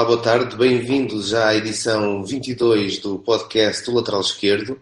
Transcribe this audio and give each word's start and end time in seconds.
Olá, 0.00 0.08
boa 0.08 0.22
tarde, 0.22 0.56
bem-vindos 0.56 1.34
à 1.34 1.54
edição 1.54 2.24
22 2.24 3.00
do 3.00 3.18
podcast 3.18 3.84
do 3.84 3.94
Lateral 3.94 4.22
Esquerdo 4.22 4.80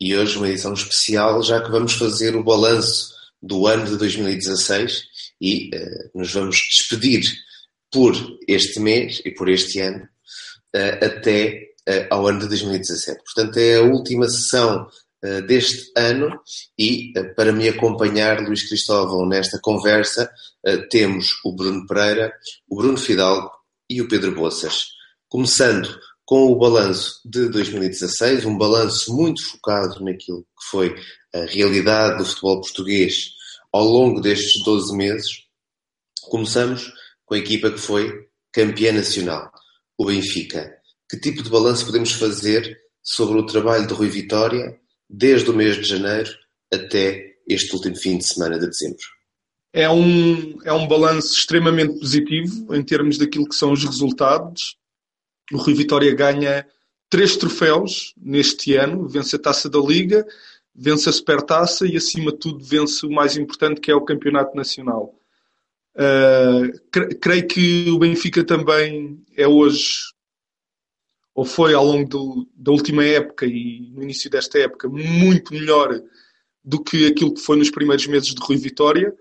e 0.00 0.16
hoje 0.16 0.36
uma 0.36 0.48
edição 0.48 0.72
especial, 0.72 1.42
já 1.42 1.60
que 1.60 1.72
vamos 1.72 1.94
fazer 1.94 2.36
o 2.36 2.44
balanço 2.44 3.12
do 3.42 3.66
ano 3.66 3.84
de 3.84 3.96
2016 3.96 5.02
e 5.40 5.70
uh, 5.74 6.10
nos 6.16 6.32
vamos 6.32 6.54
despedir 6.54 7.24
por 7.90 8.14
este 8.46 8.78
mês 8.78 9.20
e 9.24 9.32
por 9.32 9.48
este 9.48 9.80
ano 9.80 10.04
uh, 10.76 11.04
até 11.04 11.72
uh, 11.88 12.06
ao 12.08 12.28
ano 12.28 12.38
de 12.38 12.46
2017. 12.46 13.24
Portanto, 13.24 13.56
é 13.56 13.74
a 13.74 13.82
última 13.82 14.28
sessão 14.28 14.86
deste 15.48 15.90
ano 15.96 16.40
e 16.78 17.12
para 17.36 17.52
me 17.52 17.68
acompanhar, 17.68 18.40
Luís 18.40 18.66
Cristóvão, 18.66 19.26
nesta 19.26 19.58
conversa, 19.58 20.30
temos 20.88 21.40
o 21.44 21.54
Bruno 21.54 21.86
Pereira, 21.86 22.32
o 22.66 22.76
Bruno 22.76 22.96
Fidalgo 22.96 23.50
e 23.90 24.00
o 24.00 24.06
Pedro 24.06 24.32
Boças. 24.32 24.92
Começando 25.28 25.98
com 26.24 26.46
o 26.46 26.56
balanço 26.56 27.20
de 27.24 27.48
2016, 27.48 28.44
um 28.44 28.56
balanço 28.56 29.12
muito 29.12 29.44
focado 29.44 30.02
naquilo 30.04 30.42
que 30.42 30.70
foi 30.70 30.94
a 31.34 31.44
realidade 31.44 32.18
do 32.18 32.24
futebol 32.24 32.60
português 32.60 33.32
ao 33.72 33.84
longo 33.84 34.20
destes 34.20 34.62
12 34.62 34.96
meses. 34.96 35.30
Começamos 36.22 36.92
com 37.26 37.34
a 37.34 37.38
equipa 37.38 37.68
que 37.72 37.78
foi 37.78 38.28
campeã 38.52 38.92
nacional, 38.92 39.50
o 39.98 40.06
Benfica. 40.06 40.72
Que 41.08 41.18
tipo 41.18 41.42
de 41.42 41.50
balanço 41.50 41.84
podemos 41.84 42.12
fazer 42.12 42.78
sobre 43.02 43.40
o 43.40 43.46
trabalho 43.46 43.88
de 43.88 43.94
Rui 43.94 44.08
Vitória 44.08 44.78
desde 45.08 45.50
o 45.50 45.54
mês 45.54 45.76
de 45.76 45.82
janeiro 45.82 46.30
até 46.72 47.34
este 47.48 47.74
último 47.74 47.96
fim 47.96 48.18
de 48.18 48.24
semana 48.24 48.56
de 48.56 48.68
dezembro? 48.68 49.19
É 49.72 49.88
um, 49.88 50.58
é 50.64 50.72
um 50.72 50.88
balanço 50.88 51.32
extremamente 51.32 51.98
positivo 51.98 52.74
em 52.74 52.82
termos 52.82 53.18
daquilo 53.18 53.48
que 53.48 53.54
são 53.54 53.72
os 53.72 53.84
resultados. 53.84 54.76
O 55.52 55.56
Rui 55.56 55.74
Vitória 55.74 56.12
ganha 56.14 56.66
três 57.08 57.36
troféus 57.36 58.14
neste 58.16 58.74
ano, 58.74 59.08
vence 59.08 59.36
a 59.36 59.38
Taça 59.38 59.68
da 59.68 59.78
Liga, 59.78 60.26
vence 60.74 61.08
a 61.08 61.12
Supertaça 61.12 61.86
e, 61.86 61.96
acima 61.96 62.32
de 62.32 62.38
tudo, 62.38 62.64
vence 62.64 63.04
o 63.04 63.10
mais 63.10 63.36
importante, 63.36 63.80
que 63.80 63.90
é 63.90 63.94
o 63.94 64.04
Campeonato 64.04 64.56
Nacional. 64.56 65.14
Uh, 65.94 67.16
creio 67.20 67.46
que 67.46 67.90
o 67.90 67.98
Benfica 67.98 68.44
também 68.44 69.22
é 69.36 69.46
hoje, 69.46 70.12
ou 71.34 71.44
foi 71.44 71.74
ao 71.74 71.84
longo 71.84 72.08
do, 72.08 72.48
da 72.54 72.70
última 72.70 73.04
época 73.04 73.44
e 73.46 73.90
no 73.92 74.02
início 74.02 74.30
desta 74.30 74.58
época, 74.58 74.88
muito 74.88 75.52
melhor 75.52 76.00
do 76.64 76.82
que 76.82 77.06
aquilo 77.06 77.34
que 77.34 77.40
foi 77.40 77.56
nos 77.56 77.70
primeiros 77.70 78.06
meses 78.06 78.34
de 78.34 78.40
Rui 78.40 78.56
Vitória 78.56 79.12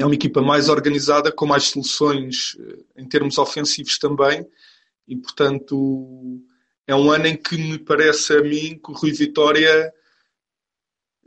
é 0.00 0.06
uma 0.06 0.14
equipa 0.14 0.40
mais 0.40 0.68
organizada, 0.68 1.30
com 1.30 1.46
mais 1.46 1.64
soluções 1.64 2.56
eh, 2.58 3.02
em 3.02 3.08
termos 3.08 3.38
ofensivos 3.38 3.98
também, 3.98 4.46
e 5.06 5.16
portanto 5.16 6.40
é 6.86 6.94
um 6.94 7.10
ano 7.10 7.26
em 7.26 7.36
que 7.36 7.56
me 7.56 7.78
parece 7.78 8.32
a 8.32 8.42
mim 8.42 8.80
que 8.82 8.90
o 8.90 8.94
Rui 8.94 9.12
Vitória 9.12 9.92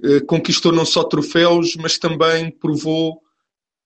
eh, 0.04 0.20
conquistou 0.22 0.72
não 0.72 0.86
só 0.86 1.04
troféus, 1.04 1.76
mas 1.76 1.98
também 1.98 2.52
provou 2.52 3.22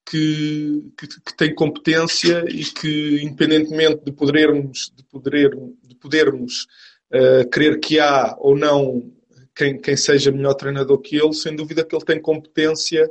que, 0.09 0.91
que, 0.97 1.07
que, 1.07 1.35
tem 1.35 1.53
competência 1.53 2.45
e 2.47 2.63
que, 2.63 3.21
independentemente 3.21 4.05
de 4.05 4.11
podermos, 4.13 4.91
de 4.95 5.03
poder, 5.03 5.49
de 5.83 5.95
podermos 5.95 6.65
uh, 7.11 7.47
crer 7.49 7.77
que 7.81 7.99
há 7.99 8.33
ou 8.39 8.57
não 8.57 9.11
quem, 9.53 9.77
quem 9.77 9.97
seja 9.97 10.31
melhor 10.31 10.53
treinador 10.53 10.99
que 10.99 11.17
ele, 11.17 11.33
sem 11.33 11.53
dúvida 11.53 11.83
que 11.83 11.93
ele 11.93 12.05
tem 12.05 12.21
competência 12.21 13.09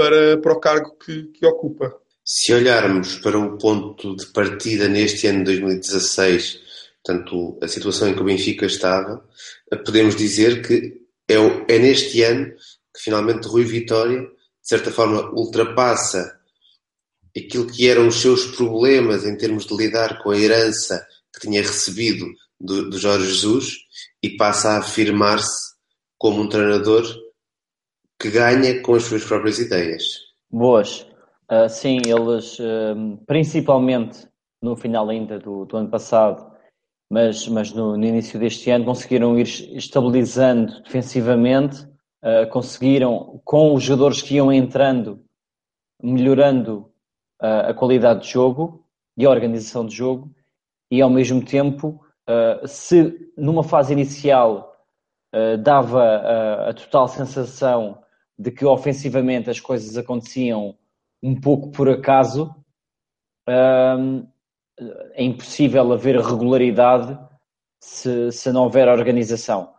para, 0.00 0.38
para 0.38 0.54
o 0.54 0.60
cargo 0.60 0.96
que, 0.96 1.24
que 1.24 1.44
ocupa. 1.44 1.94
Se 2.24 2.54
olharmos 2.54 3.16
para 3.16 3.38
o 3.38 3.58
ponto 3.58 4.16
de 4.16 4.24
partida 4.28 4.88
neste 4.88 5.26
ano 5.26 5.40
de 5.40 5.60
2016, 5.60 6.58
portanto, 7.04 7.58
a 7.62 7.68
situação 7.68 8.08
em 8.08 8.14
que 8.14 8.22
o 8.22 8.24
Benfica 8.24 8.64
estava, 8.64 9.22
podemos 9.84 10.16
dizer 10.16 10.66
que 10.66 11.02
é, 11.28 11.34
é 11.68 11.78
neste 11.78 12.22
ano 12.22 12.46
que 12.94 13.02
finalmente 13.02 13.46
Rui 13.46 13.64
Vitória, 13.64 14.22
de 14.22 14.28
certa 14.62 14.90
forma, 14.90 15.30
ultrapassa 15.34 16.34
aquilo 17.36 17.66
que 17.66 17.86
eram 17.86 18.08
os 18.08 18.22
seus 18.22 18.46
problemas 18.56 19.26
em 19.26 19.36
termos 19.36 19.66
de 19.66 19.76
lidar 19.76 20.22
com 20.22 20.30
a 20.30 20.38
herança 20.38 21.06
que 21.30 21.40
tinha 21.42 21.60
recebido 21.60 22.26
do, 22.58 22.88
do 22.88 22.98
Jorge 22.98 23.26
Jesus 23.26 23.76
e 24.22 24.30
passa 24.30 24.70
a 24.70 24.78
afirmar-se 24.78 25.74
como 26.16 26.40
um 26.40 26.48
treinador 26.48 27.04
que 28.20 28.30
ganha 28.30 28.82
com 28.82 28.94
as 28.94 29.04
suas 29.04 29.24
próprias 29.24 29.58
ideias. 29.58 30.18
Boas. 30.50 31.06
Uh, 31.50 31.68
sim, 31.68 31.98
eles, 32.06 32.58
uh, 32.58 33.16
principalmente 33.26 34.28
no 34.62 34.76
final 34.76 35.08
ainda 35.08 35.38
do, 35.38 35.64
do 35.64 35.76
ano 35.78 35.88
passado, 35.88 36.52
mas, 37.10 37.48
mas 37.48 37.72
no, 37.72 37.96
no, 37.96 38.04
início 38.04 38.38
deste 38.38 38.70
ano, 38.70 38.84
conseguiram 38.84 39.38
ir 39.38 39.46
estabilizando 39.74 40.82
defensivamente, 40.82 41.82
uh, 42.22 42.48
conseguiram, 42.50 43.40
com 43.42 43.74
os 43.74 43.82
jogadores 43.82 44.20
que 44.20 44.34
iam 44.34 44.52
entrando, 44.52 45.24
melhorando 46.02 46.88
a 47.42 47.72
qualidade 47.72 48.24
de 48.24 48.32
jogo 48.32 48.84
e 49.16 49.24
a 49.24 49.30
organização 49.30 49.86
de 49.86 49.96
jogo, 49.96 50.30
e 50.90 51.00
ao 51.00 51.08
mesmo 51.08 51.42
tempo, 51.42 52.04
se 52.66 53.32
numa 53.34 53.62
fase 53.62 53.94
inicial 53.94 54.76
dava 55.62 56.68
a 56.68 56.74
total 56.74 57.08
sensação 57.08 57.98
de 58.40 58.50
que 58.50 58.64
ofensivamente 58.64 59.50
as 59.50 59.60
coisas 59.60 59.98
aconteciam 59.98 60.74
um 61.22 61.38
pouco 61.38 61.70
por 61.70 61.90
acaso, 61.90 62.54
hum, 63.46 64.26
é 65.12 65.22
impossível 65.22 65.92
haver 65.92 66.18
regularidade 66.18 67.18
se, 67.82 68.32
se 68.32 68.50
não 68.50 68.62
houver 68.62 68.88
organização. 68.88 69.74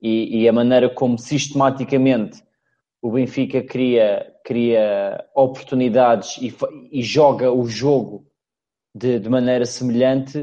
E, 0.00 0.42
e, 0.42 0.48
a 0.48 0.52
maneira 0.52 0.88
como 0.88 1.18
sistematicamente 1.18 2.40
o 3.02 3.10
Benfica 3.10 3.60
cria, 3.62 4.32
cria 4.44 5.24
oportunidades 5.34 6.38
e, 6.38 6.54
e 6.92 7.02
joga 7.02 7.50
o 7.50 7.66
jogo 7.66 8.26
de, 8.94 9.18
de 9.18 9.28
maneira 9.28 9.66
semelhante 9.66 10.40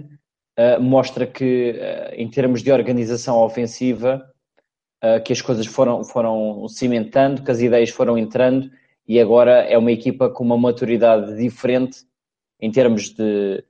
uh, 0.60 0.82
mostra 0.82 1.26
que, 1.26 1.72
uh, 1.72 2.16
em 2.16 2.30
termos 2.30 2.62
de 2.62 2.72
organização 2.72 3.38
ofensiva, 3.40 4.31
uh, 5.04 5.22
que 5.24 5.34
as 5.34 5.42
coisas 5.42 5.66
foram, 5.66 6.04
foram 6.04 6.68
cimentando, 6.68 7.44
que 7.44 7.52
as 7.52 7.62
ideias 7.62 7.90
foram 7.90 8.18
entrando 8.18 8.70
e 9.08 9.20
agora 9.20 9.62
é 9.62 9.78
uma 9.78 9.92
equipa 9.92 10.30
com 10.30 10.44
uma 10.44 10.58
maturidade 10.58 11.36
diferente 11.36 12.06
em 12.60 12.72
termos 12.72 13.10
de 13.10 13.64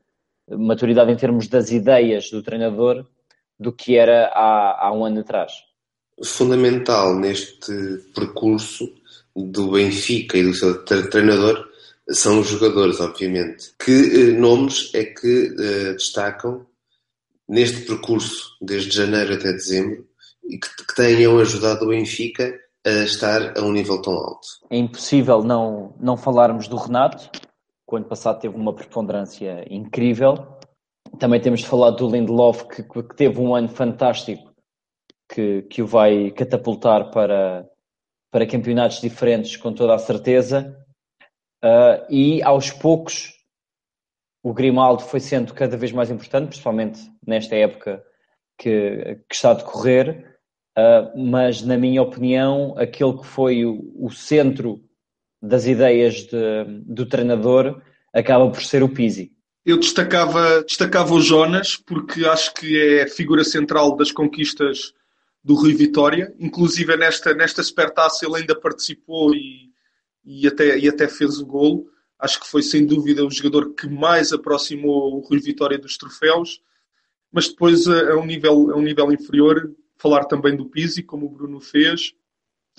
maturidade 0.50 1.12
em 1.12 1.16
termos 1.16 1.48
das 1.48 1.72
ideias 1.72 2.30
do 2.30 2.44
treinador 2.44 3.06
do 3.60 3.72
que 3.72 3.96
era 3.96 4.28
há, 4.34 4.88
há 4.88 4.92
um 4.92 5.06
ano 5.06 5.22
atrás. 5.22 5.54
Fundamental 6.24 7.16
neste 7.16 7.72
percurso 8.14 8.92
do 9.36 9.72
Benfica 9.72 10.38
e 10.38 10.44
do 10.44 10.54
seu 10.54 10.84
treinador 10.84 11.70
são 12.10 12.40
os 12.40 12.48
jogadores, 12.48 13.00
obviamente. 13.00 13.72
Que 13.84 13.92
eh, 13.92 14.32
nomes 14.34 14.92
é 14.94 15.06
que 15.06 15.56
eh, 15.58 15.94
destacam 15.94 16.66
neste 17.48 17.82
percurso, 17.82 18.58
desde 18.62 18.92
janeiro 18.92 19.34
até 19.34 19.54
dezembro, 19.54 20.08
que, 20.58 20.86
que 20.86 20.96
tenham 20.96 21.40
ajudado 21.40 21.86
o 21.86 21.90
Benfica 21.90 22.54
a 22.86 23.04
estar 23.04 23.58
a 23.58 23.62
um 23.62 23.72
nível 23.72 24.02
tão 24.02 24.14
alto. 24.14 24.48
É 24.70 24.78
impossível 24.78 25.44
não, 25.44 25.96
não 26.00 26.18
falarmos 26.18 26.68
do 26.68 26.78
Renato, 26.78 27.30
que 27.32 27.40
o 27.94 27.96
ano 27.96 28.06
passado 28.06 28.40
teve 28.40 28.56
uma 28.56 28.74
preponderância 28.74 29.66
incrível. 29.70 30.58
Também 31.20 31.40
temos 31.40 31.60
de 31.60 31.68
falar 31.68 31.92
do 31.92 32.10
Lindelof, 32.10 32.64
que, 32.68 32.84
que 32.84 33.16
teve 33.16 33.40
um 33.40 33.54
ano 33.54 33.70
fantástico, 33.70 34.52
que, 35.32 35.64
que 35.64 35.82
o 35.82 35.88
vai 35.88 36.32
catapultar 36.32 37.12
para, 37.12 37.68
para 38.32 38.48
campeonatos 38.48 39.02
diferentes, 39.02 39.58
com 39.58 39.74
toda 39.74 39.94
a 39.94 40.00
certeza. 40.00 40.78
Uh, 41.64 42.06
e 42.10 42.42
aos 42.42 42.72
poucos 42.72 43.40
o 44.44 44.54
Grimaldo 44.54 45.04
foi 45.04 45.20
sendo 45.20 45.54
cada 45.54 45.78
vez 45.78 45.92
mais 45.92 46.10
importante, 46.10 46.48
principalmente 46.48 47.00
nesta 47.26 47.56
época 47.56 48.04
que, 48.58 49.20
que 49.30 49.36
está 49.36 49.52
a 49.52 49.56
decorrer, 49.56 50.31
uh, 50.78 51.18
mas 51.18 51.62
na 51.62 51.78
minha 51.78 52.02
opinião, 52.02 52.74
aquele 52.78 53.18
que 53.18 53.26
foi 53.26 53.66
o, 53.66 53.92
o 53.96 54.10
centro 54.10 54.82
das 55.42 55.66
ideias 55.66 56.26
de, 56.26 56.64
do 56.86 57.06
treinador 57.06 57.82
acaba 58.14 58.50
por 58.50 58.62
ser 58.62 58.84
o 58.84 58.90
Pizzi. 58.90 59.32
Eu 59.66 59.78
destacava, 59.78 60.64
destacava 60.64 61.14
o 61.14 61.22
Jonas, 61.22 61.76
porque 61.76 62.26
acho 62.26 62.54
que 62.54 62.78
é 62.80 63.04
a 63.04 63.08
figura 63.08 63.44
central 63.44 63.96
das 63.96 64.12
conquistas 64.12 64.94
do 65.44 65.56
Rui 65.56 65.74
Vitória. 65.74 66.34
Inclusive 66.40 66.96
nesta, 66.98 67.34
nesta 67.34 67.64
supertaça 67.64 68.26
ele 68.26 68.38
ainda 68.38 68.60
participou 68.60 69.34
e, 69.36 69.70
e, 70.26 70.48
até, 70.48 70.78
e 70.78 70.88
até 70.88 71.08
fez 71.08 71.40
o 71.40 71.46
golo. 71.46 71.88
Acho 72.20 72.40
que 72.40 72.48
foi 72.48 72.62
sem 72.62 72.86
dúvida 72.86 73.26
o 73.26 73.32
jogador 73.32 73.74
que 73.74 73.88
mais 73.88 74.32
aproximou 74.32 75.16
o 75.16 75.20
Rui 75.20 75.40
Vitória 75.40 75.78
dos 75.78 75.98
troféus. 75.98 76.62
Mas 77.32 77.48
depois, 77.48 77.88
a, 77.88 78.14
a 78.14 78.18
um, 78.18 78.26
nível, 78.26 78.72
a 78.72 78.76
um 78.76 78.82
nível 78.82 79.12
inferior, 79.12 79.72
falar 80.02 80.26
também 80.26 80.56
do 80.56 80.66
Pizzi, 80.66 81.04
como 81.04 81.26
o 81.28 81.30
Bruno 81.30 81.60
fez, 81.62 82.14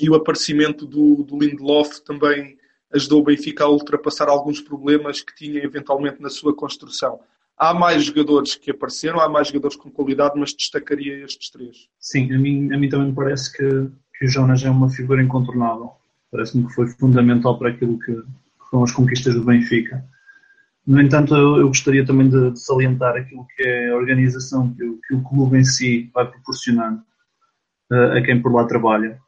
e 0.00 0.10
o 0.10 0.14
aparecimento 0.14 0.86
do, 0.86 1.22
do 1.22 1.38
Lindelof 1.38 2.00
também 2.00 2.56
ajudou 2.92 3.20
o 3.20 3.24
Benfica 3.24 3.64
a 3.64 3.68
ultrapassar 3.68 4.28
alguns 4.28 4.60
problemas 4.60 5.22
que 5.22 5.34
tinha 5.34 5.62
eventualmente 5.62 6.20
na 6.20 6.28
sua 6.28 6.54
construção. 6.54 7.20
Há 7.56 7.72
mais 7.72 8.04
jogadores 8.04 8.56
que 8.56 8.70
apareceram, 8.70 9.20
há 9.20 9.28
mais 9.28 9.48
jogadores 9.48 9.76
com 9.76 9.90
qualidade, 9.90 10.38
mas 10.38 10.52
destacaria 10.52 11.24
estes 11.24 11.50
três. 11.50 11.88
Sim, 11.98 12.32
a 12.34 12.38
mim, 12.38 12.72
a 12.72 12.78
mim 12.78 12.88
também 12.88 13.08
me 13.08 13.14
parece 13.14 13.52
que, 13.52 13.88
que 14.18 14.24
o 14.24 14.28
Jonas 14.28 14.64
é 14.64 14.70
uma 14.70 14.90
figura 14.90 15.22
incontornável. 15.22 15.92
Parece-me 16.30 16.66
que 16.66 16.74
foi 16.74 16.88
fundamental 16.88 17.58
para 17.58 17.70
aquilo 17.70 17.98
que, 17.98 18.14
que 18.14 18.70
foram 18.70 18.84
as 18.84 18.90
conquistas 18.90 19.34
do 19.34 19.44
Benfica. 19.44 20.04
No 20.84 21.00
entanto, 21.00 21.36
eu, 21.36 21.58
eu 21.58 21.68
gostaria 21.68 22.04
também 22.04 22.28
de, 22.28 22.50
de, 22.50 22.60
salientar 22.60 23.14
aquilo 23.14 23.46
que 23.54 23.62
é 23.62 23.90
a 23.90 23.96
organização 23.96 24.74
que 24.74 24.98
que 25.06 25.14
o 25.14 25.22
clube 25.22 25.58
em 25.58 25.64
si 25.64 26.10
vai 26.12 26.28
proporcionando 26.28 27.02
a 27.94 28.22
quem 28.22 28.40
por 28.40 28.52
lá 28.52 28.66
trabalha. 28.66 29.18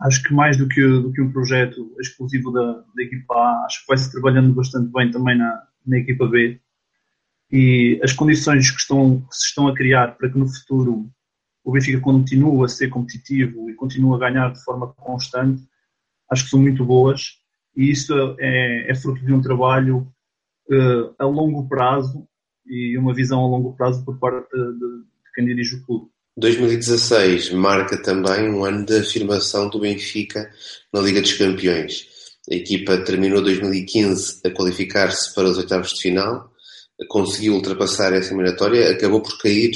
Acho 0.00 0.22
que 0.22 0.34
mais 0.34 0.56
do 0.56 0.68
que, 0.68 0.80
do 0.80 1.12
que 1.12 1.22
um 1.22 1.32
projeto 1.32 1.94
exclusivo 2.00 2.50
da, 2.50 2.72
da 2.72 3.02
equipa 3.02 3.34
A, 3.34 3.64
acho 3.66 3.80
que 3.80 3.88
vai-se 3.88 4.10
trabalhando 4.10 4.52
bastante 4.52 4.90
bem 4.92 5.10
também 5.10 5.38
na, 5.38 5.62
na 5.86 5.98
equipa 5.98 6.26
B 6.26 6.60
e 7.52 8.00
as 8.02 8.12
condições 8.12 8.70
que, 8.70 8.78
estão, 8.78 9.20
que 9.20 9.36
se 9.36 9.48
estão 9.48 9.68
a 9.68 9.74
criar 9.74 10.16
para 10.16 10.30
que 10.30 10.38
no 10.38 10.48
futuro 10.48 11.10
o 11.62 11.70
Benfica 11.70 12.00
continue 12.00 12.64
a 12.64 12.68
ser 12.68 12.88
competitivo 12.88 13.68
e 13.68 13.74
continue 13.74 14.14
a 14.16 14.18
ganhar 14.18 14.52
de 14.52 14.64
forma 14.64 14.88
constante, 14.94 15.62
acho 16.30 16.44
que 16.44 16.50
são 16.50 16.60
muito 16.60 16.84
boas 16.84 17.38
e 17.76 17.90
isso 17.90 18.14
é, 18.40 18.90
é 18.90 18.94
fruto 18.94 19.24
de 19.24 19.32
um 19.32 19.42
trabalho 19.42 20.10
uh, 20.70 21.14
a 21.18 21.24
longo 21.24 21.68
prazo 21.68 22.26
e 22.66 22.96
uma 22.96 23.14
visão 23.14 23.40
a 23.40 23.46
longo 23.46 23.76
prazo 23.76 24.02
por 24.04 24.18
parte 24.18 24.48
de, 24.50 24.72
de, 24.72 24.78
de 24.78 25.32
quem 25.34 25.44
dirige 25.44 25.76
o 25.76 25.84
clube. 25.84 26.11
2016 26.36 27.50
marca 27.50 28.00
também 28.02 28.48
um 28.48 28.64
ano 28.64 28.86
de 28.86 28.98
afirmação 28.98 29.68
do 29.68 29.80
Benfica 29.80 30.50
na 30.92 31.00
Liga 31.00 31.20
dos 31.20 31.34
Campeões. 31.34 32.06
A 32.50 32.54
equipa 32.54 32.96
terminou 32.98 33.42
2015 33.42 34.40
a 34.44 34.50
qualificar-se 34.50 35.34
para 35.34 35.48
os 35.48 35.58
oitavos 35.58 35.92
de 35.92 36.00
final 36.00 36.52
conseguiu 37.08 37.54
ultrapassar 37.54 38.12
essa 38.12 38.32
eliminatória, 38.32 38.90
acabou 38.90 39.20
por 39.20 39.38
cair 39.38 39.72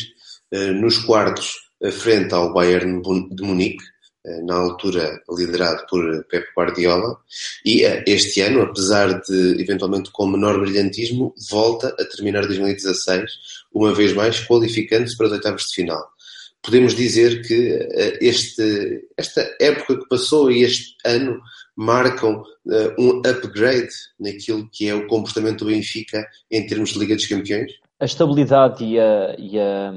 uh, 0.52 0.72
nos 0.72 0.98
quartos 0.98 1.54
frente 1.92 2.34
ao 2.34 2.52
Bayern 2.52 3.02
de 3.30 3.42
Munique, 3.42 3.84
uh, 4.24 4.46
na 4.46 4.54
altura 4.56 5.20
liderado 5.30 5.84
por 5.88 6.24
Pep 6.24 6.46
Guardiola, 6.56 7.18
e 7.64 7.84
uh, 7.86 8.02
este 8.06 8.40
ano, 8.40 8.62
apesar 8.62 9.20
de 9.20 9.60
eventualmente 9.60 10.10
com 10.10 10.26
menor 10.26 10.60
brilhantismo, 10.60 11.34
volta 11.50 11.88
a 11.98 12.04
terminar 12.04 12.46
2016, 12.46 13.30
uma 13.72 13.94
vez 13.94 14.12
mais 14.12 14.40
qualificando-se 14.46 15.16
para 15.16 15.26
os 15.26 15.32
oitavos 15.32 15.64
de 15.64 15.74
final. 15.74 16.15
Podemos 16.62 16.94
dizer 16.94 17.42
que 17.46 17.88
este, 18.20 19.08
esta 19.16 19.48
época 19.60 19.98
que 19.98 20.08
passou 20.08 20.50
e 20.50 20.62
este 20.62 20.96
ano 21.04 21.40
marcam 21.76 22.42
uh, 22.64 22.94
um 22.98 23.18
upgrade 23.18 23.92
naquilo 24.18 24.68
que 24.72 24.88
é 24.88 24.94
o 24.94 25.06
comportamento 25.06 25.64
do 25.64 25.70
Benfica 25.70 26.26
em 26.50 26.66
termos 26.66 26.90
de 26.90 26.98
Liga 26.98 27.14
dos 27.14 27.26
Campeões? 27.26 27.70
A 28.00 28.04
estabilidade 28.04 28.84
e 28.84 28.98
a, 28.98 29.36
e 29.38 29.58
a, 29.58 29.92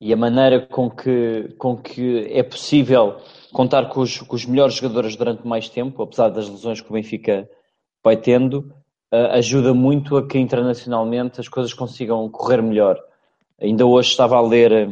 e 0.00 0.12
a 0.12 0.16
maneira 0.16 0.60
com 0.60 0.90
que, 0.90 1.54
com 1.58 1.76
que 1.76 2.26
é 2.30 2.42
possível 2.42 3.16
contar 3.52 3.88
com 3.88 4.00
os, 4.00 4.18
com 4.18 4.36
os 4.36 4.44
melhores 4.44 4.74
jogadores 4.74 5.16
durante 5.16 5.46
mais 5.46 5.68
tempo, 5.68 6.02
apesar 6.02 6.28
das 6.28 6.48
lesões 6.48 6.80
que 6.80 6.90
o 6.90 6.92
Benfica 6.92 7.48
vai 8.04 8.16
tendo, 8.16 8.72
uh, 9.12 9.32
ajuda 9.32 9.72
muito 9.72 10.16
a 10.16 10.26
que 10.26 10.38
internacionalmente 10.38 11.40
as 11.40 11.48
coisas 11.48 11.72
consigam 11.72 12.28
correr 12.28 12.62
melhor. 12.62 12.98
Ainda 13.60 13.86
hoje 13.86 14.10
estava 14.10 14.36
a 14.36 14.40
ler 14.40 14.72
eh, 14.72 14.88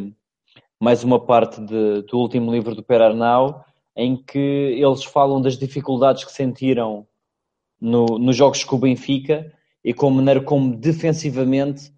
mais 0.81 1.05
uma 1.05 1.21
parte 1.21 1.61
de, 1.61 2.03
do 2.03 2.19
último 2.19 2.51
livro 2.51 2.75
do 2.75 2.83
Per 2.83 3.03
Arnau 3.03 3.63
em 3.95 4.17
que 4.17 4.39
eles 4.39 5.05
falam 5.05 5.43
das 5.43 5.59
dificuldades 5.59 6.25
que 6.25 6.33
sentiram 6.33 7.07
no, 7.79 8.19
nos 8.19 8.35
jogos 8.35 8.65
com 8.65 8.77
o 8.77 8.79
Benfica 8.79 9.53
e 9.85 9.93
com 9.93 10.09
a 10.09 10.11
maneira 10.11 10.41
como 10.41 10.75
defensivamente 10.75 11.93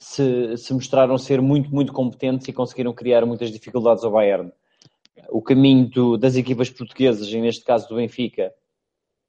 se, 0.00 0.56
se 0.56 0.74
mostraram 0.74 1.16
ser 1.16 1.40
muito, 1.40 1.72
muito 1.72 1.92
competentes 1.92 2.48
e 2.48 2.52
conseguiram 2.52 2.92
criar 2.92 3.24
muitas 3.24 3.52
dificuldades 3.52 4.02
ao 4.02 4.10
Bayern. 4.10 4.52
O 5.28 5.40
caminho 5.40 5.88
do, 5.88 6.16
das 6.16 6.34
equipas 6.34 6.68
portuguesas, 6.68 7.28
e 7.28 7.40
neste 7.40 7.64
caso 7.64 7.88
do 7.88 7.96
Benfica, 7.96 8.52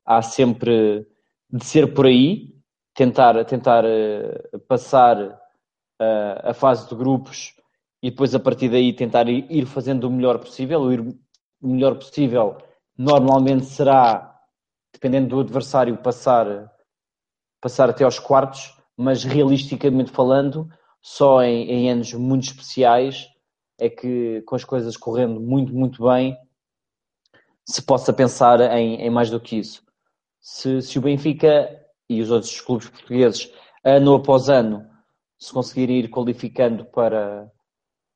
há 0.04 0.24
sempre 0.24 1.06
de 1.48 1.64
ser 1.64 1.94
por 1.94 2.08
aí, 2.08 2.56
tentar, 2.96 3.46
tentar 3.46 3.86
uh, 3.86 4.60
passar 4.68 5.22
uh, 5.22 6.50
a 6.50 6.54
fase 6.56 6.90
de 6.90 6.96
grupos 6.96 7.54
e 8.06 8.12
depois 8.12 8.36
a 8.36 8.40
partir 8.40 8.70
daí 8.70 8.94
tentar 8.94 9.28
ir, 9.28 9.66
fazendo 9.66 10.04
o 10.04 10.12
melhor 10.12 10.38
possível, 10.38 10.94
ir 10.94 11.00
o 11.00 11.68
melhor 11.68 11.96
possível, 11.96 12.56
normalmente 12.96 13.66
será, 13.66 14.40
dependendo 14.94 15.30
do 15.30 15.40
adversário, 15.40 15.98
passar, 15.98 16.72
passar 17.60 17.90
até 17.90 18.04
aos 18.04 18.20
quartos, 18.20 18.78
mas 18.96 19.24
realisticamente 19.24 20.12
falando, 20.12 20.70
só 21.02 21.42
em, 21.42 21.68
em 21.68 21.90
anos 21.90 22.14
muito 22.14 22.44
especiais 22.44 23.28
é 23.80 23.90
que, 23.90 24.44
com 24.44 24.56
as 24.56 24.64
coisas 24.64 24.96
correndo 24.96 25.42
muito, 25.42 25.74
muito 25.74 26.04
bem, 26.04 26.38
se 27.68 27.82
possa 27.82 28.14
pensar 28.14 28.62
em, 28.78 29.02
em 29.02 29.10
mais 29.10 29.32
do 29.32 29.40
que 29.40 29.58
isso. 29.58 29.82
Se, 30.40 30.80
se, 30.80 31.00
o 31.00 31.02
Benfica 31.02 31.76
e 32.08 32.22
os 32.22 32.30
outros 32.30 32.62
clubes 32.62 32.88
portugueses, 32.88 33.52
ano 33.84 34.14
após 34.14 34.48
ano, 34.48 34.88
se 35.40 35.52
conseguirem 35.52 36.02
ir 36.02 36.10
qualificando 36.12 36.86
para, 36.86 37.52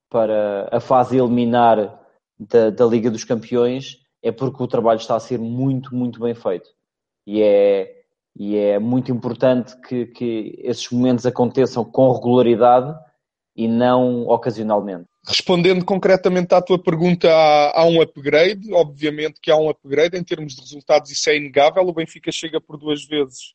para 0.09 0.67
a 0.71 0.79
fase 0.79 1.17
eliminar 1.17 1.99
da, 2.37 2.69
da 2.69 2.85
Liga 2.85 3.11
dos 3.11 3.23
Campeões 3.23 3.97
é 4.21 4.31
porque 4.31 4.61
o 4.61 4.67
trabalho 4.67 4.99
está 4.99 5.15
a 5.15 5.19
ser 5.19 5.39
muito, 5.39 5.95
muito 5.95 6.19
bem 6.19 6.33
feito. 6.33 6.69
E 7.25 7.41
é, 7.41 7.99
e 8.35 8.55
é 8.57 8.79
muito 8.79 9.11
importante 9.11 9.79
que, 9.81 10.07
que 10.07 10.59
esses 10.63 10.89
momentos 10.89 11.25
aconteçam 11.25 11.85
com 11.85 12.11
regularidade 12.11 12.97
e 13.55 13.67
não 13.67 14.27
ocasionalmente. 14.27 15.05
Respondendo 15.27 15.83
concretamente 15.83 16.55
à 16.55 16.61
tua 16.61 16.81
pergunta, 16.81 17.29
há, 17.29 17.81
há, 17.81 17.85
um 17.85 18.01
upgrade, 18.01 18.73
obviamente 18.73 19.39
que 19.41 19.51
há 19.51 19.57
um 19.57 19.69
upgrade 19.69 20.17
em 20.17 20.23
termos 20.23 20.55
de 20.55 20.61
resultados, 20.61 21.11
isso 21.11 21.29
é 21.29 21.35
inegável. 21.35 21.85
O 21.87 21.93
Benfica 21.93 22.31
chega 22.31 22.59
por 22.61 22.77
duas 22.77 23.05
vezes 23.05 23.53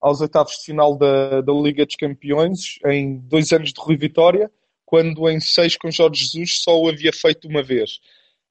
aos 0.00 0.20
oitavos 0.20 0.52
de 0.52 0.64
final 0.64 0.96
da, 0.96 1.40
da 1.40 1.52
Liga 1.52 1.84
dos 1.84 1.96
Campeões 1.96 2.78
em 2.86 3.18
dois 3.18 3.52
anos 3.52 3.72
de 3.72 3.80
Rui 3.80 3.96
Vitória, 3.96 4.50
quando 4.90 5.30
em 5.30 5.38
seis 5.38 5.76
com 5.76 5.88
Jorge 5.88 6.24
Jesus 6.24 6.62
só 6.64 6.76
o 6.76 6.88
havia 6.88 7.12
feito 7.12 7.46
uma 7.46 7.62
vez. 7.62 8.00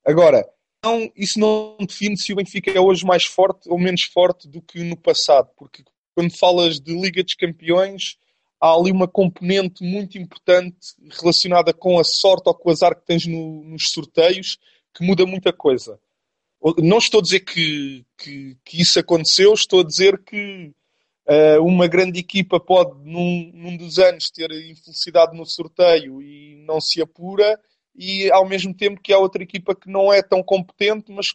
Agora, 0.07 0.47
não, 0.81 1.11
isso 1.13 1.37
não 1.37 1.75
define 1.81 2.17
se 2.17 2.31
o 2.31 2.37
Benfica 2.37 2.71
é 2.71 2.79
hoje 2.79 3.05
mais 3.05 3.25
forte 3.25 3.69
ou 3.69 3.77
menos 3.77 4.03
forte 4.03 4.47
do 4.47 4.61
que 4.61 4.81
no 4.81 4.95
passado, 4.95 5.49
porque 5.57 5.83
quando 6.15 6.31
falas 6.31 6.79
de 6.79 6.97
Liga 6.97 7.21
dos 7.21 7.35
Campeões, 7.35 8.17
há 8.57 8.73
ali 8.73 8.89
uma 8.89 9.05
componente 9.05 9.83
muito 9.83 10.17
importante 10.17 10.77
relacionada 11.19 11.73
com 11.73 11.99
a 11.99 12.05
sorte 12.05 12.47
ou 12.47 12.55
com 12.55 12.69
o 12.69 12.71
azar 12.71 12.95
que 12.95 13.05
tens 13.05 13.25
no, 13.25 13.61
nos 13.65 13.91
sorteios 13.91 14.57
que 14.95 15.03
muda 15.03 15.25
muita 15.25 15.51
coisa. 15.51 15.99
Não 16.77 16.99
estou 16.99 17.19
a 17.19 17.23
dizer 17.23 17.41
que, 17.41 18.05
que, 18.17 18.57
que 18.63 18.81
isso 18.81 18.97
aconteceu, 18.97 19.53
estou 19.53 19.81
a 19.81 19.85
dizer 19.85 20.23
que 20.23 20.71
uh, 21.29 21.63
uma 21.63 21.87
grande 21.87 22.19
equipa 22.19 22.59
pode, 22.59 22.91
num, 23.05 23.51
num 23.53 23.77
dos 23.77 23.99
anos, 23.99 24.31
ter 24.31 24.51
infelicidade 24.51 25.37
no 25.37 25.45
sorteio 25.45 26.21
e 26.21 26.55
não 26.65 26.81
se 26.81 27.01
apura, 27.01 27.59
e 27.95 28.31
ao 28.31 28.47
mesmo 28.47 28.73
tempo 28.73 29.01
que 29.01 29.13
há 29.13 29.19
outra 29.19 29.43
equipa 29.43 29.75
que 29.75 29.89
não 29.89 30.11
é 30.11 30.21
tão 30.21 30.41
competente, 30.41 31.11
mas 31.11 31.27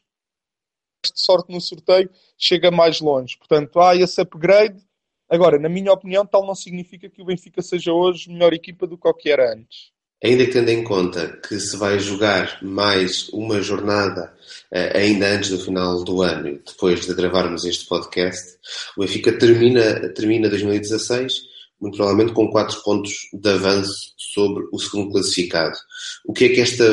de 1.05 1.21
sorte 1.21 1.53
no 1.53 1.61
sorteio 1.61 2.11
chega 2.39 2.71
mais 2.71 3.01
longe. 3.01 3.37
Portanto, 3.37 3.79
há 3.81 3.95
esse 3.95 4.21
upgrade. 4.21 4.83
Agora, 5.29 5.59
na 5.59 5.69
minha 5.69 5.93
opinião, 5.93 6.27
tal 6.27 6.47
não 6.47 6.55
significa 6.55 7.09
que 7.09 7.21
o 7.21 7.25
Benfica 7.25 7.61
seja 7.63 7.93
hoje 7.93 8.31
melhor 8.31 8.53
equipa 8.53 8.87
do 8.87 8.97
que 8.97 9.09
o 9.09 9.15
que 9.15 9.31
era 9.31 9.53
antes. 9.53 9.94
Ainda 10.25 10.51
tendo 10.51 10.71
em 10.71 10.83
conta 10.83 11.39
que 11.47 11.61
se 11.61 11.77
vai 11.77 11.99
jogar 11.99 12.59
mais 12.63 13.29
uma 13.29 13.61
jornada 13.61 14.33
eh, 14.73 14.99
ainda 14.99 15.29
antes 15.29 15.51
do 15.51 15.59
final 15.59 16.03
do 16.03 16.23
ano 16.23 16.59
depois 16.67 17.05
de 17.05 17.15
gravarmos 17.15 17.67
este 17.67 17.87
podcast, 17.87 18.57
o 18.97 19.03
Benfica 19.03 19.37
termina, 19.39 20.09
termina 20.15 20.49
2016 20.49 21.43
muito 21.79 21.97
provavelmente 21.97 22.33
com 22.33 22.49
4 22.49 22.83
pontos 22.83 23.13
de 23.35 23.51
avanço 23.51 24.15
sobre 24.17 24.65
o 24.73 24.79
segundo 24.79 25.13
classificado. 25.13 25.77
O 26.25 26.33
que 26.33 26.47
é 26.47 26.49
que 26.49 26.61
esta 26.63 26.85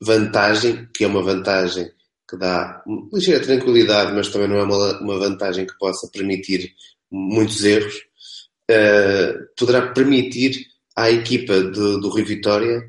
vantagem, 0.00 0.88
que 0.92 1.04
é 1.04 1.06
uma 1.06 1.22
vantagem 1.22 1.88
que 2.28 2.36
dá 2.36 2.82
ligeira 3.12 3.40
tranquilidade, 3.40 4.12
mas 4.12 4.28
também 4.28 4.48
não 4.48 4.56
é 4.56 4.64
uma, 4.64 5.00
uma 5.00 5.18
vantagem 5.18 5.64
que 5.64 5.78
possa 5.78 6.08
permitir 6.10 6.74
muitos 7.08 7.62
erros, 7.64 7.94
uh, 8.68 9.46
poderá 9.56 9.92
permitir 9.92 10.73
à 10.96 11.10
equipa 11.10 11.60
do 11.60 12.08
Rio 12.10 12.26
Vitória, 12.26 12.82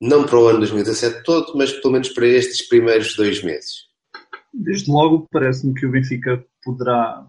não 0.00 0.24
para 0.24 0.38
o 0.38 0.48
ano 0.48 0.58
2017 0.58 1.22
todo, 1.22 1.56
mas 1.56 1.72
pelo 1.72 1.92
menos 1.92 2.08
para 2.10 2.26
estes 2.26 2.68
primeiros 2.68 3.16
dois 3.16 3.42
meses? 3.42 3.84
Desde 4.52 4.90
logo, 4.90 5.26
parece-me 5.30 5.74
que 5.74 5.86
o 5.86 5.90
Benfica 5.90 6.44
poderá, 6.62 7.26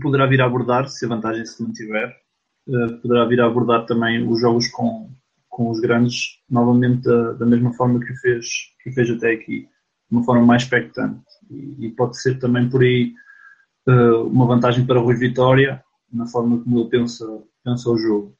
poderá 0.00 0.26
vir 0.26 0.40
a 0.40 0.46
abordar, 0.46 0.88
se 0.88 1.04
a 1.04 1.08
vantagem 1.08 1.44
se 1.46 1.62
mantiver, 1.62 2.14
uh, 2.68 3.00
poderá 3.00 3.24
vir 3.26 3.40
a 3.40 3.46
abordar 3.46 3.86
também 3.86 4.26
os 4.26 4.40
jogos 4.40 4.68
com, 4.68 5.10
com 5.48 5.70
os 5.70 5.80
grandes, 5.80 6.40
novamente 6.50 7.02
da, 7.02 7.32
da 7.32 7.46
mesma 7.46 7.72
forma 7.74 8.00
que 8.00 8.12
o 8.12 8.16
fez, 8.16 8.46
que 8.82 8.90
fez 8.90 9.10
até 9.10 9.32
aqui 9.32 9.60
de 9.60 10.16
uma 10.16 10.24
forma 10.24 10.44
mais 10.44 10.62
expectante. 10.62 11.22
E, 11.50 11.86
e 11.86 11.90
pode 11.90 12.20
ser 12.20 12.38
também 12.38 12.68
por 12.68 12.82
aí 12.82 13.12
uh, 13.88 14.26
uma 14.26 14.46
vantagem 14.46 14.84
para 14.84 15.00
o 15.00 15.04
Rui 15.04 15.16
Vitória, 15.16 15.82
na 16.12 16.26
forma 16.26 16.62
como 16.62 16.80
ele 16.80 16.90
pensa, 16.90 17.26
pensa 17.64 17.90
o 17.90 17.96
jogo. 17.96 18.36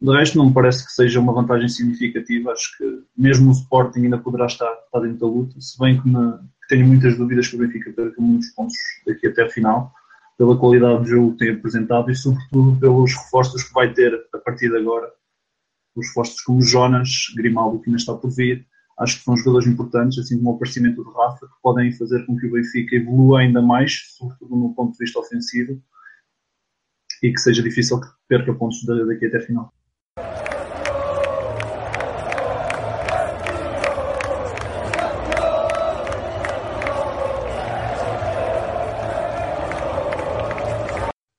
De 0.00 0.16
resto, 0.16 0.38
não 0.38 0.46
me 0.46 0.54
parece 0.54 0.86
que 0.86 0.92
seja 0.92 1.18
uma 1.18 1.32
vantagem 1.32 1.68
significativa. 1.68 2.52
Acho 2.52 2.76
que 2.78 3.02
mesmo 3.16 3.48
o 3.48 3.52
Sporting 3.52 4.04
ainda 4.04 4.18
poderá 4.18 4.46
estar, 4.46 4.72
estar 4.84 5.00
dentro 5.00 5.18
da 5.18 5.26
luta, 5.26 5.60
se 5.60 5.76
bem 5.78 6.00
que, 6.00 6.08
que 6.08 6.68
tenho 6.68 6.86
muitas 6.86 7.16
dúvidas 7.16 7.48
que 7.48 7.56
o 7.56 7.58
Benfica 7.58 7.92
perca 7.92 8.20
muitos 8.20 8.48
pontos 8.50 8.76
daqui 9.04 9.26
até 9.26 9.42
a 9.42 9.50
final, 9.50 9.92
pela 10.36 10.56
qualidade 10.56 11.02
do 11.02 11.08
jogo 11.08 11.32
que 11.32 11.38
tem 11.38 11.50
apresentado 11.50 12.10
e, 12.10 12.14
sobretudo, 12.14 12.78
pelos 12.78 13.12
reforços 13.12 13.64
que 13.64 13.74
vai 13.74 13.92
ter 13.92 14.14
a 14.32 14.38
partir 14.38 14.70
de 14.70 14.76
agora. 14.76 15.10
Os 15.96 16.06
reforços 16.06 16.40
como 16.42 16.62
Jonas, 16.62 17.10
Grimaldo, 17.34 17.80
que 17.80 17.90
ainda 17.90 17.98
está 17.98 18.14
por 18.14 18.30
vir, 18.30 18.64
acho 19.00 19.18
que 19.18 19.24
são 19.24 19.36
jogadores 19.36 19.66
importantes, 19.66 20.18
assim 20.20 20.38
como 20.38 20.52
o 20.52 20.54
aparecimento 20.54 21.02
de 21.02 21.10
Rafa, 21.10 21.44
que 21.44 21.54
podem 21.60 21.90
fazer 21.92 22.24
com 22.24 22.36
que 22.36 22.46
o 22.46 22.52
Benfica 22.52 22.94
evolua 22.94 23.40
ainda 23.40 23.60
mais, 23.60 24.14
sobretudo 24.16 24.54
no 24.54 24.74
ponto 24.74 24.92
de 24.92 24.98
vista 24.98 25.18
ofensivo, 25.18 25.82
e 27.20 27.32
que 27.32 27.40
seja 27.40 27.62
difícil 27.62 28.00
que 28.00 28.06
perca 28.28 28.54
pontos 28.54 28.84
daqui 28.84 29.26
até 29.26 29.38
a 29.38 29.42
final. 29.42 29.72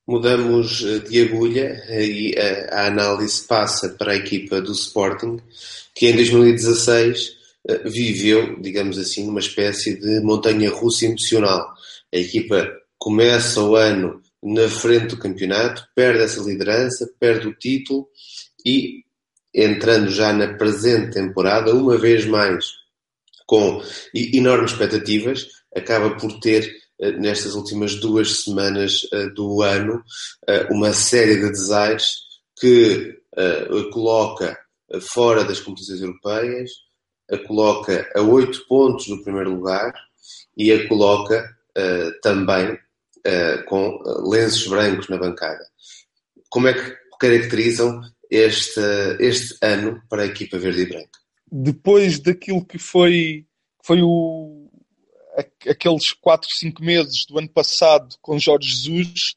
Mudamos 0.09 0.83
eh, 0.83 1.07
de 1.07 1.21
agulha 1.21 1.85
e 1.87 2.33
a 2.71 2.87
análise 2.87 3.45
passa 3.45 3.89
para 3.89 4.13
a 4.13 4.15
equipa 4.15 4.59
do 4.59 4.71
Sporting, 4.71 5.37
que 5.93 6.07
em 6.07 6.15
2016 6.15 7.37
eh, 7.67 7.77
viveu, 7.87 8.59
digamos 8.59 8.97
assim, 8.97 9.29
uma 9.29 9.39
espécie 9.39 9.99
de 9.99 10.19
montanha 10.21 10.71
russa 10.71 11.05
emocional. 11.05 11.63
A 12.11 12.17
equipa 12.17 12.67
começa 12.97 13.61
o 13.61 13.75
ano 13.75 14.19
na 14.41 14.67
frente 14.67 15.09
do 15.09 15.17
campeonato, 15.17 15.87
perde 15.93 16.23
essa 16.23 16.41
liderança, 16.41 17.07
perde 17.19 17.47
o 17.47 17.53
título 17.53 18.07
e, 18.65 19.03
entrando 19.53 20.09
já 20.09 20.33
na 20.33 20.55
presente 20.55 21.13
temporada, 21.13 21.71
uma 21.71 21.99
vez 21.99 22.25
mais 22.25 22.65
com 23.45 23.79
enormes 24.15 24.71
expectativas, 24.71 25.45
acaba 25.75 26.17
por 26.17 26.39
ter, 26.39 26.63
eh, 26.63 26.71
nestas 27.17 27.55
últimas 27.55 27.95
duas 27.95 28.43
semanas 28.43 29.07
eh, 29.11 29.29
do 29.29 29.61
ano, 29.61 30.03
uma 30.69 30.93
série 30.93 31.35
de 31.35 31.49
desaires 31.49 32.05
que 32.59 33.17
coloca 33.93 34.57
fora 35.13 35.45
das 35.45 35.61
competições 35.61 36.01
europeias, 36.01 36.71
a 37.31 37.37
coloca 37.37 38.09
a 38.13 38.21
8 38.21 38.65
pontos 38.67 39.07
no 39.07 39.23
primeiro 39.23 39.51
lugar 39.51 39.93
e 40.57 40.71
a 40.73 40.87
coloca 40.89 41.47
também 42.21 42.77
com 43.67 43.97
lenços 44.29 44.67
brancos 44.67 45.07
na 45.07 45.17
bancada. 45.17 45.63
Como 46.49 46.67
é 46.67 46.73
que 46.73 46.97
caracterizam 47.19 48.01
este, 48.29 48.81
este 49.19 49.57
ano 49.61 50.01
para 50.09 50.23
a 50.23 50.25
equipa 50.25 50.57
verde 50.57 50.81
e 50.81 50.85
branca? 50.85 51.19
Depois 51.51 52.19
daquilo 52.19 52.63
que 52.63 52.77
foi, 52.77 53.45
foi 53.83 54.01
o, 54.01 54.58
aqueles 55.39 56.11
4, 56.13 56.49
5 56.49 56.83
meses 56.83 57.25
do 57.25 57.37
ano 57.37 57.49
passado 57.49 58.15
com 58.21 58.37
Jorge 58.37 58.69
Jesus, 58.69 59.35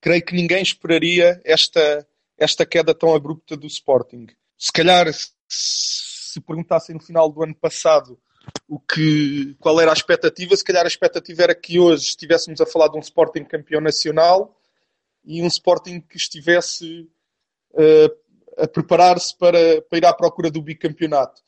creio 0.00 0.24
que 0.24 0.34
ninguém 0.34 0.62
esperaria 0.62 1.40
esta, 1.44 2.06
esta 2.36 2.64
queda 2.64 2.94
tão 2.94 3.14
abrupta 3.14 3.56
do 3.56 3.66
Sporting. 3.66 4.26
Se 4.56 4.72
calhar, 4.72 5.06
se 5.48 6.40
perguntassem 6.46 6.94
no 6.94 7.00
final 7.00 7.30
do 7.30 7.42
ano 7.42 7.54
passado 7.54 8.18
o 8.66 8.78
que, 8.78 9.54
qual 9.58 9.80
era 9.80 9.90
a 9.90 9.94
expectativa, 9.94 10.56
se 10.56 10.64
calhar 10.64 10.84
a 10.84 10.88
expectativa 10.88 11.42
era 11.42 11.54
que 11.54 11.78
hoje 11.78 12.06
estivéssemos 12.06 12.60
a 12.60 12.66
falar 12.66 12.88
de 12.88 12.96
um 12.96 13.00
Sporting 13.00 13.44
campeão 13.44 13.80
nacional 13.80 14.58
e 15.24 15.42
um 15.42 15.46
Sporting 15.46 16.00
que 16.00 16.16
estivesse 16.16 17.08
uh, 17.72 18.62
a 18.62 18.66
preparar-se 18.66 19.36
para, 19.36 19.82
para 19.82 19.98
ir 19.98 20.06
à 20.06 20.12
procura 20.12 20.50
do 20.50 20.62
bicampeonato. 20.62 21.42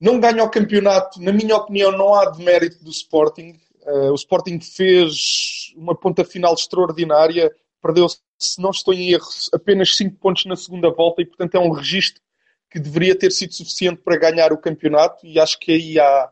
Não 0.00 0.20
ganha 0.20 0.44
o 0.44 0.50
campeonato, 0.50 1.20
na 1.20 1.32
minha 1.32 1.56
opinião, 1.56 1.90
não 1.90 2.14
há 2.14 2.30
de 2.30 2.42
mérito 2.42 2.82
do 2.84 2.90
Sporting. 2.90 3.58
Uh, 3.82 4.12
o 4.12 4.14
Sporting 4.14 4.60
fez 4.60 5.72
uma 5.76 5.94
ponta 5.94 6.24
final 6.24 6.54
extraordinária, 6.54 7.50
perdeu, 7.82 8.06
se 8.38 8.60
não 8.60 8.70
estou 8.70 8.94
em 8.94 9.10
erro, 9.10 9.26
apenas 9.52 9.96
5 9.96 10.16
pontos 10.18 10.44
na 10.44 10.56
segunda 10.56 10.90
volta 10.90 11.22
e, 11.22 11.26
portanto, 11.26 11.54
é 11.56 11.58
um 11.58 11.70
registro 11.70 12.22
que 12.70 12.78
deveria 12.78 13.18
ter 13.18 13.32
sido 13.32 13.54
suficiente 13.54 14.02
para 14.02 14.18
ganhar 14.18 14.52
o 14.52 14.58
campeonato 14.58 15.26
e 15.26 15.40
acho 15.40 15.58
que 15.58 15.72
aí 15.72 15.98
há, 15.98 16.30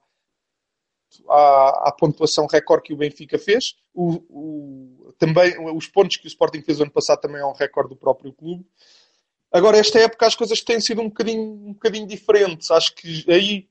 a 1.29 1.95
pontuação 1.99 2.47
recorde 2.47 2.85
que 2.85 2.93
o 2.93 2.97
Benfica 2.97 3.39
fez. 3.39 3.75
O, 3.95 4.23
o, 4.29 5.13
também 5.19 5.55
os 5.75 5.87
pontos 5.87 6.17
que 6.17 6.27
o 6.27 6.29
Sporting 6.29 6.63
fez 6.63 6.81
ano 6.81 6.91
passado 6.91 7.21
também 7.21 7.41
é 7.41 7.47
um 7.47 7.55
recorde 7.55 7.91
do 7.91 7.97
próprio 7.97 8.33
clube. 8.33 8.67
Agora, 9.53 9.79
esta 9.79 9.99
época 9.99 10.27
as 10.27 10.35
coisas 10.35 10.61
têm 10.61 10.81
sido 10.81 11.01
um 11.01 11.09
bocadinho, 11.09 11.43
um 11.43 11.73
bocadinho 11.73 12.07
diferentes. 12.07 12.71
Acho 12.71 12.95
que 12.95 13.25
aí, 13.31 13.69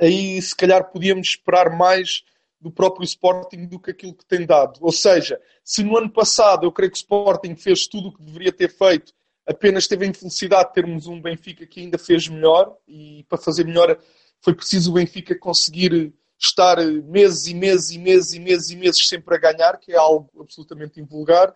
aí 0.00 0.40
se 0.40 0.54
calhar 0.54 0.90
podíamos 0.90 1.28
esperar 1.28 1.76
mais 1.76 2.24
do 2.60 2.70
próprio 2.70 3.04
Sporting 3.04 3.66
do 3.66 3.78
que 3.78 3.90
aquilo 3.90 4.14
que 4.14 4.24
tem 4.24 4.46
dado. 4.46 4.78
Ou 4.80 4.92
seja, 4.92 5.40
se 5.62 5.82
no 5.82 5.96
ano 5.96 6.10
passado 6.10 6.66
eu 6.66 6.72
creio 6.72 6.90
que 6.90 6.96
o 6.96 7.00
Sporting 7.00 7.56
fez 7.56 7.86
tudo 7.86 8.08
o 8.08 8.12
que 8.12 8.22
deveria 8.22 8.52
ter 8.52 8.70
feito 8.70 9.12
apenas 9.46 9.86
teve 9.86 10.04
a 10.04 10.08
infelicidade 10.08 10.68
de 10.68 10.74
termos 10.74 11.06
um 11.06 11.20
Benfica 11.20 11.66
que 11.66 11.80
ainda 11.80 11.98
fez 11.98 12.28
melhor 12.28 12.76
e 12.88 13.24
para 13.28 13.38
fazer 13.38 13.64
melhor 13.64 13.98
foi 14.40 14.54
preciso 14.54 14.90
o 14.90 14.94
Benfica 14.94 15.38
conseguir 15.38 16.12
estar 16.38 16.78
meses 16.78 17.46
e 17.46 17.54
meses 17.54 17.90
e 17.90 17.98
meses 17.98 18.32
e 18.32 18.40
meses 18.40 18.70
e 18.70 18.76
meses 18.76 19.08
sempre 19.08 19.34
a 19.34 19.38
ganhar, 19.38 19.78
que 19.78 19.92
é 19.92 19.96
algo 19.96 20.30
absolutamente 20.40 21.00
invulgar. 21.00 21.54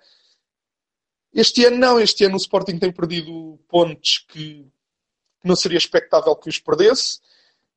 Este 1.32 1.64
ano 1.64 1.76
não, 1.76 2.00
este 2.00 2.24
ano 2.24 2.34
o 2.34 2.38
Sporting 2.38 2.78
tem 2.78 2.90
perdido 2.90 3.58
pontos 3.68 4.24
que 4.28 4.66
não 5.44 5.54
seria 5.54 5.78
expectável 5.78 6.34
que 6.36 6.48
os 6.48 6.58
perdesse 6.58 7.20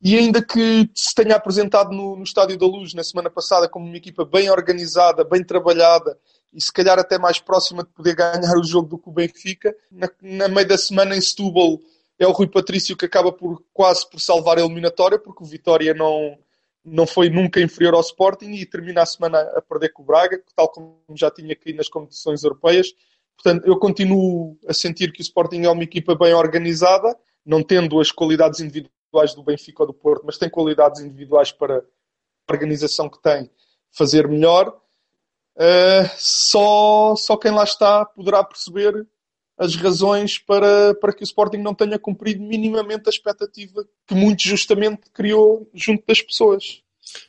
e 0.01 0.17
ainda 0.17 0.43
que 0.43 0.89
se 0.95 1.13
tenha 1.13 1.35
apresentado 1.35 1.91
no, 1.91 2.15
no 2.15 2.23
Estádio 2.23 2.57
da 2.57 2.65
Luz 2.65 2.93
na 2.93 3.03
semana 3.03 3.29
passada 3.29 3.69
como 3.69 3.85
uma 3.85 3.97
equipa 3.97 4.25
bem 4.25 4.49
organizada, 4.49 5.23
bem 5.23 5.43
trabalhada 5.43 6.17
e 6.51 6.61
se 6.61 6.71
calhar 6.71 6.97
até 6.97 7.19
mais 7.19 7.39
próxima 7.39 7.83
de 7.83 7.89
poder 7.89 8.15
ganhar 8.15 8.57
o 8.57 8.63
jogo 8.63 8.89
do 8.89 8.97
que 8.97 9.09
o 9.09 9.11
Benfica. 9.13 9.75
Na, 9.91 10.09
na 10.21 10.47
meio 10.47 10.67
da 10.67 10.77
semana 10.77 11.15
em 11.15 11.21
Setúbal 11.21 11.79
é 12.17 12.25
o 12.25 12.31
Rui 12.31 12.47
Patrício 12.47 12.97
que 12.97 13.05
acaba 13.05 13.31
por 13.31 13.63
quase 13.73 14.09
por 14.09 14.19
salvar 14.19 14.57
a 14.57 14.61
eliminatória, 14.61 15.19
porque 15.19 15.43
o 15.43 15.47
Vitória 15.47 15.93
não, 15.93 16.37
não 16.83 17.05
foi 17.05 17.29
nunca 17.29 17.61
inferior 17.61 17.93
ao 17.93 18.01
Sporting 18.01 18.51
e 18.51 18.65
termina 18.65 19.03
a 19.03 19.05
semana 19.05 19.39
a 19.55 19.61
perder 19.61 19.89
com 19.89 20.01
o 20.01 20.05
Braga, 20.05 20.41
tal 20.55 20.69
como 20.69 20.99
já 21.13 21.29
tinha 21.29 21.53
aqui 21.53 21.73
nas 21.73 21.87
competições 21.87 22.43
europeias. 22.43 22.93
Portanto, 23.41 23.65
eu 23.65 23.77
continuo 23.77 24.57
a 24.67 24.73
sentir 24.73 25.11
que 25.11 25.19
o 25.19 25.23
Sporting 25.23 25.63
é 25.63 25.69
uma 25.69 25.83
equipa 25.83 26.15
bem 26.15 26.33
organizada, 26.33 27.17
não 27.43 27.63
tendo 27.63 27.99
as 27.99 28.11
qualidades 28.11 28.59
individuais 28.59 29.33
do 29.33 29.43
Benfica 29.43 29.81
ou 29.81 29.87
do 29.87 29.93
Porto, 29.93 30.23
mas 30.25 30.37
tem 30.37 30.47
qualidades 30.47 31.01
individuais 31.01 31.51
para 31.51 31.79
a 31.79 32.53
organização 32.53 33.09
que 33.09 33.19
tem 33.19 33.49
fazer 33.91 34.27
melhor. 34.27 34.79
Uh, 35.55 36.07
só, 36.17 37.15
só 37.15 37.35
quem 37.35 37.51
lá 37.51 37.63
está 37.63 38.05
poderá 38.05 38.43
perceber 38.43 39.07
as 39.57 39.75
razões 39.75 40.37
para, 40.37 40.93
para 40.95 41.13
que 41.13 41.23
o 41.23 41.25
Sporting 41.25 41.57
não 41.57 41.73
tenha 41.73 41.97
cumprido 41.97 42.41
minimamente 42.41 43.03
a 43.07 43.09
expectativa 43.09 43.85
que 44.07 44.13
muito 44.13 44.43
justamente 44.43 45.09
criou 45.11 45.67
junto 45.73 46.05
das 46.05 46.21
pessoas. 46.21 46.81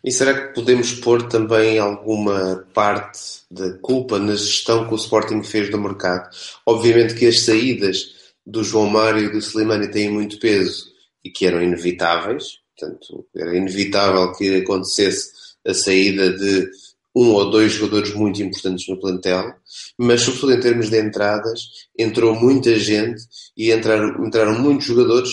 E 0.05 0.11
será 0.11 0.35
que 0.35 0.55
podemos 0.55 0.93
pôr 0.95 1.29
também 1.29 1.79
alguma 1.79 2.67
parte 2.75 3.21
da 3.51 3.73
culpa 3.79 4.19
na 4.19 4.35
gestão 4.35 4.87
que 4.87 4.95
o 4.95 4.97
Sporting 4.97 5.43
fez 5.43 5.71
do 5.71 5.81
mercado? 5.81 6.29
Obviamente 6.67 7.15
que 7.15 7.27
as 7.27 7.41
saídas 7.41 8.15
do 8.45 8.65
João 8.65 8.89
Mário 8.89 9.25
e 9.25 9.33
do 9.33 9.39
Slimani 9.39 9.89
têm 9.89 10.11
muito 10.11 10.39
peso 10.39 10.87
e 11.25 11.31
que 11.31 11.47
eram 11.47 11.63
inevitáveis, 11.63 12.59
portanto, 12.77 13.27
era 13.37 13.57
inevitável 13.57 14.33
que 14.33 14.57
acontecesse 14.57 15.31
a 15.67 15.73
saída 15.73 16.33
de 16.33 16.69
um 17.15 17.31
ou 17.31 17.51
dois 17.51 17.73
jogadores 17.73 18.15
muito 18.15 18.43
importantes 18.43 18.89
no 18.89 18.99
plantel, 18.99 19.55
mas 19.99 20.23
sobretudo 20.23 20.55
em 20.55 20.61
termos 20.61 20.91
de 20.91 20.99
entradas, 21.01 21.61
entrou 21.97 22.35
muita 22.35 22.79
gente 22.79 23.23
e 23.57 23.71
entraram, 23.71 24.27
entraram 24.27 24.59
muitos 24.59 24.87
jogadores 24.87 25.31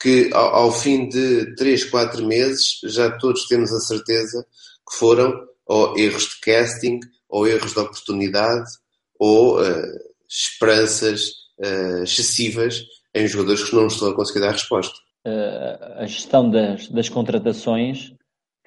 que 0.00 0.30
ao, 0.32 0.54
ao 0.54 0.72
fim 0.72 1.08
de 1.08 1.54
3, 1.56 1.84
4 1.84 2.24
meses 2.26 2.80
já 2.84 3.10
todos 3.18 3.46
temos 3.46 3.72
a 3.72 3.80
certeza 3.80 4.46
que 4.88 4.96
foram 4.96 5.32
ou 5.66 5.98
erros 5.98 6.28
de 6.28 6.40
casting, 6.40 7.00
ou 7.28 7.46
erros 7.46 7.72
de 7.72 7.80
oportunidade, 7.80 8.70
ou 9.18 9.60
uh, 9.60 9.82
esperanças 10.28 11.30
uh, 11.58 12.02
excessivas 12.04 12.84
em 13.14 13.26
jogadores 13.26 13.64
que 13.64 13.74
não 13.74 13.86
estão 13.86 14.10
a 14.10 14.14
conseguir 14.14 14.40
dar 14.40 14.52
resposta. 14.52 14.94
Uh, 15.26 16.02
a 16.02 16.06
gestão 16.06 16.48
das, 16.48 16.88
das 16.88 17.08
contratações 17.08 18.14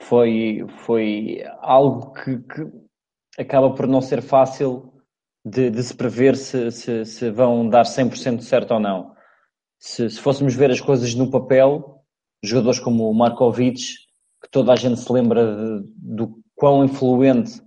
foi, 0.02 0.66
foi 0.86 1.44
algo 1.62 2.12
que, 2.14 2.38
que, 2.38 2.68
acaba 3.38 3.74
por 3.74 3.88
não 3.88 4.02
ser 4.02 4.22
fácil 4.22 4.92
de, 5.46 5.70
de 5.70 5.82
se 5.82 5.94
prever 5.94 6.36
se, 6.36 6.70
se, 6.72 7.06
se, 7.06 7.32
vão 7.32 7.70
dar 7.70 7.86
100% 7.86 8.42
certo 8.42 8.74
ou 8.74 8.80
não. 8.80 9.16
Se, 9.80 10.10
se, 10.10 10.20
fôssemos 10.20 10.54
ver 10.54 10.70
as 10.70 10.82
coisas 10.82 11.16
no 11.16 11.32
papel, 11.32 12.04
jogadores 12.44 12.80
como 12.80 13.10
o 13.10 13.14
Markovic, 13.14 13.82
que 14.42 14.50
toda 14.52 14.74
a 14.74 14.76
gente 14.76 15.00
se 15.00 15.12
lembra 15.12 15.56
de, 15.56 15.88
do 15.96 16.40
quão 16.56 16.84
influente 16.84 17.62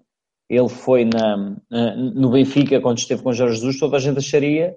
ele 0.48 0.68
foi 0.68 1.04
na, 1.04 1.56
no 1.96 2.30
Benfica 2.30 2.80
quando 2.80 2.98
esteve 2.98 3.22
com 3.22 3.32
Jorge 3.32 3.54
Jesus, 3.56 3.78
toda 3.78 3.96
a 3.96 4.00
gente 4.00 4.18
acharia 4.18 4.76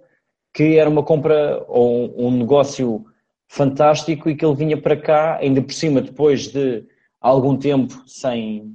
que 0.56 0.78
era 0.80 0.90
uma 0.90 1.04
compra 1.04 1.66
ou 1.68 2.18
um 2.18 2.32
negócio 2.32 3.06
fantástico 3.46 4.30
e 4.30 4.36
que 4.36 4.46
ele 4.46 4.56
vinha 4.56 4.82
para 4.82 4.96
cá, 4.96 5.38
ainda 5.38 5.62
por 5.62 5.74
cima, 5.74 6.02
depois 6.02 6.48
de 6.48 6.86
algum 7.20 7.58
tempo 7.58 8.02
sem, 8.08 8.74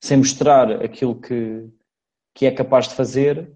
sem 0.00 0.16
mostrar 0.16 0.82
aquilo 0.82 1.20
que, 1.20 1.68
que 2.34 2.46
é 2.46 2.50
capaz 2.50 2.88
de 2.88 2.94
fazer, 2.94 3.52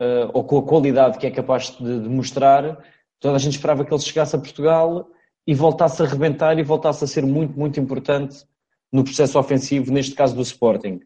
uh, 0.00 0.30
ou 0.32 0.44
com 0.44 0.58
a 0.58 0.62
qualidade 0.62 1.18
que 1.18 1.26
é 1.26 1.32
capaz 1.32 1.76
de, 1.76 2.00
de, 2.00 2.08
mostrar, 2.08 2.78
toda 3.20 3.36
a 3.36 3.38
gente 3.38 3.54
esperava 3.54 3.84
que 3.84 3.92
ele 3.92 4.00
chegasse 4.00 4.34
a 4.34 4.38
Portugal 4.38 5.08
e 5.46 5.54
voltasse 5.54 6.02
a 6.02 6.06
rebentar 6.06 6.58
e 6.58 6.62
voltasse 6.62 7.04
a 7.04 7.06
ser 7.06 7.24
muito, 7.24 7.58
muito 7.58 7.80
importante 7.80 8.44
no 8.92 9.04
processo 9.04 9.38
ofensivo, 9.38 9.92
neste 9.92 10.14
caso 10.14 10.34
do 10.34 10.42
Sporting. 10.42 11.00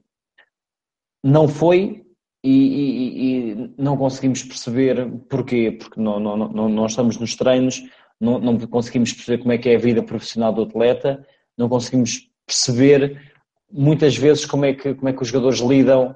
Não 1.22 1.48
foi 1.48 2.04
e, 2.44 2.50
e, 2.50 3.52
e 3.52 3.74
não 3.78 3.96
conseguimos 3.96 4.42
perceber 4.42 5.10
porquê, 5.28 5.72
porque 5.72 6.00
não, 6.00 6.18
não, 6.18 6.36
não, 6.36 6.68
não 6.68 6.86
estamos 6.86 7.18
nos 7.18 7.36
treinos, 7.36 7.82
não, 8.20 8.38
não 8.38 8.58
conseguimos 8.58 9.12
perceber 9.12 9.38
como 9.38 9.52
é 9.52 9.58
que 9.58 9.68
é 9.68 9.76
a 9.76 9.78
vida 9.78 10.02
profissional 10.02 10.52
do 10.52 10.62
atleta, 10.62 11.26
não 11.56 11.68
conseguimos 11.68 12.28
perceber 12.46 13.32
muitas 13.70 14.16
vezes 14.16 14.44
como 14.44 14.64
é 14.64 14.74
que, 14.74 14.94
como 14.94 15.08
é 15.08 15.12
que 15.12 15.22
os 15.22 15.28
jogadores 15.28 15.60
lidam 15.60 16.14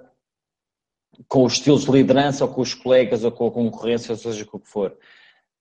com 1.29 1.45
os 1.45 1.55
estilos 1.55 1.85
de 1.85 1.91
liderança, 1.91 2.45
ou 2.45 2.53
com 2.53 2.61
os 2.61 2.75
colegas, 2.75 3.25
ou 3.25 3.33
com 3.33 3.47
a 3.47 3.51
concorrência, 3.51 4.13
ou 4.13 4.19
seja, 4.19 4.45
com 4.45 4.59
o 4.59 4.61
que 4.61 4.69
for. 4.69 4.97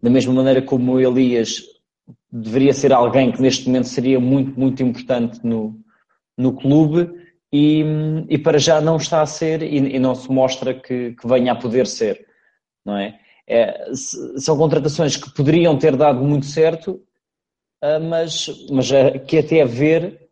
Da 0.01 0.09
mesma 0.09 0.33
maneira 0.33 0.61
como 0.61 0.93
o 0.93 0.99
Elias 0.99 1.63
deveria 2.31 2.73
ser 2.73 2.93
alguém 2.93 3.31
que 3.31 3.41
neste 3.41 3.67
momento 3.67 3.87
seria 3.87 4.19
muito, 4.19 4.59
muito 4.59 4.83
importante 4.83 5.39
no, 5.43 5.79
no 6.37 6.53
clube 6.53 7.09
e, 7.51 7.83
e 8.29 8.37
para 8.37 8.57
já 8.57 8.81
não 8.81 8.97
está 8.97 9.21
a 9.21 9.25
ser 9.25 9.61
e, 9.61 9.77
e 9.77 9.99
não 9.99 10.13
se 10.13 10.29
mostra 10.29 10.73
que, 10.73 11.13
que, 11.13 11.27
venha 11.27 11.53
a 11.53 11.55
poder 11.55 11.87
ser, 11.87 12.27
não 12.85 12.97
é? 12.97 13.19
é? 13.47 13.89
São 14.37 14.57
contratações 14.57 15.15
que 15.15 15.33
poderiam 15.33 15.77
ter 15.77 15.95
dado 15.95 16.21
muito 16.21 16.45
certo, 16.45 17.01
ah, 17.81 17.99
mas, 17.99 18.47
mas 18.69 18.89
que 19.27 19.37
até 19.37 19.61
a 19.61 19.65
ver 19.65 20.29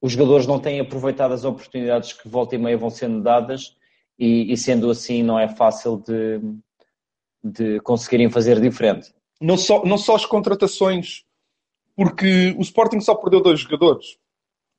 os 0.00 0.12
jogadores 0.12 0.46
não 0.46 0.60
têm 0.60 0.80
aproveitado 0.80 1.32
as 1.32 1.44
oportunidades 1.44 2.12
que 2.12 2.28
volta 2.28 2.54
e 2.54 2.58
meia 2.58 2.76
vão 2.76 2.90
sendo 2.90 3.22
dadas 3.22 3.74
e, 4.18 4.52
e 4.52 4.56
sendo 4.56 4.90
assim 4.90 5.22
não 5.22 5.38
é 5.38 5.48
fácil 5.48 6.02
de, 6.06 6.40
de 7.50 7.80
conseguirem 7.80 8.30
fazer 8.30 8.60
diferente. 8.60 9.12
Não 9.40 9.56
só, 9.56 9.84
não 9.84 9.98
só 9.98 10.16
as 10.16 10.24
contratações, 10.26 11.24
porque 11.94 12.54
o 12.58 12.62
Sporting 12.62 13.00
só 13.00 13.14
perdeu 13.14 13.40
dois 13.40 13.60
jogadores. 13.60 14.18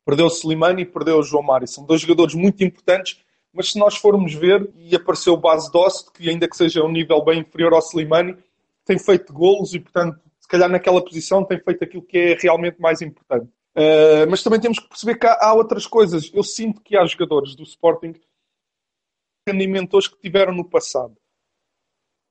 Perdeu 0.05 0.25
o 0.25 0.29
Slimani 0.29 0.83
e 0.83 0.85
perdeu 0.85 1.19
o 1.19 1.23
João 1.23 1.43
Mário. 1.43 1.67
São 1.67 1.85
dois 1.85 2.01
jogadores 2.01 2.33
muito 2.33 2.63
importantes, 2.63 3.21
mas 3.51 3.71
se 3.71 3.79
nós 3.79 3.97
formos 3.97 4.33
ver, 4.33 4.69
e 4.75 4.95
apareceu 4.95 5.33
o 5.33 5.37
Base 5.37 5.71
Dost, 5.71 6.11
que 6.11 6.29
ainda 6.29 6.47
que 6.47 6.55
seja 6.55 6.83
um 6.83 6.91
nível 6.91 7.23
bem 7.23 7.41
inferior 7.41 7.73
ao 7.73 7.79
Slimani, 7.79 8.37
tem 8.85 8.97
feito 8.97 9.33
golos 9.33 9.73
e, 9.73 9.79
portanto, 9.79 10.19
se 10.39 10.47
calhar 10.47 10.69
naquela 10.69 11.03
posição 11.03 11.43
tem 11.43 11.59
feito 11.59 11.83
aquilo 11.83 12.03
que 12.03 12.17
é 12.17 12.37
realmente 12.39 12.79
mais 12.79 13.01
importante. 13.01 13.49
Uh, 13.75 14.25
mas 14.29 14.41
também 14.41 14.59
temos 14.59 14.79
que 14.79 14.87
perceber 14.87 15.15
que 15.19 15.27
há, 15.27 15.37
há, 15.41 15.53
outras 15.53 15.85
coisas. 15.85 16.31
Eu 16.33 16.41
sinto 16.41 16.81
que 16.81 16.97
há 16.97 17.05
jogadores 17.05 17.55
do 17.55 17.63
Sporting 17.63 18.13
rendimentos 19.47 20.07
que 20.07 20.19
tiveram 20.19 20.53
no 20.53 20.63
passado. 20.63 21.15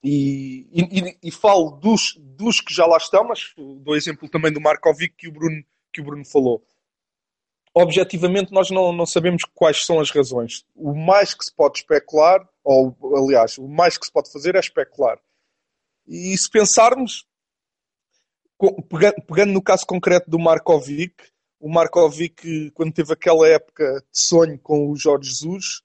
E, 0.08 0.68
e, 0.72 1.18
e, 1.20 1.30
falo 1.32 1.72
dos, 1.72 2.14
dos 2.16 2.60
que 2.60 2.72
já 2.72 2.86
lá 2.86 2.96
estão, 2.96 3.24
mas 3.24 3.52
dou 3.56 3.96
exemplo 3.96 4.28
também 4.28 4.52
do 4.52 4.60
Markovic 4.60 5.16
que 5.16 5.26
o 5.26 5.32
Bruno, 5.32 5.64
que 5.92 6.00
o 6.00 6.04
Bruno 6.04 6.24
falou. 6.24 6.64
Objetivamente, 7.74 8.52
nós 8.52 8.70
não, 8.70 8.92
não 8.92 9.04
sabemos 9.04 9.42
quais 9.52 9.84
são 9.84 9.98
as 9.98 10.12
razões. 10.12 10.64
O 10.76 10.94
mais 10.94 11.34
que 11.34 11.44
se 11.44 11.52
pode 11.52 11.78
especular, 11.78 12.48
ou 12.62 12.96
aliás, 13.16 13.58
o 13.58 13.66
mais 13.66 13.98
que 13.98 14.06
se 14.06 14.12
pode 14.12 14.30
fazer 14.30 14.54
é 14.54 14.60
especular. 14.60 15.18
E 16.06 16.38
se 16.38 16.48
pensarmos, 16.48 17.26
pegando 19.26 19.54
no 19.54 19.60
caso 19.60 19.84
concreto 19.84 20.30
do 20.30 20.38
Markovic, 20.38 21.16
o 21.58 21.68
Markovic, 21.68 22.70
quando 22.74 22.92
teve 22.94 23.12
aquela 23.12 23.48
época 23.48 24.00
de 24.12 24.20
sonho 24.20 24.56
com 24.60 24.88
o 24.88 24.96
Jorge 24.96 25.30
Jesus, 25.30 25.82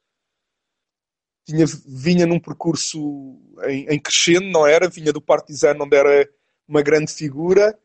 tinha, 1.52 1.66
vinha 1.86 2.26
num 2.26 2.40
percurso 2.40 3.38
em, 3.66 3.86
em 3.88 4.00
crescendo, 4.00 4.50
não 4.50 4.66
era? 4.66 4.90
Vinha 4.90 5.12
do 5.12 5.22
Partizan, 5.22 5.76
onde 5.80 5.96
era 5.96 6.30
uma 6.68 6.82
grande 6.82 7.14
figura. 7.14 7.78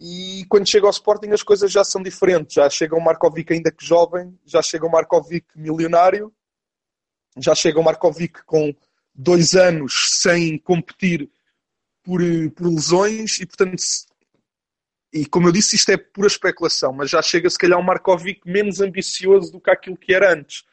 E 0.00 0.44
quando 0.48 0.68
chega 0.68 0.86
ao 0.86 0.90
Sporting 0.90 1.30
as 1.30 1.42
coisas 1.42 1.70
já 1.70 1.84
são 1.84 2.02
diferentes. 2.02 2.54
Já 2.54 2.68
chega 2.68 2.96
o 2.96 3.00
Markovic 3.00 3.52
ainda 3.52 3.70
que 3.70 3.84
jovem, 3.84 4.38
já 4.44 4.62
chega 4.62 4.86
o 4.86 4.90
Markovic 4.90 5.46
milionário, 5.54 6.32
já 7.38 7.54
chega 7.54 7.78
o 7.78 7.84
Markovic 7.84 8.44
com 8.44 8.74
dois 9.14 9.54
anos 9.54 10.20
sem 10.20 10.58
competir 10.58 11.30
por, 12.02 12.20
por 12.54 12.66
lesões 12.66 13.38
e, 13.38 13.46
portanto, 13.46 13.76
e 15.12 15.24
como 15.24 15.48
eu 15.48 15.52
disse, 15.52 15.76
isto 15.76 15.90
é 15.90 15.96
pura 15.96 16.26
especulação, 16.26 16.92
mas 16.92 17.10
já 17.10 17.22
chega 17.22 17.48
se 17.48 17.58
calhar 17.58 17.78
um 17.78 17.82
Markovic 17.82 18.40
menos 18.44 18.80
ambicioso 18.80 19.50
do 19.50 19.60
que 19.60 19.70
aquilo 19.70 19.96
que 19.96 20.14
era 20.14 20.32
antes. 20.32 20.64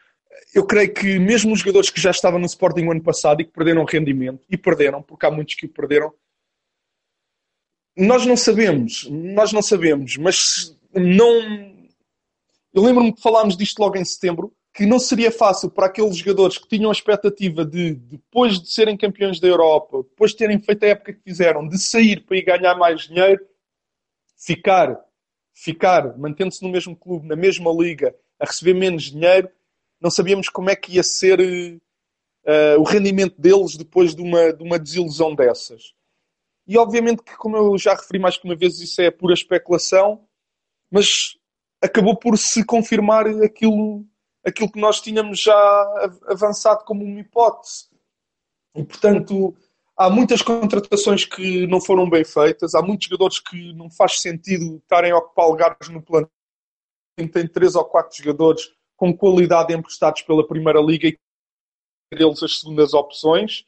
Eu 0.53 0.65
creio 0.65 0.93
que 0.93 1.19
mesmo 1.19 1.53
os 1.53 1.59
jogadores 1.59 1.89
que 1.89 1.99
já 1.99 2.11
estavam 2.11 2.39
no 2.39 2.45
Sporting 2.45 2.85
o 2.85 2.91
ano 2.91 3.01
passado 3.01 3.41
e 3.41 3.45
que 3.45 3.51
perderam 3.51 3.83
rendimento, 3.85 4.45
e 4.49 4.57
perderam, 4.57 5.01
porque 5.01 5.25
há 5.25 5.31
muitos 5.31 5.55
que 5.55 5.65
o 5.65 5.69
perderam, 5.69 6.13
nós 7.95 8.25
não 8.25 8.35
sabemos, 8.35 9.07
nós 9.09 9.51
não 9.51 9.61
sabemos, 9.61 10.17
mas 10.17 10.75
não. 10.93 11.73
Eu 12.73 12.81
lembro-me 12.81 13.13
que 13.13 13.21
falámos 13.21 13.55
disto 13.55 13.79
logo 13.79 13.97
em 13.97 14.05
setembro, 14.05 14.51
que 14.73 14.85
não 14.85 14.97
seria 14.97 15.31
fácil 15.31 15.69
para 15.69 15.85
aqueles 15.85 16.17
jogadores 16.17 16.57
que 16.57 16.67
tinham 16.67 16.89
a 16.89 16.93
expectativa 16.93 17.63
de, 17.63 17.93
depois 17.93 18.59
de 18.59 18.73
serem 18.73 18.97
campeões 18.97 19.39
da 19.39 19.47
Europa, 19.47 20.01
depois 20.09 20.31
de 20.31 20.37
terem 20.37 20.59
feito 20.59 20.83
a 20.83 20.87
época 20.87 21.13
que 21.13 21.21
fizeram, 21.21 21.67
de 21.67 21.77
sair 21.77 22.21
para 22.25 22.37
ir 22.37 22.41
ganhar 22.41 22.75
mais 22.75 23.01
dinheiro, 23.01 23.45
ficar, 24.35 24.99
ficar 25.53 26.17
mantendo-se 26.17 26.63
no 26.63 26.69
mesmo 26.69 26.95
clube, 26.95 27.27
na 27.27 27.35
mesma 27.35 27.71
liga, 27.71 28.15
a 28.39 28.45
receber 28.45 28.73
menos 28.73 29.03
dinheiro, 29.03 29.47
não 30.03 30.11
sabíamos 30.11 30.49
como 30.49 30.69
é 30.69 30.75
que 30.75 30.95
ia 30.95 31.03
ser 31.03 31.39
uh, 31.39 32.79
o 32.79 32.83
rendimento 32.83 33.39
deles 33.39 33.77
depois 33.77 34.13
de 34.13 34.21
uma, 34.21 34.51
de 34.51 34.61
uma 34.61 34.77
desilusão 34.77 35.33
dessas. 35.33 35.93
E 36.67 36.77
obviamente 36.77 37.23
que, 37.23 37.37
como 37.37 37.55
eu 37.55 37.77
já 37.77 37.95
referi 37.95 38.19
mais 38.19 38.37
que 38.37 38.43
uma 38.43 38.55
vez, 38.55 38.81
isso 38.81 39.01
é 39.01 39.09
pura 39.09 39.33
especulação, 39.33 40.27
mas 40.91 41.37
acabou 41.81 42.17
por 42.17 42.37
se 42.37 42.65
confirmar 42.65 43.25
aquilo, 43.27 44.05
aquilo 44.45 44.69
que 44.69 44.79
nós 44.79 44.99
tínhamos 44.99 45.39
já 45.39 46.09
avançado 46.27 46.83
como 46.83 47.05
uma 47.05 47.21
hipótese. 47.21 47.87
E, 48.75 48.83
portanto, 48.83 49.55
há 49.95 50.09
muitas 50.09 50.41
contratações 50.41 51.23
que 51.23 51.65
não 51.67 51.79
foram 51.79 52.09
bem 52.09 52.25
feitas, 52.25 52.75
há 52.75 52.81
muitos 52.81 53.07
jogadores 53.07 53.39
que 53.39 53.71
não 53.73 53.89
faz 53.89 54.19
sentido 54.19 54.77
estarem 54.77 55.13
a 55.13 55.17
ocupar 55.17 55.47
lugares 55.47 55.87
no 55.87 56.01
plano. 56.01 56.29
Tem 57.15 57.47
três 57.47 57.75
ou 57.75 57.85
quatro 57.85 58.17
jogadores 58.17 58.73
com 59.03 59.13
qualidade 59.13 59.73
emprestados 59.73 60.21
pela 60.21 60.47
Primeira 60.47 60.79
Liga 60.79 61.09
e 61.09 61.17
deles 62.15 62.41
as 62.41 62.61
segundas 62.61 62.93
opções, 62.93 63.65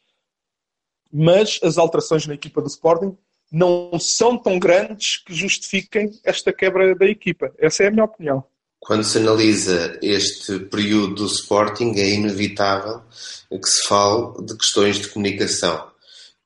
mas 1.11 1.59
as 1.61 1.77
alterações 1.77 2.25
na 2.25 2.35
equipa 2.35 2.61
do 2.61 2.69
Sporting 2.69 3.17
não 3.51 3.99
são 3.99 4.37
tão 4.37 4.57
grandes 4.57 5.17
que 5.17 5.33
justifiquem 5.33 6.09
esta 6.23 6.53
quebra 6.53 6.95
da 6.95 7.05
equipa. 7.05 7.53
Essa 7.57 7.83
é 7.83 7.87
a 7.87 7.91
minha 7.91 8.05
opinião. 8.05 8.45
Quando 8.79 9.03
se 9.03 9.17
analisa 9.17 9.99
este 10.01 10.57
período 10.59 11.15
do 11.15 11.25
Sporting, 11.25 11.91
é 11.97 12.11
inevitável 12.11 13.01
que 13.49 13.67
se 13.67 13.85
fale 13.89 14.41
de 14.45 14.57
questões 14.57 15.01
de 15.01 15.09
comunicação 15.09 15.91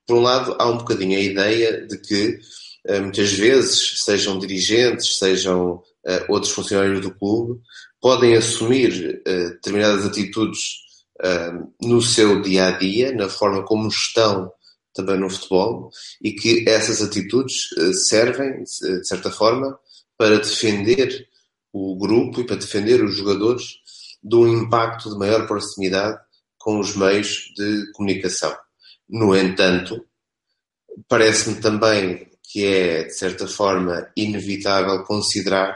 por 0.08 0.18
um 0.18 0.22
lado, 0.22 0.56
há 0.58 0.68
um 0.68 0.80
bocadinho 0.80 1.16
a 1.16 1.22
ideia 1.22 1.86
de 1.86 1.96
que 2.00 2.40
muitas 3.02 3.32
vezes, 3.34 4.04
sejam 4.04 4.40
dirigentes, 4.40 5.20
sejam 5.20 5.84
outros 6.28 6.52
funcionários 6.52 7.02
do 7.02 7.14
clube, 7.14 7.62
podem 8.02 8.36
assumir 8.36 9.22
determinadas 9.24 10.06
atitudes 10.06 10.60
no 11.82 12.02
seu 12.02 12.42
dia 12.42 12.68
a 12.68 12.72
dia, 12.72 13.12
na 13.12 13.28
forma 13.28 13.64
como 13.66 13.88
estão 13.88 14.52
também 14.94 15.20
no 15.20 15.30
futebol, 15.30 15.92
e 16.22 16.32
que 16.32 16.68
essas 16.68 17.02
atitudes 17.02 17.70
servem, 18.08 18.64
de 18.64 19.08
certa 19.08 19.30
forma, 19.30 19.78
para 20.18 20.40
defender 20.40 21.28
o 21.72 21.98
grupo 21.98 22.42
e 22.42 22.46
para 22.46 22.56
defender 22.56 23.04
os 23.04 23.16
jogadores 23.16 23.64
de 24.22 24.36
um 24.36 24.64
impacto 24.64 25.10
de 25.10 25.18
maior 25.18 25.46
proximidade 25.48 26.18
com 26.58 26.80
os 26.80 26.96
meios 26.96 27.54
de 27.56 27.92
comunicação. 27.94 28.54
No 29.08 29.36
entanto, 29.36 30.06
parece-me 31.08 31.62
também 31.62 32.28
que 32.52 32.66
é, 32.66 33.04
de 33.04 33.14
certa 33.14 33.48
forma, 33.48 34.10
inevitável 34.18 35.04
considerar 35.04 35.76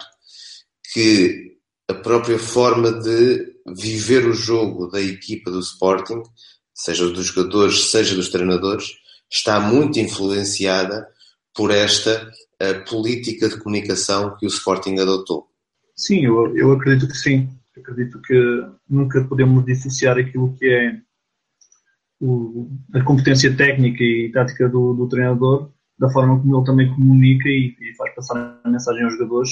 que 0.92 1.58
a 1.90 1.94
própria 1.94 2.40
forma 2.40 2.92
de 2.92 3.54
viver 3.78 4.26
o 4.26 4.34
jogo 4.34 4.88
da 4.88 5.02
equipa 5.02 5.52
do 5.52 5.60
Sporting, 5.60 6.22
seja 6.74 7.08
dos 7.08 7.28
jogadores, 7.28 7.92
seja 7.92 8.16
dos 8.16 8.30
treinadores, 8.30 8.92
está 9.32 9.60
muito 9.60 10.00
influenciada 10.00 11.08
por 11.56 11.72
esta 11.72 12.32
política 12.90 13.50
de 13.50 13.58
comunicação 13.58 14.36
que 14.38 14.46
o 14.46 14.48
Sporting 14.48 14.98
adotou. 15.00 15.48
Sim, 15.96 16.26
eu, 16.26 16.56
eu 16.56 16.72
acredito 16.72 17.08
que 17.08 17.18
sim. 17.18 17.50
Acredito 17.78 18.22
que 18.22 18.36
nunca 18.90 19.24
podemos 19.24 19.66
dissociar 19.66 20.18
aquilo 20.18 20.56
que 20.58 20.66
é 20.66 20.98
o, 22.22 22.70
a 22.94 23.04
competência 23.04 23.56
técnica 23.56 24.04
e 24.04 24.32
tática 24.32 24.70
do, 24.70 24.94
do, 24.94 25.08
treinador 25.10 25.72
da 26.00 26.10
forma 26.10 26.40
como 26.40 26.58
ele 26.58 26.66
também 26.66 26.96
comunica 26.96 27.50
e, 27.50 27.76
e, 27.80 27.96
faz 27.96 28.16
passar 28.16 28.62
a 28.64 28.70
mensagem 28.70 29.04
aos 29.04 29.14
jogadores, 29.14 29.52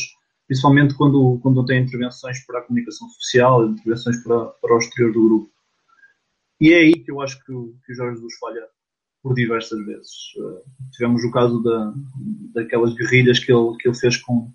principalmente 0.52 0.94
quando, 0.96 1.40
quando 1.42 1.66
tem 1.66 1.82
intervenções 1.82 2.46
para 2.46 2.60
a 2.60 2.64
comunicação 2.64 3.08
social, 3.08 3.70
intervenções 3.70 4.22
para, 4.22 4.48
para 4.48 4.76
o 4.76 4.80
exterior 4.80 5.14
do 5.14 5.24
grupo. 5.24 5.52
E 6.60 6.74
é 6.74 6.80
aí 6.80 6.92
que 6.92 7.10
eu 7.10 7.22
acho 7.22 7.40
que, 7.40 7.46
que 7.46 7.94
o 7.94 7.96
Jorge 7.96 8.18
Jesus 8.18 8.38
falha 8.38 8.68
por 9.24 9.34
diversas 9.34 9.80
vezes. 9.86 10.12
Uh, 10.38 10.62
tivemos 10.92 11.24
o 11.24 11.32
caso 11.32 11.64
da, 11.64 11.94
daquelas 12.54 12.94
guerrilhas 12.96 13.40
que 13.40 13.50
ele, 13.50 13.78
que 13.78 13.88
ele 13.88 13.98
fez 13.98 14.18
com, 14.18 14.52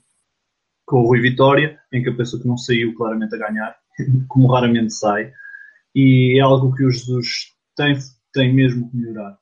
com 0.85 0.99
o 0.99 1.07
Rui 1.07 1.23
Vitória, 1.23 1.81
em 1.91 2.03
que 2.03 2.11
eu 2.11 2.17
penso 2.17 2.39
que 2.39 2.47
não 2.47 2.59
saiu 2.59 2.95
claramente 2.95 3.35
a 3.35 3.39
ganhar, 3.39 3.75
como 4.29 4.53
raramente 4.53 4.93
sai, 4.93 5.33
e 5.95 6.39
é 6.39 6.43
algo 6.43 6.75
que 6.75 6.85
o 6.85 6.91
Jesus 6.91 7.55
tem, 7.75 7.97
tem 8.35 8.55
mesmo 8.55 8.91
que 8.91 8.99
melhorar. 8.99 9.39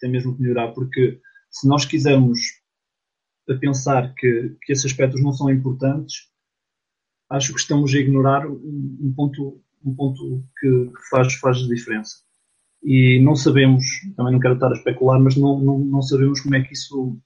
Tem 0.00 0.10
mesmo 0.10 0.34
que 0.34 0.42
melhorar, 0.42 0.72
porque 0.72 1.20
se 1.48 1.68
nós 1.68 1.84
quisermos 1.84 2.40
pensar 3.54 4.12
que, 4.14 4.56
que 4.62 4.72
esses 4.72 4.86
aspectos 4.86 5.22
não 5.22 5.32
são 5.32 5.50
importantes, 5.50 6.28
acho 7.30 7.52
que 7.52 7.60
estamos 7.60 7.94
a 7.94 7.98
ignorar 7.98 8.46
um, 8.46 8.98
um 9.00 9.12
ponto, 9.14 9.62
um 9.84 9.94
ponto 9.94 10.44
que, 10.58 10.68
que 10.68 11.08
faz, 11.10 11.34
faz 11.34 11.58
diferença. 11.58 12.16
E 12.82 13.20
não 13.22 13.34
sabemos, 13.34 13.84
também 14.16 14.32
não 14.32 14.40
quero 14.40 14.54
estar 14.54 14.68
a 14.68 14.74
especular, 14.74 15.20
mas 15.20 15.36
não, 15.36 15.58
não, 15.58 15.78
não 15.78 16.02
sabemos 16.02 16.40
como 16.40 16.54
é 16.54 16.62
que 16.62 16.72
isso 16.72 17.18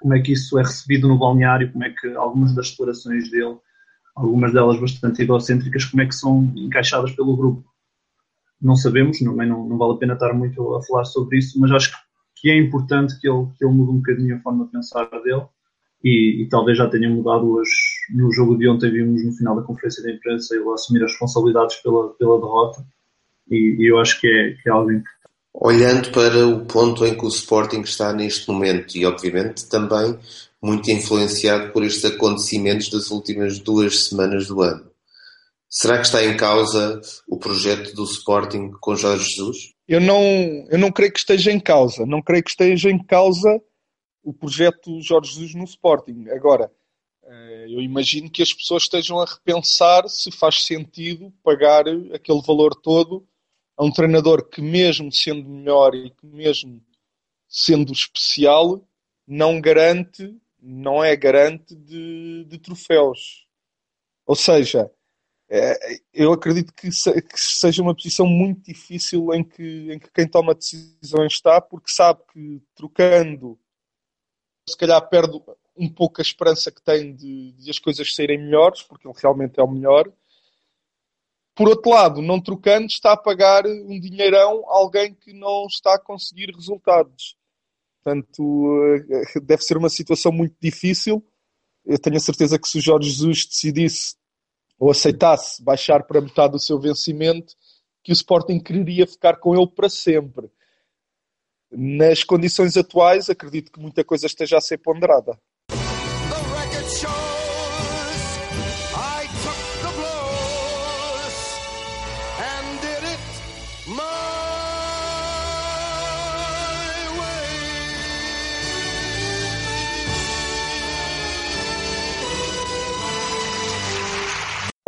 como 0.00 0.14
é 0.14 0.20
que 0.20 0.32
isso 0.32 0.58
é 0.58 0.62
recebido 0.62 1.06
no 1.06 1.16
balneário, 1.16 1.70
como 1.72 1.84
é 1.84 1.90
que 1.90 2.08
algumas 2.14 2.52
das 2.54 2.70
declarações 2.70 3.30
dele, 3.30 3.56
algumas 4.16 4.52
delas 4.52 4.80
bastante 4.80 5.22
egocêntricas, 5.22 5.84
como 5.84 6.02
é 6.02 6.06
que 6.06 6.14
são 6.14 6.52
encaixadas 6.56 7.12
pelo 7.12 7.36
grupo. 7.36 7.64
Não 8.60 8.74
sabemos, 8.74 9.20
também 9.20 9.48
não, 9.48 9.68
não 9.68 9.78
vale 9.78 9.94
a 9.94 9.96
pena 9.96 10.14
estar 10.14 10.34
muito 10.34 10.74
a 10.74 10.82
falar 10.82 11.04
sobre 11.04 11.38
isso, 11.38 11.58
mas 11.60 11.70
acho 11.70 11.92
que 11.92 12.01
é 12.50 12.58
importante 12.58 13.18
que 13.20 13.28
ele, 13.28 13.46
que 13.56 13.64
ele 13.64 13.74
mude 13.74 13.92
um 13.92 13.96
bocadinho 13.96 14.36
a 14.36 14.40
forma 14.40 14.64
de 14.64 14.72
pensar 14.72 15.04
dele 15.22 15.42
e, 16.02 16.42
e 16.42 16.48
talvez 16.48 16.76
já 16.78 16.88
tenha 16.88 17.08
mudado 17.08 17.50
hoje. 17.50 17.70
No 18.14 18.32
jogo 18.32 18.56
de 18.56 18.68
ontem 18.68 18.90
vimos 18.90 19.24
no 19.24 19.32
final 19.32 19.56
da 19.56 19.62
conferência 19.62 20.02
de 20.02 20.12
imprensa 20.12 20.54
ele 20.54 20.68
assumir 20.70 21.04
as 21.04 21.12
responsabilidades 21.12 21.76
pela, 21.76 22.08
pela 22.10 22.40
derrota 22.40 22.84
e, 23.50 23.76
e 23.78 23.90
eu 23.90 23.98
acho 23.98 24.20
que 24.20 24.26
é, 24.26 24.54
que 24.62 24.68
é 24.68 24.72
algo 24.72 24.90
importante. 24.90 25.22
Olhando 25.54 26.10
para 26.10 26.46
o 26.46 26.64
ponto 26.64 27.04
em 27.04 27.14
que 27.14 27.24
o 27.24 27.28
Sporting 27.28 27.82
está 27.82 28.12
neste 28.12 28.50
momento 28.50 28.96
e, 28.96 29.04
obviamente, 29.04 29.68
também 29.68 30.18
muito 30.62 30.90
influenciado 30.90 31.72
por 31.72 31.84
estes 31.84 32.04
acontecimentos 32.04 32.88
das 32.88 33.10
últimas 33.10 33.58
duas 33.58 34.04
semanas 34.04 34.46
do 34.46 34.62
ano. 34.62 34.90
Será 35.68 35.98
que 35.98 36.06
está 36.06 36.24
em 36.24 36.36
causa 36.36 37.00
o 37.28 37.38
projeto 37.38 37.94
do 37.94 38.04
Sporting 38.04 38.70
com 38.80 38.94
Jorge 38.96 39.24
Jesus? 39.24 39.74
Eu 39.92 40.00
não, 40.00 40.24
eu 40.70 40.78
não 40.78 40.90
creio 40.90 41.12
que 41.12 41.18
esteja 41.18 41.52
em 41.52 41.60
causa. 41.60 42.06
Não 42.06 42.22
creio 42.22 42.42
que 42.42 42.48
esteja 42.48 42.90
em 42.90 42.98
causa 42.98 43.60
o 44.24 44.32
projeto 44.32 45.02
Jorge 45.02 45.32
Jesus 45.32 45.54
no 45.54 45.64
Sporting. 45.64 46.30
Agora, 46.30 46.72
eh, 47.24 47.66
eu 47.68 47.78
imagino 47.78 48.30
que 48.30 48.40
as 48.40 48.54
pessoas 48.54 48.84
estejam 48.84 49.20
a 49.20 49.26
repensar 49.26 50.08
se 50.08 50.30
faz 50.30 50.64
sentido 50.64 51.30
pagar 51.42 51.84
aquele 52.14 52.40
valor 52.40 52.74
todo 52.74 53.28
a 53.76 53.84
um 53.84 53.92
treinador 53.92 54.48
que, 54.48 54.62
mesmo 54.62 55.12
sendo 55.12 55.46
melhor 55.46 55.94
e 55.94 56.08
que, 56.08 56.24
mesmo 56.24 56.82
sendo 57.46 57.92
especial, 57.92 58.82
não 59.26 59.60
garante, 59.60 60.34
não 60.58 61.04
é 61.04 61.14
garante 61.14 61.76
de, 61.76 62.46
de 62.46 62.58
troféus. 62.58 63.46
Ou 64.24 64.36
seja, 64.36 64.90
eu 66.12 66.32
acredito 66.32 66.72
que, 66.72 66.88
seja 67.34 67.82
uma 67.82 67.94
posição 67.94 68.26
muito 68.26 68.62
difícil 68.62 69.32
em 69.34 69.44
que, 69.44 69.92
em 69.92 69.98
que 69.98 70.10
quem 70.10 70.26
toma 70.26 70.54
decisões 70.54 71.32
está, 71.32 71.60
porque 71.60 71.92
sabe 71.92 72.20
que 72.32 72.62
trocando, 72.74 73.58
se 74.68 74.76
calhar 74.76 75.06
perde 75.08 75.38
um 75.76 75.88
pouco 75.88 76.20
a 76.20 76.22
esperança 76.22 76.70
que 76.70 76.82
tem 76.82 77.14
de, 77.14 77.52
de 77.52 77.70
as 77.70 77.78
coisas 77.78 78.14
serem 78.14 78.38
melhores, 78.38 78.82
porque 78.82 79.06
ele 79.06 79.18
realmente 79.20 79.60
é 79.60 79.62
o 79.62 79.70
melhor 79.70 80.10
por 81.54 81.68
outro 81.68 81.90
lado, 81.90 82.22
não 82.22 82.40
trocando, 82.40 82.86
está 82.86 83.12
a 83.12 83.16
pagar 83.16 83.66
um 83.66 84.00
dinheirão 84.00 84.64
a 84.70 84.76
alguém 84.76 85.14
que 85.14 85.32
não 85.32 85.66
está 85.66 85.94
a 85.94 85.98
conseguir 85.98 86.50
resultados. 86.54 87.36
Portanto, 88.02 89.04
eh, 89.10 89.40
deve 89.40 89.62
ser 89.62 89.76
uma 89.76 89.90
situação 89.90 90.32
muito 90.32 90.56
difícil. 90.60 91.24
Eu 91.84 91.98
tenho 91.98 92.16
a 92.16 92.20
certeza 92.20 92.58
que 92.58 92.68
se 92.68 92.78
o 92.78 92.80
Jorge 92.80 93.10
Jesus 93.10 93.46
decidisse 93.46 94.16
ou 94.82 94.90
aceitasse 94.90 95.62
baixar 95.62 96.02
para 96.02 96.20
metade 96.20 96.54
do 96.54 96.58
seu 96.58 96.76
vencimento, 96.76 97.54
que 98.02 98.10
o 98.10 98.12
Sporting 98.12 98.58
quereria 98.58 99.06
ficar 99.06 99.36
com 99.36 99.54
ele 99.54 99.68
para 99.68 99.88
sempre. 99.88 100.50
Nas 101.70 102.24
condições 102.24 102.76
atuais, 102.76 103.30
acredito 103.30 103.70
que 103.70 103.78
muita 103.78 104.02
coisa 104.02 104.26
esteja 104.26 104.58
a 104.58 104.60
ser 104.60 104.78
ponderada. 104.78 105.38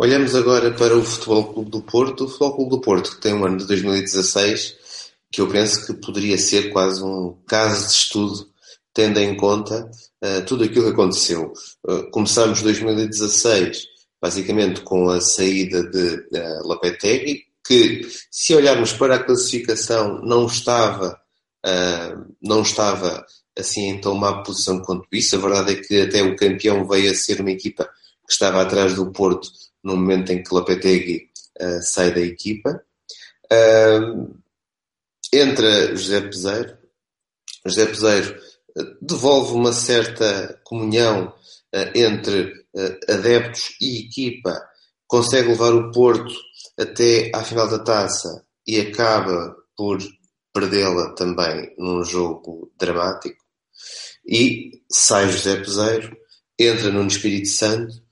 Olhamos 0.05 0.35
agora 0.35 0.69
para 0.71 0.95
o 0.95 1.03
Futebol 1.03 1.51
Clube 1.51 1.71
do 1.71 1.81
Porto. 1.81 2.25
O 2.25 2.27
Futebol 2.27 2.55
Clube 2.55 2.69
do 2.69 2.79
Porto, 2.79 3.09
que 3.15 3.21
tem 3.21 3.33
um 3.33 3.43
ano 3.43 3.57
de 3.57 3.65
2016, 3.65 4.75
que 5.31 5.41
eu 5.41 5.47
penso 5.47 5.83
que 5.83 5.95
poderia 5.95 6.37
ser 6.37 6.71
quase 6.71 7.03
um 7.03 7.35
caso 7.47 7.87
de 7.87 7.91
estudo, 7.91 8.47
tendo 8.93 9.19
em 9.19 9.35
conta 9.35 9.89
uh, 10.23 10.45
tudo 10.45 10.63
aquilo 10.63 10.85
que 10.85 10.91
aconteceu. 10.91 11.51
Uh, 11.83 12.07
começamos 12.11 12.61
2016, 12.61 13.87
basicamente, 14.21 14.81
com 14.81 15.09
a 15.09 15.19
saída 15.19 15.81
de 15.89 16.17
uh, 16.17 16.67
Lopetegui, 16.67 17.45
que, 17.65 18.07
se 18.29 18.53
olharmos 18.53 18.93
para 18.93 19.15
a 19.15 19.23
classificação, 19.23 20.21
não 20.21 20.45
estava, 20.45 21.19
uh, 21.65 22.35
não 22.39 22.61
estava 22.61 23.25
assim 23.57 23.87
em 23.87 23.99
tão 23.99 24.13
má 24.13 24.43
posição 24.43 24.83
quanto 24.83 25.07
isso. 25.11 25.35
A 25.35 25.39
verdade 25.39 25.71
é 25.71 25.75
que 25.81 26.01
até 26.01 26.21
o 26.21 26.35
campeão 26.35 26.87
veio 26.87 27.09
a 27.09 27.15
ser 27.15 27.41
uma 27.41 27.49
equipa 27.49 27.85
que 28.27 28.33
estava 28.33 28.61
atrás 28.61 28.93
do 28.93 29.11
Porto 29.11 29.64
no 29.85 29.95
momento 29.95 30.31
em 30.31 30.43
que 30.43 30.53
Lopetegui 30.53 31.29
uh, 31.61 31.81
sai 31.81 32.11
da 32.11 32.19
equipa. 32.19 32.83
Uh, 33.45 34.35
entra 35.31 35.95
José 35.95 36.21
Peseiro. 36.21 36.77
José 37.63 37.85
Peseiro 37.85 38.41
uh, 38.75 38.97
devolve 38.99 39.53
uma 39.53 39.71
certa 39.71 40.59
comunhão 40.63 41.33
entre 41.93 42.53
adeptos 43.09 43.75
e 43.81 44.05
equipa, 44.05 44.65
consegue 45.07 45.49
levar 45.49 45.73
o 45.73 45.91
Porto 45.91 46.33
até 46.79 47.29
à 47.33 47.43
final 47.43 47.69
da 47.69 47.79
taça 47.79 48.45
e 48.65 48.79
acaba 48.79 49.53
por 49.75 49.97
perdê-la 50.53 51.13
também 51.15 51.73
num 51.77 52.01
jogo 52.01 52.71
dramático. 52.79 53.43
E 54.25 54.81
sai 54.89 55.29
José 55.29 55.57
Peseiro, 55.57 56.17
entra 56.57 56.89
no 56.91 57.05
Espírito 57.05 57.49
Santo 57.49 58.04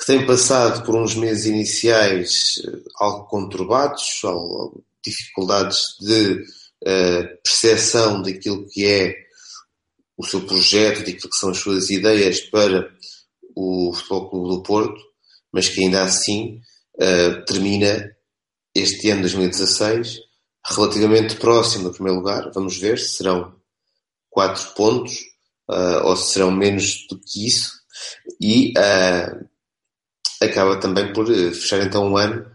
que 0.00 0.06
tem 0.06 0.24
passado 0.24 0.82
por 0.86 0.96
uns 0.96 1.14
meses 1.14 1.44
iniciais 1.44 2.54
eh, 2.66 2.80
algo 2.98 3.26
conturbados, 3.26 4.22
dificuldades 5.04 5.78
de 6.00 6.42
uh, 6.84 7.42
percepção 7.44 8.22
daquilo 8.22 8.66
que 8.66 8.86
é 8.86 9.14
o 10.16 10.24
seu 10.24 10.40
projeto, 10.46 11.00
daquilo 11.00 11.28
que 11.30 11.36
são 11.36 11.50
as 11.50 11.58
suas 11.58 11.90
ideias 11.90 12.40
para 12.40 12.90
o 13.54 13.92
Futebol 13.92 14.30
Clube 14.30 14.48
do 14.48 14.62
Porto, 14.62 15.00
mas 15.52 15.68
que 15.68 15.82
ainda 15.82 16.02
assim 16.02 16.60
uh, 16.94 17.44
termina 17.44 18.10
este 18.74 19.10
ano 19.10 19.20
2016 19.22 20.18
relativamente 20.64 21.36
próximo 21.36 21.84
do 21.84 21.92
primeiro 21.92 22.20
lugar. 22.20 22.50
Vamos 22.54 22.78
ver 22.78 22.98
se 22.98 23.16
serão 23.16 23.54
quatro 24.30 24.66
pontos 24.74 25.12
uh, 25.70 26.06
ou 26.06 26.16
se 26.16 26.32
serão 26.32 26.50
menos 26.50 27.06
do 27.08 27.20
que 27.20 27.46
isso. 27.46 27.80
E 28.40 28.72
uh, 28.78 29.49
acaba 30.40 30.76
também 30.78 31.12
por 31.12 31.26
fechar 31.26 31.82
então 31.82 32.06
um 32.06 32.16
ano 32.16 32.50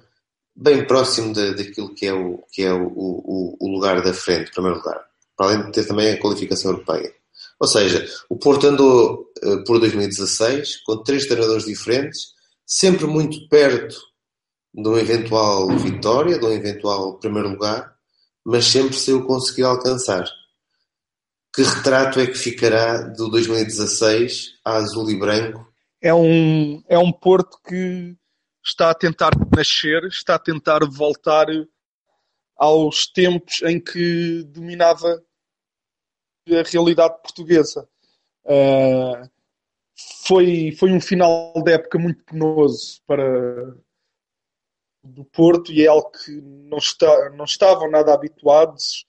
bem 0.56 0.86
próximo 0.88 1.34
daquilo 1.34 1.93
que 1.93 2.06
é, 2.06 2.13
o, 2.13 2.43
que 2.52 2.63
é 2.63 2.74
o, 2.74 2.88
o, 2.88 3.58
o 3.60 3.67
lugar 3.67 4.02
da 4.02 4.13
frente, 4.13 4.52
primeiro 4.52 4.78
lugar. 4.78 5.00
Para 5.36 5.48
além 5.48 5.65
de 5.65 5.71
ter 5.74 5.86
também 5.86 6.12
a 6.12 6.19
qualificação 6.19 6.71
europeia. 6.71 7.13
Ou 7.60 7.67
seja, 7.67 8.06
o 8.30 8.38
Porto 8.38 8.67
andou 8.67 9.32
uh, 9.43 9.63
por 9.65 9.80
2016 9.80 10.78
com 10.84 11.04
três 11.04 11.26
treinadores 11.26 11.65
diferentes, 11.65 12.34
sempre 12.65 13.06
muito 13.06 13.48
perto 13.50 13.95
de 14.74 14.88
uma 14.88 15.00
eventual 15.00 15.67
vitória, 15.78 16.38
de 16.38 16.45
um 16.45 16.52
eventual 16.52 17.17
primeiro 17.19 17.50
lugar, 17.50 17.95
mas 18.45 18.65
sempre 18.65 18.95
sem 18.95 19.13
o 19.13 19.26
conseguir 19.26 19.63
alcançar. 19.63 20.26
Que 21.54 21.63
retrato 21.63 22.19
é 22.19 22.28
que 22.28 22.38
ficará 22.38 23.02
do 23.02 23.30
2016 23.30 24.56
a 24.63 24.76
azul 24.76 25.10
e 25.10 25.17
branco? 25.17 25.65
É 26.01 26.13
um, 26.13 26.84
é 26.88 26.97
um 26.97 27.12
Porto 27.12 27.60
que 27.67 28.15
está 28.63 28.89
a 28.89 28.95
tentar 28.95 29.31
nascer, 29.55 30.03
está 30.05 30.36
a 30.36 30.39
tentar 30.39 30.79
voltar 30.86 31.47
aos 32.58 33.08
tempos 33.08 33.62
em 33.63 33.79
que 33.79 34.43
dominava 34.45 35.23
a 36.49 36.69
realidade 36.69 37.21
portuguesa. 37.21 37.88
Uh, 38.43 39.29
foi, 40.27 40.71
foi 40.77 40.91
um 40.91 41.01
final 41.01 41.53
de 41.63 41.71
época 41.71 41.97
muito 41.97 42.23
penoso 42.23 43.01
para 43.08 43.75
do 45.03 45.23
Porto 45.23 45.71
e 45.71 45.84
é 45.84 45.88
algo 45.88 46.10
que 46.12 46.31
não, 46.41 46.79
está, 46.79 47.29
não 47.29 47.45
estavam 47.45 47.89
nada 47.89 48.12
habituados, 48.13 49.05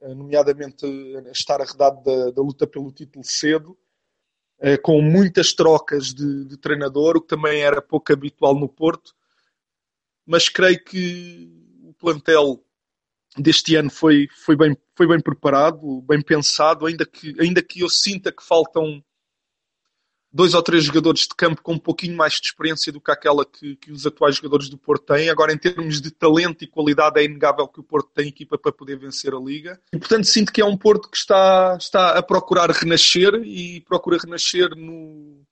uh, 0.00 0.14
nomeadamente 0.14 0.84
a 1.26 1.30
estar 1.30 1.60
arredado 1.60 2.02
da, 2.02 2.30
da 2.30 2.42
luta 2.42 2.66
pelo 2.66 2.92
título 2.92 3.24
cedo, 3.24 3.78
com 4.82 5.00
muitas 5.00 5.52
trocas 5.52 6.12
de, 6.12 6.44
de 6.44 6.56
treinador, 6.56 7.16
o 7.16 7.20
que 7.20 7.28
também 7.28 7.60
era 7.62 7.80
pouco 7.80 8.12
habitual 8.12 8.54
no 8.54 8.68
Porto, 8.68 9.14
mas 10.26 10.48
creio 10.48 10.82
que 10.84 11.50
o 11.84 11.92
plantel 11.94 12.62
deste 13.36 13.76
ano 13.76 13.90
foi, 13.90 14.28
foi, 14.44 14.56
bem, 14.56 14.76
foi 14.94 15.06
bem 15.06 15.20
preparado, 15.20 16.02
bem 16.02 16.20
pensado, 16.20 16.86
ainda 16.86 17.06
que, 17.06 17.34
ainda 17.40 17.62
que 17.62 17.80
eu 17.80 17.88
sinta 17.88 18.32
que 18.32 18.42
faltam 18.42 19.02
dois 20.38 20.54
ou 20.54 20.62
três 20.62 20.84
jogadores 20.84 21.22
de 21.22 21.34
campo 21.36 21.60
com 21.60 21.72
um 21.72 21.78
pouquinho 21.78 22.16
mais 22.16 22.34
de 22.34 22.46
experiência 22.46 22.92
do 22.92 23.00
que 23.00 23.10
aquela 23.10 23.44
que, 23.44 23.74
que, 23.74 23.90
os 23.90 24.06
atuais 24.06 24.36
jogadores 24.36 24.68
do 24.68 24.78
Porto 24.78 25.12
têm. 25.12 25.28
Agora, 25.28 25.52
em 25.52 25.58
termos 25.58 26.00
de 26.00 26.12
talento 26.12 26.62
e 26.62 26.66
qualidade, 26.68 27.18
é 27.18 27.24
inegável 27.24 27.66
que 27.66 27.80
o 27.80 27.82
Porto 27.82 28.08
tem 28.14 28.28
equipa 28.28 28.56
para 28.56 28.70
poder 28.70 28.96
vencer 28.96 29.34
a 29.34 29.40
Liga. 29.40 29.80
E, 29.92 29.98
portanto, 29.98 30.26
sinto 30.26 30.52
que 30.52 30.60
é 30.60 30.64
um 30.64 30.76
Porto 30.76 31.10
que 31.10 31.16
está, 31.16 31.76
está 31.76 32.16
a 32.16 32.22
procurar 32.22 32.70
renascer 32.70 33.34
e 33.44 33.80
procura 33.80 34.16
renascer 34.16 34.76
no, 34.76 35.44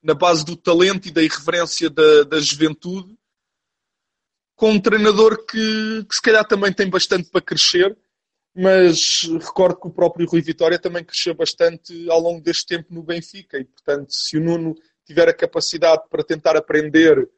na 0.00 0.14
base 0.14 0.44
do 0.44 0.54
talento 0.54 1.08
e 1.08 1.10
da 1.10 1.24
irreverência 1.24 1.90
da, 1.90 2.22
da 2.22 2.38
juventude 2.38 3.18
com 4.54 4.70
um 4.70 4.80
treinador 4.80 5.44
que, 5.44 6.04
que 6.08 6.14
se 6.14 6.22
calhar 6.22 6.46
também 6.46 6.72
tem 6.72 6.88
bastante 6.88 7.28
para 7.30 7.40
crescer, 7.40 7.98
mas 8.54 9.22
recordo 9.40 9.80
que 9.80 9.86
o 9.86 9.92
próprio 9.92 10.28
Rui 10.28 10.40
Vitória 10.40 10.78
também 10.78 11.04
cresceu 11.04 11.34
bastante 11.34 12.08
ao 12.10 12.20
longo 12.20 12.40
deste 12.40 12.66
tempo 12.66 12.92
no 12.92 13.02
Benfica 13.02 13.58
e, 13.58 13.64
portanto, 13.64 14.12
se 14.12 14.36
o 14.36 14.40
Nuno 14.40 14.74
tiver 15.04 15.28
a 15.28 15.34
capacidade 15.34 16.02
para 16.10 16.24
tentar 16.24 16.56
aprender 16.56 17.28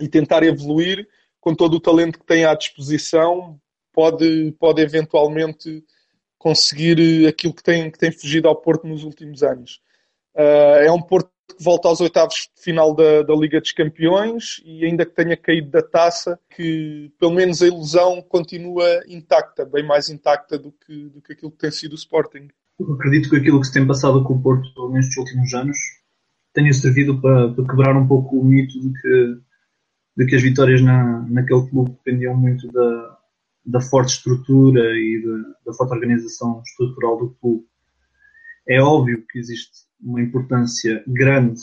e 0.00 0.08
tentar 0.08 0.42
evoluir, 0.42 1.08
com 1.40 1.54
todo 1.54 1.74
o 1.74 1.80
talento 1.80 2.18
que 2.18 2.26
tem 2.26 2.44
à 2.44 2.54
disposição, 2.54 3.60
pode, 3.92 4.52
pode 4.58 4.82
eventualmente 4.82 5.84
conseguir 6.38 7.26
aquilo 7.26 7.54
que 7.54 7.62
tem, 7.62 7.90
que 7.90 7.98
tem 7.98 8.10
fugido 8.10 8.48
ao 8.48 8.56
Porto 8.56 8.86
nos 8.86 9.04
últimos 9.04 9.42
anos. 9.42 9.80
Uh, 10.34 10.82
é 10.84 10.90
um 10.90 11.00
Porto 11.00 11.30
volta 11.58 11.88
aos 11.88 12.00
oitavos 12.00 12.48
de 12.54 12.62
final 12.62 12.94
da, 12.94 13.22
da, 13.22 13.34
Liga 13.34 13.60
dos 13.60 13.72
Campeões 13.72 14.60
e 14.64 14.84
ainda 14.84 15.04
que 15.04 15.14
tenha 15.14 15.36
caído 15.36 15.70
da 15.70 15.82
taça, 15.82 16.38
que 16.50 17.12
pelo 17.18 17.32
menos 17.32 17.62
a 17.62 17.66
ilusão 17.66 18.22
continua 18.22 19.02
intacta, 19.06 19.64
bem 19.64 19.86
mais 19.86 20.08
intacta 20.08 20.58
do 20.58 20.72
que, 20.72 21.08
do 21.08 21.20
que 21.20 21.32
aquilo 21.32 21.50
que 21.50 21.58
tem 21.58 21.70
sido 21.70 21.92
o 21.92 21.96
Sporting. 21.96 22.48
Eu 22.78 22.94
acredito 22.94 23.30
que 23.30 23.36
aquilo 23.36 23.60
que 23.60 23.66
se 23.66 23.72
tem 23.72 23.86
passado 23.86 24.24
com 24.24 24.34
o 24.34 24.42
Porto 24.42 24.90
nestes 24.90 25.16
últimos 25.16 25.52
anos 25.54 25.76
tenha 26.52 26.72
servido 26.72 27.20
para, 27.20 27.52
para 27.52 27.66
quebrar 27.66 27.96
um 27.96 28.06
pouco 28.06 28.38
o 28.38 28.44
mito 28.44 28.80
de 28.80 28.92
que, 29.00 29.38
de 30.16 30.26
que 30.26 30.36
as 30.36 30.42
vitórias 30.42 30.80
na, 30.80 31.20
naquele 31.28 31.68
clube 31.68 31.90
dependiam 31.92 32.36
muito 32.36 32.66
da, 32.72 33.18
da 33.66 33.80
forte 33.80 34.16
estrutura 34.16 34.80
e 34.96 35.22
da 35.64 35.72
forte 35.72 35.92
organização 35.92 36.62
estrutural 36.64 37.18
do 37.18 37.30
clube. 37.40 37.64
É 38.66 38.80
óbvio 38.80 39.24
que 39.26 39.38
existe 39.38 39.72
uma 40.00 40.20
importância 40.20 41.02
grande 41.06 41.60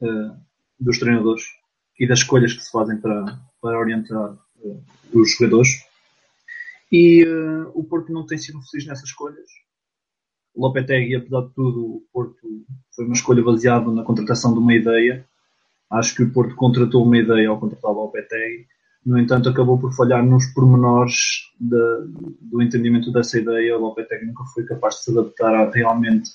uh, 0.00 0.36
dos 0.78 0.98
treinadores 0.98 1.44
e 1.98 2.06
das 2.06 2.20
escolhas 2.20 2.52
que 2.52 2.62
se 2.62 2.70
fazem 2.70 2.96
para, 3.00 3.40
para 3.60 3.78
orientar 3.78 4.32
uh, 4.32 4.84
os 5.12 5.32
jogadores. 5.32 5.68
E 6.90 7.24
uh, 7.24 7.70
o 7.74 7.84
Porto 7.84 8.12
não 8.12 8.24
tem 8.24 8.38
sido 8.38 8.60
feliz 8.62 8.86
nessas 8.86 9.08
escolhas. 9.08 9.50
Lopetegui, 10.56 11.16
apesar 11.16 11.42
de 11.42 11.54
tudo, 11.54 11.84
o 11.84 12.06
Porto 12.12 12.66
foi 12.94 13.04
uma 13.04 13.14
escolha 13.14 13.42
baseada 13.42 13.90
na 13.92 14.02
contratação 14.02 14.52
de 14.52 14.58
uma 14.58 14.74
ideia. 14.74 15.26
Acho 15.90 16.14
que 16.14 16.22
o 16.22 16.32
Porto 16.32 16.54
contratou 16.54 17.04
uma 17.04 17.18
ideia 17.18 17.48
ao 17.48 17.60
contratar 17.60 17.90
o 17.90 17.94
Lopetegui. 17.94 18.66
No 19.04 19.18
entanto, 19.18 19.48
acabou 19.48 19.78
por 19.78 19.92
falhar 19.94 20.24
nos 20.24 20.46
pormenores 20.46 21.50
de, 21.58 21.76
do 22.40 22.60
entendimento 22.60 23.12
dessa 23.12 23.38
ideia. 23.38 23.76
O 23.76 23.80
Lopetegui 23.80 24.26
nunca 24.26 24.44
foi 24.52 24.64
capaz 24.64 24.96
de 24.96 25.04
se 25.04 25.10
adaptar 25.10 25.54
a, 25.54 25.70
realmente 25.70 26.30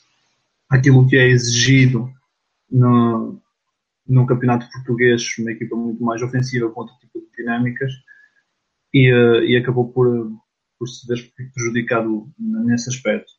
aquilo 0.70 1.08
que 1.08 1.16
é 1.16 1.28
exigido 1.28 2.10
no, 2.72 3.40
num 4.08 4.26
campeonato 4.26 4.70
português, 4.72 5.24
uma 5.40 5.52
equipa 5.52 5.76
muito 5.76 6.04
mais 6.04 6.22
ofensiva 6.22 6.70
com 6.70 6.82
outro 6.82 6.96
tipo 6.98 7.20
de 7.20 7.28
dinâmicas 7.38 7.92
e, 8.94 9.12
uh, 9.12 9.44
e 9.44 9.56
acabou 9.56 9.92
por, 9.92 10.32
por 10.80 10.88
se 10.88 11.08
ver 11.08 11.32
prejudicado 11.54 12.28
nesse 12.40 12.90
aspecto. 12.90 13.32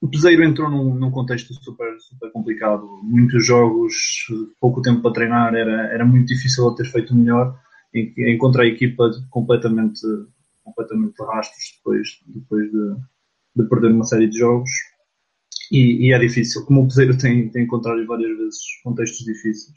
O 0.00 0.08
Peseiro 0.08 0.44
entrou 0.44 0.70
num, 0.70 0.94
num, 0.94 1.10
contexto 1.10 1.52
super, 1.54 1.98
super 1.98 2.30
complicado, 2.30 2.86
muitos 3.02 3.44
jogos, 3.44 3.94
pouco 4.60 4.80
tempo 4.80 5.02
para 5.02 5.12
treinar, 5.12 5.54
era, 5.54 5.92
era 5.92 6.04
muito 6.04 6.28
difícil 6.28 6.68
ele 6.68 6.76
ter 6.76 6.84
feito 6.84 7.14
melhor, 7.14 7.58
encontra 7.94 8.62
a 8.62 8.66
equipa 8.66 9.10
completamente, 9.30 10.00
completamente 10.62 11.14
de 11.14 11.24
rastros 11.24 11.76
depois, 11.76 12.08
depois 12.26 12.70
de, 12.70 12.96
de 13.56 13.68
perder 13.68 13.92
uma 13.92 14.04
série 14.04 14.28
de 14.28 14.38
jogos 14.38 14.70
e, 15.70 16.06
e, 16.06 16.12
é 16.12 16.18
difícil, 16.18 16.64
como 16.64 16.82
o 16.82 16.88
Peseiro 16.88 17.16
tem, 17.16 17.48
tem 17.50 17.64
encontrado 17.64 18.04
várias 18.06 18.36
vezes 18.38 18.60
contextos 18.82 19.24
difíceis. 19.24 19.76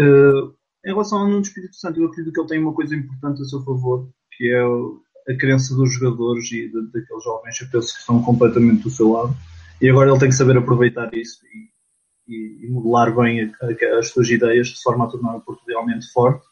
Uh, 0.00 0.54
em 0.84 0.90
relação 0.90 1.18
ao 1.18 1.28
Nuno 1.28 1.42
Espírito 1.42 1.76
Santo, 1.76 2.00
eu 2.00 2.06
acredito 2.06 2.32
que 2.32 2.40
ele 2.40 2.48
tem 2.48 2.58
uma 2.58 2.74
coisa 2.74 2.96
importante 2.96 3.42
a 3.42 3.44
seu 3.44 3.62
favor, 3.62 4.08
que 4.32 4.52
é 4.52 4.60
a 5.32 5.36
crença 5.36 5.74
dos 5.74 5.92
jogadores 5.92 6.50
e 6.50 6.68
de, 6.68 6.86
daqueles 6.92 7.24
jovens, 7.24 7.58
penso 7.70 7.94
que 7.94 8.00
estão 8.00 8.22
completamente 8.22 8.82
do 8.82 8.90
seu 8.90 9.12
lado. 9.12 9.36
E 9.80 9.88
agora 9.88 10.10
ele 10.10 10.18
tem 10.18 10.28
que 10.28 10.34
saber 10.34 10.56
aproveitar 10.56 11.12
isso 11.14 11.38
e, 11.46 12.34
e, 12.34 12.66
e 12.66 12.70
modelar 12.70 13.14
bem 13.14 13.42
a, 13.42 13.66
a, 13.66 13.98
as 13.98 14.08
suas 14.08 14.28
ideias 14.28 14.68
de 14.68 14.82
forma 14.82 15.04
a 15.04 15.08
tornar 15.08 15.36
o 15.36 15.40
Porto 15.40 15.62
realmente 15.66 16.10
forte 16.12 16.44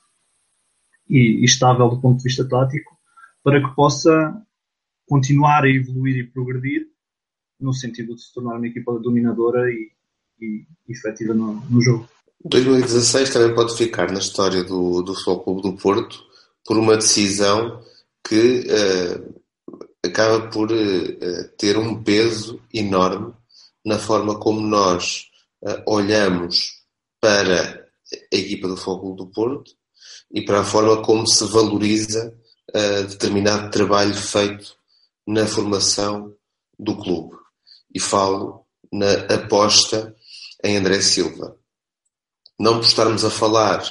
e, 1.08 1.40
e 1.40 1.44
estável 1.44 1.88
do 1.88 2.00
ponto 2.00 2.18
de 2.18 2.24
vista 2.24 2.48
tático, 2.48 2.96
para 3.42 3.60
que 3.60 3.74
possa 3.74 4.42
continuar 5.06 5.64
a 5.64 5.70
evoluir 5.70 6.16
e 6.16 6.26
progredir 6.26 6.88
no 7.60 7.72
sentido 7.72 8.14
de 8.14 8.22
se 8.22 8.34
tornar 8.34 8.56
uma 8.56 8.66
equipa 8.66 8.98
dominadora 8.98 9.70
e, 9.70 9.90
e, 10.40 10.66
efetiva 10.88 11.32
no, 11.32 11.54
no 11.70 11.80
jogo. 11.80 12.08
2016 12.44 13.30
também 13.30 13.54
pode 13.54 13.76
ficar 13.76 14.10
na 14.12 14.18
história 14.18 14.62
do, 14.62 15.02
do 15.02 15.14
Futebol 15.14 15.40
Clube 15.42 15.62
do 15.62 15.72
Porto 15.76 16.22
por 16.64 16.76
uma 16.76 16.96
decisão 16.96 17.80
que 18.26 18.66
uh, 18.66 19.40
acaba 20.04 20.48
por 20.50 20.70
uh, 20.70 21.48
ter 21.56 21.78
um 21.78 22.02
peso 22.02 22.60
enorme 22.74 23.32
na 23.84 23.98
forma 23.98 24.38
como 24.38 24.60
nós 24.60 25.30
uh, 25.62 25.82
olhamos 25.86 26.84
para 27.20 27.86
a 28.32 28.36
equipa 28.36 28.68
do 28.68 28.76
Futebol 28.76 29.00
Clube 29.00 29.16
do 29.18 29.26
Porto 29.28 29.72
e 30.32 30.44
para 30.44 30.60
a 30.60 30.64
forma 30.64 31.02
como 31.02 31.26
se 31.26 31.44
valoriza 31.46 32.34
determinado 33.08 33.70
trabalho 33.70 34.14
feito 34.14 34.76
na 35.26 35.46
formação 35.46 36.34
do 36.78 36.96
clube 36.96 37.36
e 37.94 37.98
falo 37.98 38.66
na 38.92 39.12
aposta 39.34 40.14
em 40.62 40.76
André 40.76 41.00
Silva. 41.00 41.56
Não 42.58 42.78
por 42.80 42.86
estarmos 42.86 43.24
a 43.24 43.30
falar 43.30 43.82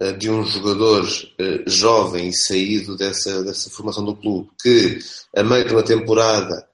uh, 0.00 0.12
de 0.16 0.30
um 0.30 0.44
jogador 0.44 1.04
uh, 1.04 1.70
jovem 1.70 2.28
e 2.28 2.36
saído 2.36 2.96
dessa, 2.96 3.42
dessa 3.42 3.70
formação 3.70 4.04
do 4.04 4.16
clube 4.16 4.50
que, 4.60 4.98
a 5.34 5.42
meio 5.42 5.66
de 5.66 5.72
uma 5.72 5.82
temporada, 5.82 6.68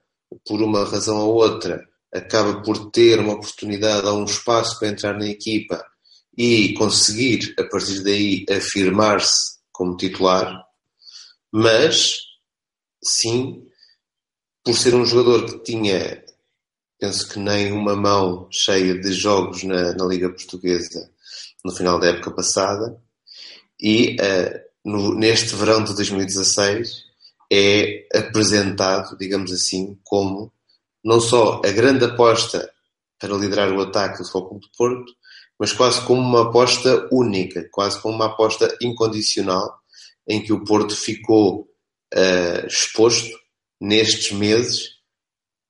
por 0.45 0.61
uma 0.61 0.83
razão 0.83 1.17
ou 1.17 1.35
outra, 1.35 1.87
acaba 2.13 2.61
por 2.61 2.91
ter 2.91 3.19
uma 3.19 3.33
oportunidade 3.33 4.05
ou 4.05 4.19
um 4.19 4.25
espaço 4.25 4.77
para 4.77 4.89
entrar 4.89 5.17
na 5.17 5.27
equipa 5.27 5.83
e 6.37 6.73
conseguir, 6.73 7.53
a 7.59 7.63
partir 7.63 8.01
daí, 8.01 8.45
afirmar-se 8.49 9.59
como 9.71 9.97
titular, 9.97 10.63
mas, 11.51 12.19
sim, 13.03 13.67
por 14.63 14.75
ser 14.75 14.95
um 14.95 15.05
jogador 15.05 15.45
que 15.45 15.63
tinha, 15.63 16.23
penso 16.99 17.29
que 17.29 17.37
nem 17.37 17.71
uma 17.71 17.95
mão 17.95 18.47
cheia 18.51 18.99
de 18.99 19.11
jogos 19.13 19.63
na, 19.63 19.93
na 19.93 20.05
Liga 20.05 20.29
Portuguesa 20.29 21.11
no 21.63 21.71
final 21.71 21.99
da 21.99 22.07
época 22.07 22.31
passada, 22.31 22.99
e 23.79 24.15
uh, 24.15 24.59
no, 24.83 25.13
neste 25.13 25.55
verão 25.55 25.83
de 25.83 25.95
2016 25.95 27.03
é 27.51 28.07
apresentado, 28.17 29.17
digamos 29.17 29.51
assim, 29.51 29.97
como 30.03 30.51
não 31.03 31.19
só 31.19 31.61
a 31.63 31.71
grande 31.71 32.05
aposta 32.05 32.71
para 33.19 33.35
liderar 33.35 33.71
o 33.71 33.81
ataque 33.81 34.19
do 34.19 34.25
Futebol 34.25 34.59
do 34.59 34.69
Porto, 34.75 35.13
mas 35.63 35.71
quase 35.71 36.05
como 36.05 36.19
uma 36.19 36.49
aposta 36.49 37.07
única, 37.09 37.65
quase 37.71 37.97
como 38.01 38.15
uma 38.15 38.25
aposta 38.25 38.77
incondicional, 38.81 39.79
em 40.27 40.43
que 40.43 40.51
o 40.51 40.61
Porto 40.65 40.93
ficou 40.93 41.69
uh, 42.13 42.67
exposto 42.67 43.33
nestes 43.79 44.33
meses 44.33 44.89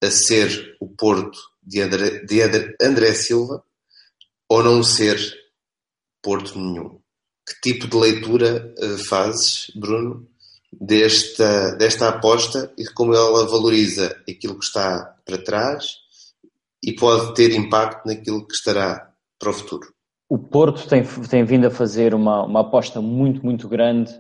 a 0.04 0.10
ser 0.10 0.76
o 0.82 0.88
Porto 0.88 1.38
de 1.62 1.80
André, 1.80 2.22
de 2.26 2.42
André 2.82 3.14
Silva 3.14 3.64
ou 4.50 4.64
não 4.64 4.82
ser 4.82 5.20
Porto 6.24 6.58
nenhum. 6.58 7.00
Que 7.48 7.62
tipo 7.62 7.88
de 7.88 7.96
leitura 7.96 8.74
uh, 8.80 8.98
fazes, 8.98 9.72
Bruno, 9.76 10.28
desta, 10.72 11.76
desta 11.76 12.10
aposta 12.10 12.74
e 12.80 12.86
como 12.86 13.14
ela 13.14 13.46
valoriza 13.46 14.20
aquilo 14.28 14.58
que 14.58 14.66
está 14.66 15.16
para 15.24 15.38
trás 15.38 15.86
e 16.82 16.96
pode 16.96 17.36
ter 17.36 17.52
impacto 17.54 18.08
naquilo 18.08 18.48
que 18.48 18.56
estará 18.56 19.12
para 19.44 19.52
o 19.52 19.54
futuro. 19.54 19.94
O 20.30 20.38
Porto 20.38 20.88
tem, 20.88 21.04
tem 21.30 21.44
vindo 21.44 21.68
a 21.68 21.72
fazer 21.72 22.16
uma, 22.16 22.46
uma 22.46 22.62
aposta 22.62 23.02
muito, 23.02 23.46
muito 23.46 23.68
grande 23.68 24.12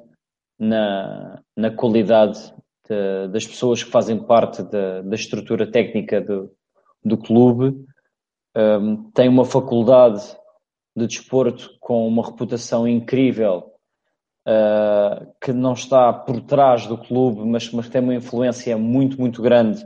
na, 0.59 1.41
na 1.55 1.71
qualidade 1.71 2.53
de, 2.87 3.29
das 3.29 3.47
pessoas 3.47 3.81
que 3.81 3.89
fazem 3.89 4.21
parte 4.21 4.61
da, 4.63 5.01
da 5.01 5.15
estrutura 5.15 5.65
técnica 5.65 6.19
do, 6.19 6.51
do 7.03 7.17
clube. 7.17 7.85
Um, 8.55 9.09
tem 9.11 9.29
uma 9.29 9.45
faculdade 9.45 10.21
de 10.95 11.07
desporto 11.07 11.75
com 11.79 12.05
uma 12.05 12.23
reputação 12.23 12.87
incrível 12.87 13.71
uh, 14.47 15.33
que 15.41 15.51
não 15.51 15.73
está 15.73 16.13
por 16.13 16.41
trás 16.41 16.85
do 16.85 16.97
clube, 16.97 17.43
mas, 17.45 17.71
mas 17.71 17.89
tem 17.89 18.01
uma 18.01 18.13
influência 18.13 18.77
muito, 18.77 19.19
muito 19.19 19.41
grande 19.41 19.83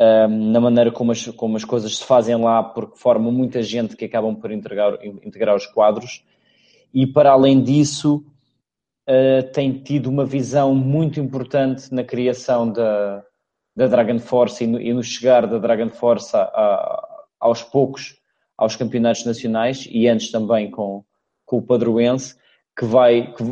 na 0.00 0.60
maneira 0.60 0.90
como 0.90 1.12
as, 1.12 1.26
como 1.26 1.56
as 1.56 1.64
coisas 1.64 1.96
se 1.96 2.04
fazem 2.04 2.36
lá, 2.36 2.62
porque 2.62 2.98
forma 2.98 3.30
muita 3.30 3.62
gente 3.62 3.96
que 3.96 4.04
acabam 4.04 4.34
por 4.34 4.50
integrar, 4.50 4.98
integrar 5.04 5.54
os 5.54 5.66
quadros. 5.66 6.24
E 6.92 7.06
para 7.06 7.30
além 7.30 7.62
disso, 7.62 8.24
uh, 9.08 9.52
tem 9.52 9.72
tido 9.82 10.10
uma 10.10 10.24
visão 10.24 10.74
muito 10.74 11.20
importante 11.20 11.92
na 11.94 12.02
criação 12.02 12.70
da, 12.70 13.22
da 13.76 13.86
Dragon 13.86 14.18
Force 14.18 14.64
e 14.64 14.66
no, 14.66 14.80
e 14.80 14.92
no 14.92 15.02
chegar 15.02 15.46
da 15.46 15.58
Dragon 15.58 15.90
Force 15.90 16.36
a, 16.36 16.42
a, 16.42 17.08
aos 17.40 17.62
poucos 17.62 18.20
aos 18.56 18.76
campeonatos 18.76 19.24
nacionais 19.24 19.88
e 19.90 20.06
antes 20.06 20.30
também 20.30 20.70
com, 20.70 21.04
com 21.44 21.58
o 21.58 21.62
Padroense, 21.62 22.36
que 22.78 22.84
vai, 22.84 23.32
que, 23.34 23.42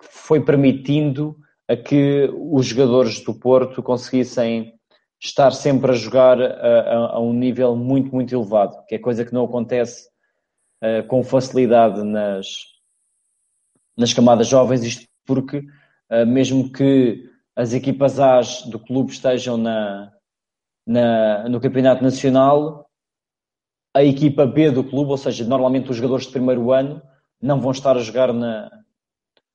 foi 0.00 0.40
permitindo 0.40 1.36
a 1.68 1.76
que 1.76 2.30
os 2.34 2.66
jogadores 2.66 3.20
do 3.20 3.34
Porto 3.34 3.82
conseguissem 3.82 4.77
estar 5.20 5.50
sempre 5.52 5.90
a 5.90 5.94
jogar 5.94 6.40
a, 6.40 7.14
a, 7.14 7.20
um 7.20 7.32
nível 7.32 7.74
muito, 7.74 8.14
muito 8.14 8.34
elevado, 8.34 8.84
que 8.86 8.94
é 8.94 8.98
coisa 8.98 9.24
que 9.24 9.34
não 9.34 9.44
acontece 9.44 10.08
uh, 10.82 11.06
com 11.08 11.22
facilidade 11.22 12.02
nas, 12.02 12.46
nas 13.96 14.12
camadas 14.12 14.46
jovens, 14.46 14.84
isto 14.84 15.06
porque 15.26 15.58
uh, 15.58 16.26
mesmo 16.26 16.72
que 16.72 17.28
as 17.56 17.72
equipas 17.72 18.20
A 18.20 18.40
do 18.70 18.78
clube 18.78 19.10
estejam 19.10 19.56
na, 19.56 20.12
na, 20.86 21.48
no 21.48 21.60
Campeonato 21.60 22.04
Nacional, 22.04 22.88
a 23.94 24.04
equipa 24.04 24.46
B 24.46 24.70
do 24.70 24.84
clube, 24.84 25.10
ou 25.10 25.16
seja, 25.16 25.44
normalmente 25.44 25.90
os 25.90 25.96
jogadores 25.96 26.26
de 26.26 26.32
primeiro 26.32 26.70
ano, 26.72 27.02
não 27.42 27.60
vão 27.60 27.72
estar 27.72 27.96
a 27.96 28.00
jogar 28.00 28.32
na, 28.32 28.70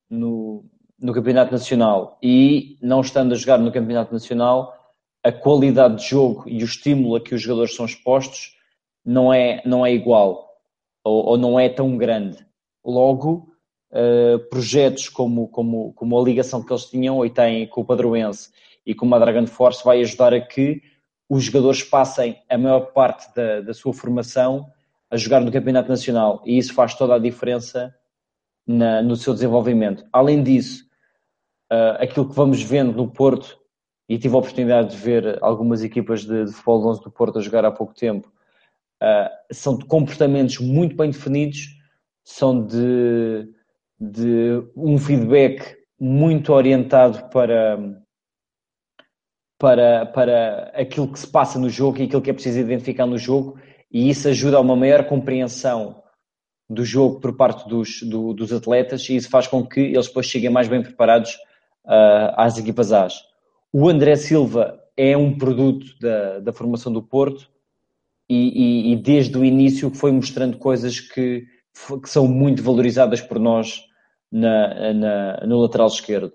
no, 0.09 0.65
no 0.99 1.13
Campeonato 1.13 1.51
Nacional. 1.51 2.17
E 2.21 2.77
não 2.81 2.99
estando 2.99 3.31
a 3.31 3.35
jogar 3.35 3.57
no 3.57 3.71
Campeonato 3.71 4.11
Nacional, 4.11 4.82
a 5.23 5.31
qualidade 5.31 5.97
de 5.97 6.09
jogo 6.09 6.43
e 6.47 6.61
o 6.61 6.65
estímulo 6.65 7.15
a 7.15 7.21
que 7.21 7.33
os 7.33 7.41
jogadores 7.41 7.75
são 7.75 7.85
expostos 7.85 8.57
não 9.05 9.33
é, 9.33 9.61
não 9.65 9.85
é 9.85 9.93
igual 9.93 10.49
ou, 11.03 11.25
ou 11.25 11.37
não 11.37 11.59
é 11.59 11.69
tão 11.69 11.97
grande. 11.97 12.45
Logo, 12.83 13.53
uh, 13.91 14.39
projetos 14.49 15.09
como, 15.09 15.47
como, 15.47 15.93
como 15.93 16.19
a 16.19 16.23
ligação 16.23 16.63
que 16.63 16.71
eles 16.71 16.85
tinham 16.85 17.25
e 17.25 17.29
têm 17.29 17.67
com 17.67 17.81
o 17.81 17.85
Padroense 17.85 18.51
e 18.85 18.93
com 18.93 19.13
a 19.13 19.19
Dragon 19.19 19.47
Force 19.47 19.83
vai 19.83 20.01
ajudar 20.01 20.33
a 20.33 20.41
que 20.41 20.81
os 21.29 21.45
jogadores 21.45 21.83
passem 21.83 22.41
a 22.49 22.57
maior 22.57 22.91
parte 22.91 23.33
da, 23.33 23.61
da 23.61 23.73
sua 23.73 23.93
formação 23.93 24.69
a 25.09 25.15
jogar 25.15 25.39
no 25.39 25.51
Campeonato 25.51 25.89
Nacional 25.89 26.41
e 26.45 26.57
isso 26.57 26.73
faz 26.73 26.95
toda 26.95 27.15
a 27.15 27.19
diferença 27.19 27.95
na, 28.67 29.01
no 29.01 29.15
seu 29.15 29.33
desenvolvimento. 29.33 30.05
Além 30.11 30.43
disso, 30.43 30.85
uh, 31.71 32.01
aquilo 32.01 32.27
que 32.27 32.35
vamos 32.35 32.61
vendo 32.61 32.93
no 32.93 33.09
Porto, 33.09 33.57
e 34.13 34.19
tive 34.19 34.35
a 34.35 34.37
oportunidade 34.37 34.91
de 34.91 34.97
ver 34.97 35.39
algumas 35.41 35.83
equipas 35.83 36.23
de, 36.23 36.45
de 36.45 36.51
futebol 36.51 36.85
11 36.87 37.01
do 37.01 37.09
Porto 37.09 37.39
a 37.39 37.41
jogar 37.41 37.65
há 37.65 37.71
pouco 37.71 37.95
tempo, 37.95 38.31
uh, 39.01 39.27
são 39.51 39.75
de 39.75 39.85
comportamentos 39.85 40.59
muito 40.59 40.95
bem 40.95 41.09
definidos, 41.09 41.79
são 42.23 42.63
de, 42.63 43.49
de 43.99 44.63
um 44.77 44.99
feedback 44.99 45.77
muito 45.99 46.53
orientado 46.53 47.27
para, 47.29 47.79
para, 49.57 50.05
para 50.05 50.71
aquilo 50.75 51.11
que 51.11 51.17
se 51.17 51.27
passa 51.27 51.57
no 51.57 51.67
jogo 51.67 51.97
e 51.97 52.03
aquilo 52.03 52.21
que 52.21 52.29
é 52.29 52.33
preciso 52.33 52.59
identificar 52.59 53.07
no 53.07 53.17
jogo, 53.17 53.59
e 53.91 54.11
isso 54.11 54.27
ajuda 54.27 54.57
a 54.57 54.61
uma 54.61 54.75
maior 54.75 55.05
compreensão 55.05 56.03
do 56.69 56.85
jogo 56.85 57.19
por 57.19 57.35
parte 57.35 57.67
dos, 57.67 58.03
do, 58.03 58.31
dos 58.31 58.53
atletas 58.53 59.09
e 59.09 59.15
isso 59.15 59.29
faz 59.31 59.47
com 59.47 59.65
que 59.65 59.79
eles 59.79 60.05
depois 60.05 60.27
cheguem 60.27 60.51
mais 60.51 60.67
bem 60.67 60.83
preparados 60.83 61.33
uh, 61.85 62.37
às 62.37 62.59
equipas 62.59 62.93
A's. 62.93 63.32
O 63.75 63.89
André 63.89 64.15
Silva 64.15 64.79
é 64.95 65.17
um 65.17 65.35
produto 65.35 65.97
da, 65.99 66.39
da 66.39 66.53
formação 66.53 66.93
do 66.93 67.01
Porto 67.01 67.49
e, 68.29 68.91
e, 68.91 68.93
e, 68.93 68.95
desde 68.95 69.35
o 69.35 69.43
início 69.43 69.89
foi 69.89 70.11
mostrando 70.11 70.59
coisas 70.59 70.99
que, 70.99 71.47
que 72.03 72.07
são 72.07 72.27
muito 72.27 72.61
valorizadas 72.61 73.19
por 73.19 73.39
nós 73.39 73.83
na, 74.31 74.93
na, 74.93 75.47
no 75.47 75.59
lateral 75.59 75.87
esquerdo. 75.87 76.31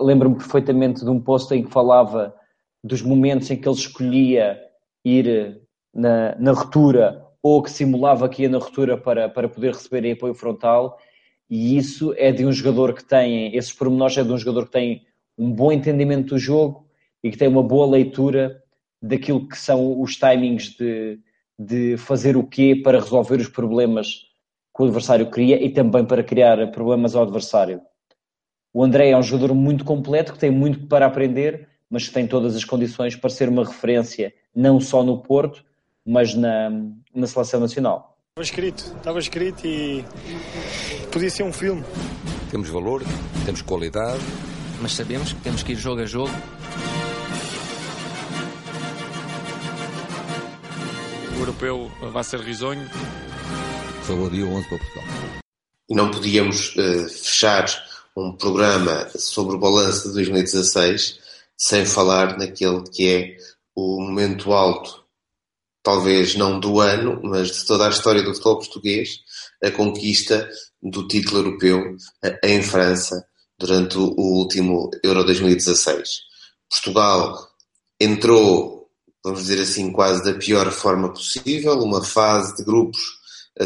Lembro-me 0.00 0.34
perfeitamente 0.34 1.04
de 1.04 1.10
um 1.10 1.20
post 1.20 1.54
em 1.54 1.62
que 1.62 1.70
falava 1.70 2.34
dos 2.82 3.02
momentos 3.02 3.48
em 3.48 3.56
que 3.56 3.68
ele 3.68 3.76
escolhia 3.76 4.60
ir 5.04 5.62
na, 5.94 6.34
na 6.40 6.50
ruptura 6.50 7.24
ou 7.40 7.62
que 7.62 7.70
simulava 7.70 8.28
que 8.28 8.42
ia 8.42 8.48
na 8.48 8.58
ruptura 8.58 8.98
para, 8.98 9.28
para 9.28 9.48
poder 9.48 9.74
receber 9.74 10.10
apoio 10.10 10.34
frontal, 10.34 10.98
e 11.48 11.76
isso 11.76 12.12
é 12.16 12.32
de 12.32 12.44
um 12.44 12.50
jogador 12.52 12.94
que 12.94 13.04
tem, 13.04 13.54
esses 13.54 13.72
pormenores 13.72 14.18
é 14.18 14.24
de 14.24 14.32
um 14.32 14.38
jogador 14.38 14.66
que 14.66 14.72
tem 14.72 15.06
um 15.38 15.50
bom 15.50 15.72
entendimento 15.72 16.34
do 16.34 16.38
jogo 16.38 16.86
e 17.22 17.30
que 17.30 17.36
tem 17.36 17.48
uma 17.48 17.62
boa 17.62 17.86
leitura 17.86 18.62
daquilo 19.00 19.48
que 19.48 19.58
são 19.58 20.00
os 20.00 20.16
timings 20.16 20.76
de, 20.76 21.18
de 21.58 21.96
fazer 21.96 22.36
o 22.36 22.46
quê 22.46 22.80
para 22.82 23.00
resolver 23.00 23.36
os 23.36 23.48
problemas 23.48 24.32
que 24.74 24.82
o 24.82 24.84
adversário 24.84 25.30
cria 25.30 25.62
e 25.62 25.70
também 25.70 26.04
para 26.04 26.22
criar 26.22 26.70
problemas 26.70 27.14
ao 27.14 27.22
adversário. 27.22 27.80
O 28.72 28.82
André 28.82 29.10
é 29.10 29.16
um 29.16 29.22
jogador 29.22 29.54
muito 29.54 29.84
completo, 29.84 30.32
que 30.32 30.38
tem 30.38 30.50
muito 30.50 30.86
para 30.86 31.04
aprender, 31.04 31.68
mas 31.90 32.08
que 32.08 32.14
tem 32.14 32.26
todas 32.26 32.56
as 32.56 32.64
condições 32.64 33.14
para 33.14 33.28
ser 33.28 33.48
uma 33.48 33.64
referência, 33.64 34.32
não 34.54 34.80
só 34.80 35.02
no 35.02 35.18
Porto, 35.18 35.62
mas 36.06 36.34
na, 36.34 36.70
na 37.14 37.26
seleção 37.26 37.60
nacional. 37.60 38.16
Estava 38.30 38.44
escrito, 38.44 38.94
estava 38.96 39.18
escrito 39.18 39.66
e 39.66 40.02
podia 41.12 41.28
ser 41.28 41.42
um 41.42 41.52
filme. 41.52 41.84
Temos 42.50 42.70
valor, 42.70 43.02
temos 43.44 43.60
qualidade. 43.60 44.22
Mas 44.82 44.94
sabemos 44.94 45.32
que 45.32 45.40
temos 45.42 45.62
que 45.62 45.72
ir 45.72 45.76
jogo 45.76 46.00
a 46.00 46.04
jogo. 46.04 46.32
O 51.36 51.38
europeu 51.38 51.88
vai 52.12 52.24
ser 52.24 52.40
risonho. 52.40 52.90
Só 54.04 54.14
o 54.14 54.28
dia 54.28 54.44
11 54.44 54.68
para 54.68 54.78
Portugal. 54.78 55.04
E 55.88 55.94
não 55.94 56.10
podíamos 56.10 56.74
uh, 56.74 57.08
fechar 57.08 57.66
um 58.16 58.32
programa 58.32 59.08
sobre 59.16 59.54
o 59.54 59.60
balanço 59.60 60.08
de 60.08 60.14
2016 60.14 61.20
sem 61.56 61.86
falar 61.86 62.36
naquele 62.36 62.82
que 62.82 63.08
é 63.08 63.36
o 63.76 64.00
momento 64.00 64.52
alto 64.52 65.00
talvez 65.80 66.34
não 66.34 66.58
do 66.58 66.80
ano, 66.80 67.20
mas 67.22 67.52
de 67.52 67.66
toda 67.66 67.86
a 67.86 67.90
história 67.90 68.22
do 68.22 68.32
futebol 68.32 68.58
português, 68.58 69.20
a 69.62 69.70
conquista 69.70 70.48
do 70.82 71.06
título 71.06 71.38
europeu 71.38 71.96
em 72.42 72.62
França 72.62 73.24
durante 73.62 73.96
o 73.96 74.14
último 74.18 74.90
Euro 75.04 75.24
2016. 75.24 76.08
Portugal 76.68 77.38
entrou 78.00 78.82
vamos 79.24 79.42
dizer 79.42 79.62
assim, 79.62 79.92
quase 79.92 80.24
da 80.24 80.36
pior 80.36 80.68
forma 80.72 81.12
possível, 81.12 81.74
uma 81.74 82.02
fase 82.02 82.56
de 82.56 82.64
grupos 82.64 83.00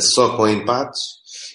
só 0.01 0.37
com 0.37 0.47
empates 0.47 1.01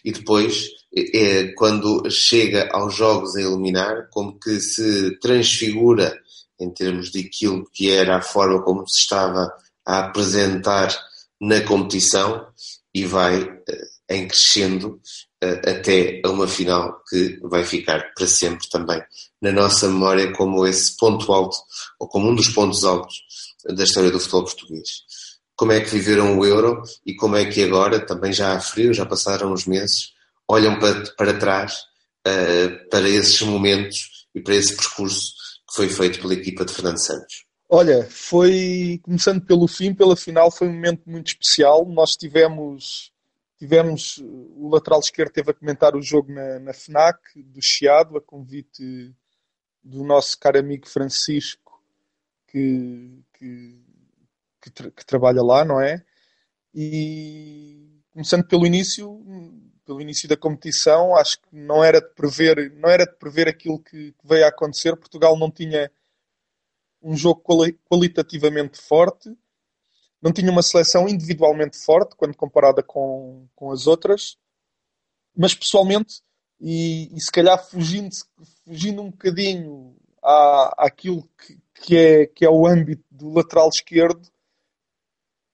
e 0.03 0.11
depois, 0.11 0.69
é, 0.95 1.53
quando 1.53 2.09
chega 2.09 2.69
aos 2.73 2.95
jogos 2.95 3.35
a 3.35 3.41
eliminar, 3.41 4.09
como 4.09 4.39
que 4.39 4.59
se 4.59 5.19
transfigura 5.19 6.19
em 6.59 6.73
termos 6.73 7.11
de 7.11 7.19
aquilo 7.19 7.63
que 7.71 7.91
era 7.91 8.17
a 8.17 8.21
forma 8.21 8.63
como 8.63 8.83
se 8.87 9.01
estava 9.01 9.51
a 9.85 9.99
apresentar 9.99 10.95
na 11.39 11.61
competição 11.61 12.47
e 12.93 13.05
vai 13.05 13.47
em 14.09 14.27
crescendo 14.27 14.99
até 15.41 16.21
a 16.23 16.29
uma 16.29 16.47
final 16.47 17.01
que 17.09 17.39
vai 17.43 17.63
ficar 17.63 18.13
para 18.13 18.27
sempre 18.27 18.69
também 18.69 19.01
na 19.41 19.51
nossa 19.51 19.87
memória 19.87 20.31
como 20.33 20.65
esse 20.67 20.95
ponto 20.95 21.31
alto, 21.33 21.57
ou 21.99 22.07
como 22.07 22.29
um 22.29 22.35
dos 22.35 22.49
pontos 22.49 22.83
altos 22.83 23.23
da 23.65 23.83
história 23.83 24.11
do 24.11 24.19
futebol 24.19 24.45
português. 24.45 24.87
Como 25.55 25.71
é 25.71 25.81
que 25.81 25.89
viveram 25.89 26.37
o 26.37 26.45
Euro 26.45 26.83
e 27.05 27.15
como 27.15 27.35
é 27.35 27.45
que 27.45 27.63
agora, 27.63 27.99
também 27.99 28.31
já 28.31 28.53
há 28.55 28.59
frio, 28.59 28.93
já 28.93 29.05
passaram 29.05 29.51
uns 29.51 29.65
meses, 29.65 30.11
olham 30.47 30.79
para, 30.79 31.03
para 31.15 31.37
trás 31.37 31.77
uh, 32.27 32.89
para 32.89 33.09
esses 33.09 33.41
momentos 33.41 34.27
e 34.33 34.41
para 34.41 34.55
esse 34.55 34.75
percurso 34.75 35.33
que 35.67 35.75
foi 35.75 35.89
feito 35.89 36.19
pela 36.19 36.33
equipa 36.33 36.65
de 36.65 36.73
Fernando 36.73 36.97
Santos? 36.97 37.45
Olha, 37.69 38.05
foi, 38.09 38.99
começando 39.01 39.41
pelo 39.45 39.67
fim, 39.67 39.93
pela 39.93 40.15
final, 40.15 40.51
foi 40.51 40.67
um 40.67 40.73
momento 40.73 41.03
muito 41.05 41.27
especial. 41.27 41.85
Nós 41.85 42.17
tivemos 42.17 43.11
Tivemos, 43.61 44.17
o 44.17 44.69
lateral 44.69 44.99
esquerdo 44.99 45.33
teve 45.33 45.51
a 45.51 45.53
comentar 45.53 45.95
o 45.95 46.01
jogo 46.01 46.33
na, 46.33 46.57
na 46.57 46.73
FNAC, 46.73 47.43
do 47.43 47.61
Chiado, 47.61 48.17
a 48.17 48.21
convite 48.21 49.15
do 49.83 50.03
nosso 50.03 50.39
caro 50.39 50.57
amigo 50.57 50.89
Francisco, 50.89 51.79
que, 52.47 53.23
que, 53.31 53.79
que, 54.59 54.71
tra 54.71 54.89
que 54.89 55.05
trabalha 55.05 55.43
lá, 55.43 55.63
não 55.63 55.79
é? 55.79 56.03
E 56.73 58.01
começando 58.09 58.47
pelo 58.47 58.65
início, 58.65 59.23
pelo 59.85 60.01
início 60.01 60.27
da 60.27 60.35
competição, 60.35 61.15
acho 61.15 61.39
que 61.39 61.55
não 61.55 61.83
era 61.83 62.01
de 62.01 62.09
prever, 62.15 62.71
não 62.71 62.89
era 62.89 63.05
de 63.05 63.15
prever 63.15 63.47
aquilo 63.47 63.77
que, 63.77 64.13
que 64.13 64.27
veio 64.27 64.43
a 64.43 64.49
acontecer. 64.49 64.95
Portugal 64.95 65.37
não 65.37 65.51
tinha 65.51 65.91
um 66.99 67.15
jogo 67.15 67.41
quali 67.41 67.73
qualitativamente 67.87 68.81
forte 68.81 69.29
não 70.21 70.31
tinha 70.31 70.51
uma 70.51 70.61
seleção 70.61 71.07
individualmente 71.09 71.77
forte 71.77 72.15
quando 72.15 72.35
comparada 72.35 72.83
com, 72.83 73.47
com 73.55 73.71
as 73.71 73.87
outras, 73.87 74.37
mas 75.35 75.55
pessoalmente, 75.55 76.21
e, 76.59 77.09
e 77.15 77.19
se 77.19 77.31
calhar 77.31 77.57
fugindo, 77.57 78.15
fugindo 78.63 79.01
um 79.01 79.09
bocadinho 79.09 79.95
à, 80.23 80.85
àquilo 80.85 81.27
que, 81.37 81.57
que, 81.73 81.97
é, 81.97 82.27
que 82.27 82.45
é 82.45 82.49
o 82.49 82.67
âmbito 82.67 83.03
do 83.09 83.29
lateral 83.29 83.69
esquerdo, 83.69 84.21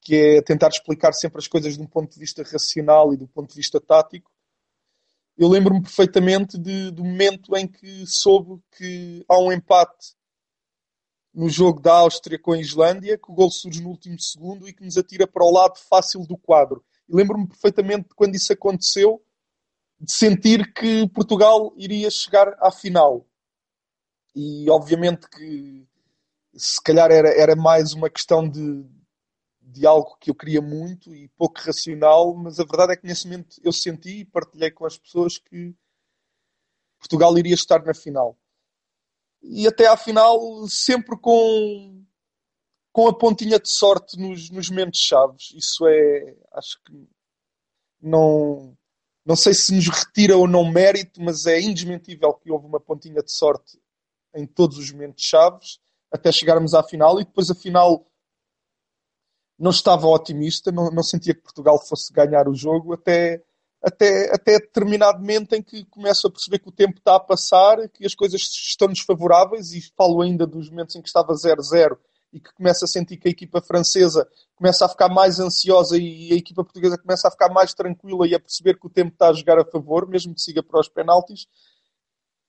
que 0.01 0.15
é 0.15 0.41
tentar 0.41 0.67
explicar 0.69 1.13
sempre 1.13 1.39
as 1.39 1.47
coisas 1.47 1.75
de 1.75 1.81
um 1.81 1.87
ponto 1.87 2.13
de 2.13 2.19
vista 2.19 2.43
racional 2.43 3.13
e 3.13 3.17
do 3.17 3.27
ponto 3.27 3.49
de 3.49 3.55
vista 3.55 3.79
tático. 3.79 4.31
Eu 5.37 5.47
lembro-me 5.47 5.81
perfeitamente 5.81 6.57
de, 6.57 6.91
do 6.91 7.03
momento 7.03 7.55
em 7.55 7.67
que 7.67 8.05
soube 8.07 8.61
que 8.75 9.23
há 9.29 9.39
um 9.39 9.51
empate 9.51 10.16
no 11.37 11.47
jogo 11.49 11.79
da 11.79 11.93
Áustria 11.93 12.39
com 12.39 12.53
a 12.53 12.59
Islândia, 12.59 13.15
que 13.15 13.31
o 13.31 13.33
gol 13.35 13.51
surge 13.51 13.79
no 13.79 13.89
último 13.89 14.19
segundo 14.19 14.67
e 14.67 14.73
que 14.73 14.83
nos 14.83 14.97
atira 14.97 15.27
para 15.27 15.45
o 15.45 15.51
lado 15.51 15.77
fácil 15.77 16.25
do 16.25 16.35
quadro. 16.35 16.83
E 17.07 17.15
lembro-me 17.15 17.47
perfeitamente 17.47 18.09
de 18.09 18.15
quando 18.15 18.33
isso 18.33 18.51
aconteceu, 18.51 19.23
de 19.99 20.11
sentir 20.11 20.73
que 20.73 21.07
Portugal 21.09 21.71
iria 21.77 22.09
chegar 22.09 22.57
à 22.59 22.71
final. 22.71 23.23
E 24.35 24.67
obviamente 24.71 25.29
que 25.29 25.87
se 26.55 26.81
calhar 26.81 27.11
era, 27.11 27.29
era 27.29 27.55
mais 27.55 27.93
uma 27.93 28.09
questão 28.09 28.49
de, 28.49 28.83
de 29.61 29.85
algo 29.85 30.17
que 30.19 30.31
eu 30.31 30.35
queria 30.35 30.61
muito 30.61 31.13
e 31.13 31.27
pouco 31.37 31.59
racional, 31.59 32.33
mas 32.33 32.59
a 32.59 32.63
verdade 32.63 32.93
é 32.93 32.95
que 32.95 33.05
nesse 33.05 33.27
momento 33.27 33.61
eu 33.63 33.71
senti 33.71 34.21
e 34.21 34.25
partilhei 34.25 34.71
com 34.71 34.87
as 34.87 34.97
pessoas 34.97 35.37
que 35.37 35.75
Portugal 36.97 37.37
iria 37.37 37.53
estar 37.53 37.85
na 37.85 37.93
final 37.93 38.35
e 39.49 39.67
até 39.67 39.87
à 39.87 39.97
final 39.97 40.39
sempre 40.67 41.17
com, 41.17 42.03
com 42.91 43.07
a 43.07 43.17
pontinha 43.17 43.59
de 43.59 43.69
sorte 43.69 44.19
nos, 44.19 44.49
nos 44.49 44.69
momentos 44.69 44.99
chaves. 44.99 45.51
Isso 45.55 45.87
é, 45.87 46.35
acho 46.53 46.77
que 46.85 46.93
não, 48.01 48.77
não 49.25 49.35
sei 49.35 49.53
se 49.53 49.73
nos 49.73 49.87
retira 49.87 50.37
ou 50.37 50.47
não 50.47 50.69
mérito, 50.69 51.21
mas 51.21 51.45
é 51.45 51.59
indesmentível 51.59 52.33
que 52.33 52.51
houve 52.51 52.65
uma 52.65 52.79
pontinha 52.79 53.21
de 53.21 53.31
sorte 53.31 53.79
em 54.35 54.45
todos 54.45 54.77
os 54.77 54.91
momentos 54.91 55.23
chaves 55.23 55.79
até 56.11 56.31
chegarmos 56.31 56.73
à 56.73 56.83
final 56.83 57.19
e 57.19 57.25
depois 57.25 57.49
a 57.49 57.55
final 57.55 58.05
não 59.57 59.71
estava 59.71 60.07
otimista, 60.07 60.71
não, 60.71 60.91
não 60.91 61.03
sentia 61.03 61.33
que 61.33 61.41
Portugal 61.41 61.83
fosse 61.83 62.13
ganhar 62.13 62.47
o 62.47 62.53
jogo 62.53 62.93
até 62.93 63.43
até, 63.83 64.33
até 64.33 64.59
determinado 64.59 65.19
momento 65.19 65.53
em 65.53 65.61
que 65.61 65.85
começo 65.85 66.27
a 66.27 66.31
perceber 66.31 66.59
que 66.59 66.69
o 66.69 66.71
tempo 66.71 66.97
está 66.97 67.15
a 67.15 67.19
passar, 67.19 67.87
que 67.89 68.05
as 68.05 68.15
coisas 68.15 68.41
estão 68.41 68.87
desfavoráveis, 68.87 69.71
e 69.71 69.81
falo 69.95 70.21
ainda 70.21 70.45
dos 70.45 70.69
momentos 70.69 70.95
em 70.95 71.01
que 71.01 71.07
estava 71.07 71.33
0-0 71.33 71.97
e 72.33 72.39
que 72.39 72.53
começa 72.53 72.85
a 72.85 72.87
sentir 72.87 73.17
que 73.17 73.27
a 73.27 73.31
equipa 73.31 73.61
francesa 73.61 74.27
começa 74.55 74.85
a 74.85 74.89
ficar 74.89 75.09
mais 75.09 75.39
ansiosa 75.39 75.97
e 75.97 76.31
a 76.33 76.35
equipa 76.35 76.63
portuguesa 76.63 76.97
começa 76.97 77.27
a 77.27 77.31
ficar 77.31 77.49
mais 77.49 77.73
tranquila 77.73 78.27
e 78.27 78.35
a 78.35 78.39
perceber 78.39 78.77
que 78.77 78.85
o 78.87 78.89
tempo 78.89 79.13
está 79.13 79.29
a 79.29 79.33
jogar 79.33 79.59
a 79.59 79.65
favor, 79.65 80.07
mesmo 80.07 80.33
que 80.33 80.41
siga 80.41 80.61
para 80.61 80.79
os 80.79 80.89
penaltis, 80.89 81.47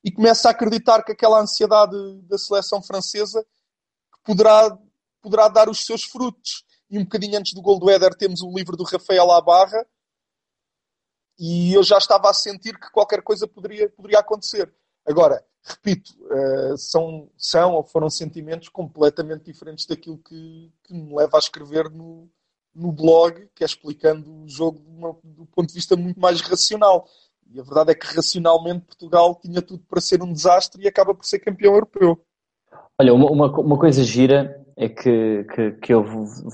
e 0.02 0.10
começa 0.10 0.48
a 0.48 0.50
acreditar 0.50 1.02
que 1.04 1.12
aquela 1.12 1.40
ansiedade 1.40 1.96
da 2.22 2.38
seleção 2.38 2.82
francesa 2.82 3.44
poderá, 4.24 4.76
poderá 5.20 5.48
dar 5.48 5.68
os 5.68 5.84
seus 5.84 6.04
frutos. 6.04 6.64
E 6.90 6.98
um 6.98 7.02
bocadinho 7.02 7.38
antes 7.38 7.52
do 7.52 7.62
gol 7.62 7.78
do 7.78 7.90
Éder 7.90 8.14
temos 8.14 8.40
o 8.40 8.50
livro 8.50 8.76
do 8.76 8.84
Rafael 8.84 9.30
Abarra, 9.30 9.86
e 11.38 11.72
eu 11.72 11.82
já 11.82 11.98
estava 11.98 12.28
a 12.28 12.34
sentir 12.34 12.78
que 12.78 12.90
qualquer 12.90 13.22
coisa 13.22 13.46
poderia, 13.46 13.88
poderia 13.88 14.18
acontecer. 14.18 14.72
Agora, 15.06 15.42
repito, 15.62 16.12
uh, 16.22 16.76
são, 16.76 17.30
são 17.36 17.74
ou 17.74 17.84
foram 17.84 18.10
sentimentos 18.10 18.68
completamente 18.68 19.44
diferentes 19.44 19.86
daquilo 19.86 20.18
que, 20.18 20.72
que 20.82 20.92
me 20.92 21.14
leva 21.14 21.36
a 21.36 21.38
escrever 21.38 21.88
no, 21.90 22.28
no 22.74 22.92
blog, 22.92 23.48
que 23.54 23.62
é 23.62 23.66
explicando 23.66 24.42
o 24.42 24.48
jogo 24.48 24.80
do 25.22 25.46
ponto 25.46 25.68
de 25.68 25.74
vista 25.74 25.96
muito 25.96 26.18
mais 26.18 26.40
racional. 26.40 27.06
E 27.50 27.58
a 27.58 27.62
verdade 27.62 27.92
é 27.92 27.94
que 27.94 28.06
racionalmente 28.14 28.84
Portugal 28.84 29.38
tinha 29.40 29.62
tudo 29.62 29.82
para 29.88 30.00
ser 30.00 30.22
um 30.22 30.32
desastre 30.32 30.82
e 30.82 30.88
acaba 30.88 31.14
por 31.14 31.24
ser 31.24 31.38
campeão 31.38 31.74
europeu. 31.74 32.20
Olha, 33.00 33.14
uma, 33.14 33.30
uma, 33.30 33.60
uma 33.60 33.78
coisa 33.78 34.02
gira 34.02 34.64
é 34.76 34.88
que, 34.88 35.44
que, 35.54 35.70
que 35.72 35.94
eu 35.94 36.04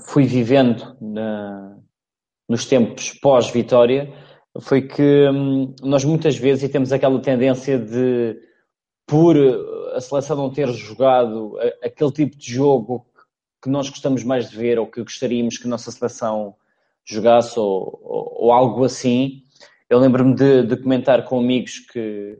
fui 0.07 0.25
vivendo 0.25 0.95
na, 1.01 1.77
nos 2.47 2.65
tempos 2.65 3.11
pós-vitória 3.11 4.13
foi 4.59 4.81
que 4.81 5.29
hum, 5.29 5.73
nós 5.81 6.03
muitas 6.03 6.37
vezes, 6.37 6.69
temos 6.71 6.91
aquela 6.91 7.19
tendência 7.19 7.77
de, 7.77 8.39
por 9.05 9.35
a 9.93 10.01
seleção 10.01 10.35
não 10.35 10.49
ter 10.49 10.71
jogado 10.71 11.57
aquele 11.83 12.11
tipo 12.11 12.37
de 12.37 12.53
jogo 12.53 13.05
que 13.61 13.69
nós 13.69 13.89
gostamos 13.89 14.23
mais 14.23 14.49
de 14.49 14.57
ver 14.57 14.79
ou 14.79 14.87
que 14.87 15.01
gostaríamos 15.01 15.57
que 15.57 15.65
a 15.65 15.69
nossa 15.69 15.91
seleção 15.91 16.55
jogasse 17.03 17.59
ou, 17.59 17.99
ou, 18.03 18.45
ou 18.45 18.51
algo 18.51 18.83
assim, 18.83 19.43
eu 19.89 19.99
lembro-me 19.99 20.35
de, 20.35 20.63
de, 20.63 20.77
comentar 20.77 21.23
com 21.25 21.39
amigos 21.39 21.79
que, 21.79 22.39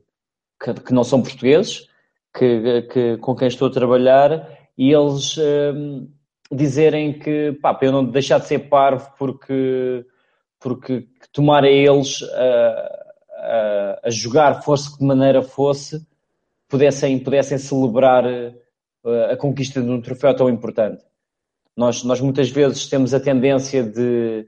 que, 0.61 0.73
que 0.73 0.93
não 0.93 1.03
são 1.03 1.21
portugueses, 1.21 1.87
que, 2.35 2.81
que, 2.83 3.17
com 3.17 3.35
quem 3.35 3.47
estou 3.47 3.67
a 3.67 3.71
trabalhar, 3.71 4.49
e 4.77 4.91
eles 4.91 5.37
hum, 5.37 6.09
dizerem 6.51 7.17
que, 7.17 7.53
pá, 7.61 7.73
para 7.73 7.87
eu 7.87 7.91
não 7.91 8.05
deixar 8.05 8.39
de 8.39 8.47
ser 8.47 8.59
parvo 8.69 9.11
porque 9.17 10.05
porque 10.65 11.07
tomar 11.31 11.63
a 11.63 11.69
eles 11.69 12.23
a, 12.23 13.05
a, 13.37 13.99
a, 14.05 14.09
jogar, 14.09 14.63
fosse 14.63 14.97
de 14.97 15.05
maneira 15.05 15.43
fosse, 15.43 16.03
pudessem, 16.67 17.19
pudessem 17.19 17.59
celebrar 17.59 18.25
a, 18.25 19.33
a 19.33 19.37
conquista 19.37 19.79
de 19.79 19.87
um 19.87 20.01
troféu 20.01 20.35
tão 20.35 20.49
importante. 20.49 21.03
Nós, 21.77 22.03
nós 22.03 22.19
muitas 22.19 22.49
vezes 22.49 22.87
temos 22.87 23.13
a 23.13 23.19
tendência 23.19 23.83
de, 23.83 24.47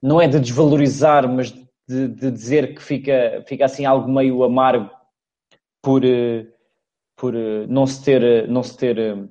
não 0.00 0.20
é 0.20 0.28
de 0.28 0.38
desvalorizar, 0.38 1.28
mas 1.28 1.50
de, 1.88 2.06
de 2.06 2.30
dizer 2.30 2.76
que 2.76 2.80
fica, 2.80 3.42
fica 3.48 3.64
assim 3.64 3.84
algo 3.84 4.08
meio 4.08 4.44
amargo 4.44 4.88
por, 5.82 6.02
por 7.16 7.34
não 7.68 7.84
se 7.84 8.04
ter, 8.04 8.46
não 8.46 8.62
se 8.62 8.76
ter 8.76 9.28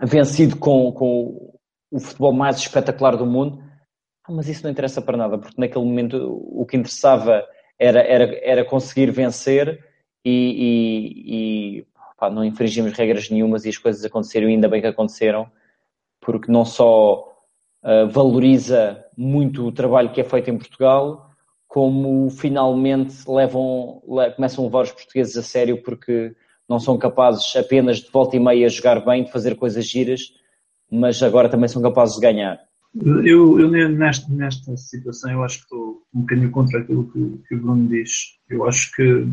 vencido 0.00 0.56
com, 0.56 0.90
com 0.90 1.52
o 1.90 2.00
futebol 2.00 2.32
mais 2.32 2.56
espetacular 2.56 3.14
do 3.14 3.26
mundo 3.26 3.68
mas 4.30 4.48
isso 4.48 4.62
não 4.64 4.70
interessa 4.70 5.02
para 5.02 5.16
nada, 5.16 5.38
porque 5.38 5.60
naquele 5.60 5.84
momento 5.84 6.42
o 6.52 6.64
que 6.66 6.76
interessava 6.76 7.44
era, 7.78 8.00
era, 8.00 8.38
era 8.42 8.64
conseguir 8.64 9.10
vencer 9.10 9.84
e, 10.24 10.30
e, 10.58 11.78
e 11.78 11.86
pá, 12.18 12.30
não 12.30 12.44
infringimos 12.44 12.92
regras 12.92 13.30
nenhumas 13.30 13.64
e 13.64 13.70
as 13.70 13.78
coisas 13.78 14.04
aconteceram 14.04 14.48
ainda 14.48 14.68
bem 14.68 14.80
que 14.80 14.86
aconteceram, 14.86 15.50
porque 16.20 16.52
não 16.52 16.64
só 16.64 17.34
uh, 17.82 18.08
valoriza 18.08 19.04
muito 19.16 19.66
o 19.66 19.72
trabalho 19.72 20.12
que 20.12 20.20
é 20.20 20.24
feito 20.24 20.50
em 20.50 20.58
Portugal, 20.58 21.30
como 21.66 22.28
finalmente 22.30 23.28
levam, 23.28 24.02
le, 24.06 24.30
começam 24.32 24.64
a 24.64 24.66
levar 24.66 24.82
os 24.82 24.92
portugueses 24.92 25.36
a 25.36 25.42
sério 25.42 25.82
porque 25.82 26.34
não 26.68 26.78
são 26.78 26.98
capazes 26.98 27.56
apenas 27.56 27.98
de 27.98 28.10
volta 28.10 28.36
e 28.36 28.40
meia 28.40 28.68
jogar 28.68 29.04
bem, 29.04 29.24
de 29.24 29.32
fazer 29.32 29.56
coisas 29.56 29.86
giras, 29.86 30.32
mas 30.90 31.22
agora 31.22 31.48
também 31.48 31.68
são 31.68 31.80
capazes 31.80 32.16
de 32.16 32.20
ganhar. 32.20 32.60
Eu, 32.94 33.60
eu 33.60 33.68
nesta, 33.68 34.28
nesta 34.32 34.76
situação, 34.76 35.30
eu 35.30 35.44
acho 35.44 35.58
que 35.58 35.64
estou 35.64 36.02
um 36.12 36.20
bocadinho 36.22 36.50
contra 36.50 36.80
aquilo 36.80 37.10
que, 37.10 37.38
que 37.46 37.54
o 37.54 37.60
Bruno 37.60 37.88
diz. 37.88 38.38
Eu 38.48 38.66
acho 38.66 38.90
que 38.92 39.28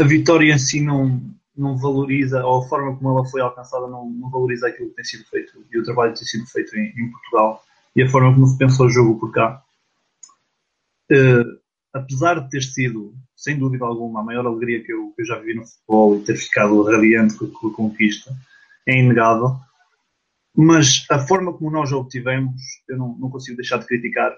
a 0.00 0.04
vitória 0.04 0.52
em 0.52 0.58
si 0.58 0.80
não, 0.80 1.20
não 1.56 1.76
valoriza, 1.76 2.44
ou 2.44 2.62
a 2.62 2.68
forma 2.68 2.96
como 2.96 3.10
ela 3.10 3.26
foi 3.26 3.40
alcançada 3.40 3.86
não, 3.86 4.08
não 4.10 4.30
valoriza 4.30 4.68
aquilo 4.68 4.90
que 4.90 4.96
tem 4.96 5.04
sido 5.04 5.24
feito 5.24 5.64
e 5.72 5.78
o 5.78 5.82
trabalho 5.84 6.12
que 6.12 6.20
tem 6.20 6.28
sido 6.28 6.46
feito 6.46 6.76
em, 6.76 6.86
em 6.96 7.10
Portugal 7.10 7.64
e 7.94 8.02
a 8.02 8.08
forma 8.08 8.32
como 8.32 8.46
se 8.46 8.56
pensa 8.56 8.82
o 8.82 8.88
jogo 8.88 9.18
por 9.18 9.32
cá. 9.32 9.62
Uh, 11.10 11.58
apesar 11.92 12.40
de 12.40 12.50
ter 12.50 12.62
sido, 12.62 13.14
sem 13.34 13.58
dúvida 13.58 13.84
alguma, 13.84 14.20
a 14.20 14.24
maior 14.24 14.46
alegria 14.46 14.82
que 14.84 14.92
eu, 14.92 15.12
que 15.16 15.22
eu 15.22 15.26
já 15.26 15.38
vivi 15.38 15.54
no 15.54 15.66
futebol 15.66 16.16
e 16.16 16.24
ter 16.24 16.36
ficado 16.36 16.82
radiante 16.82 17.36
com, 17.36 17.48
com 17.48 17.68
a 17.68 17.72
conquista, 17.72 18.32
é 18.86 18.98
inegável. 18.98 19.56
Mas 20.60 21.06
a 21.08 21.20
forma 21.20 21.56
como 21.56 21.70
nós 21.70 21.92
a 21.92 21.96
obtivemos, 21.96 22.60
eu 22.88 22.98
não, 22.98 23.16
não 23.16 23.30
consigo 23.30 23.56
deixar 23.56 23.78
de 23.78 23.86
criticar 23.86 24.36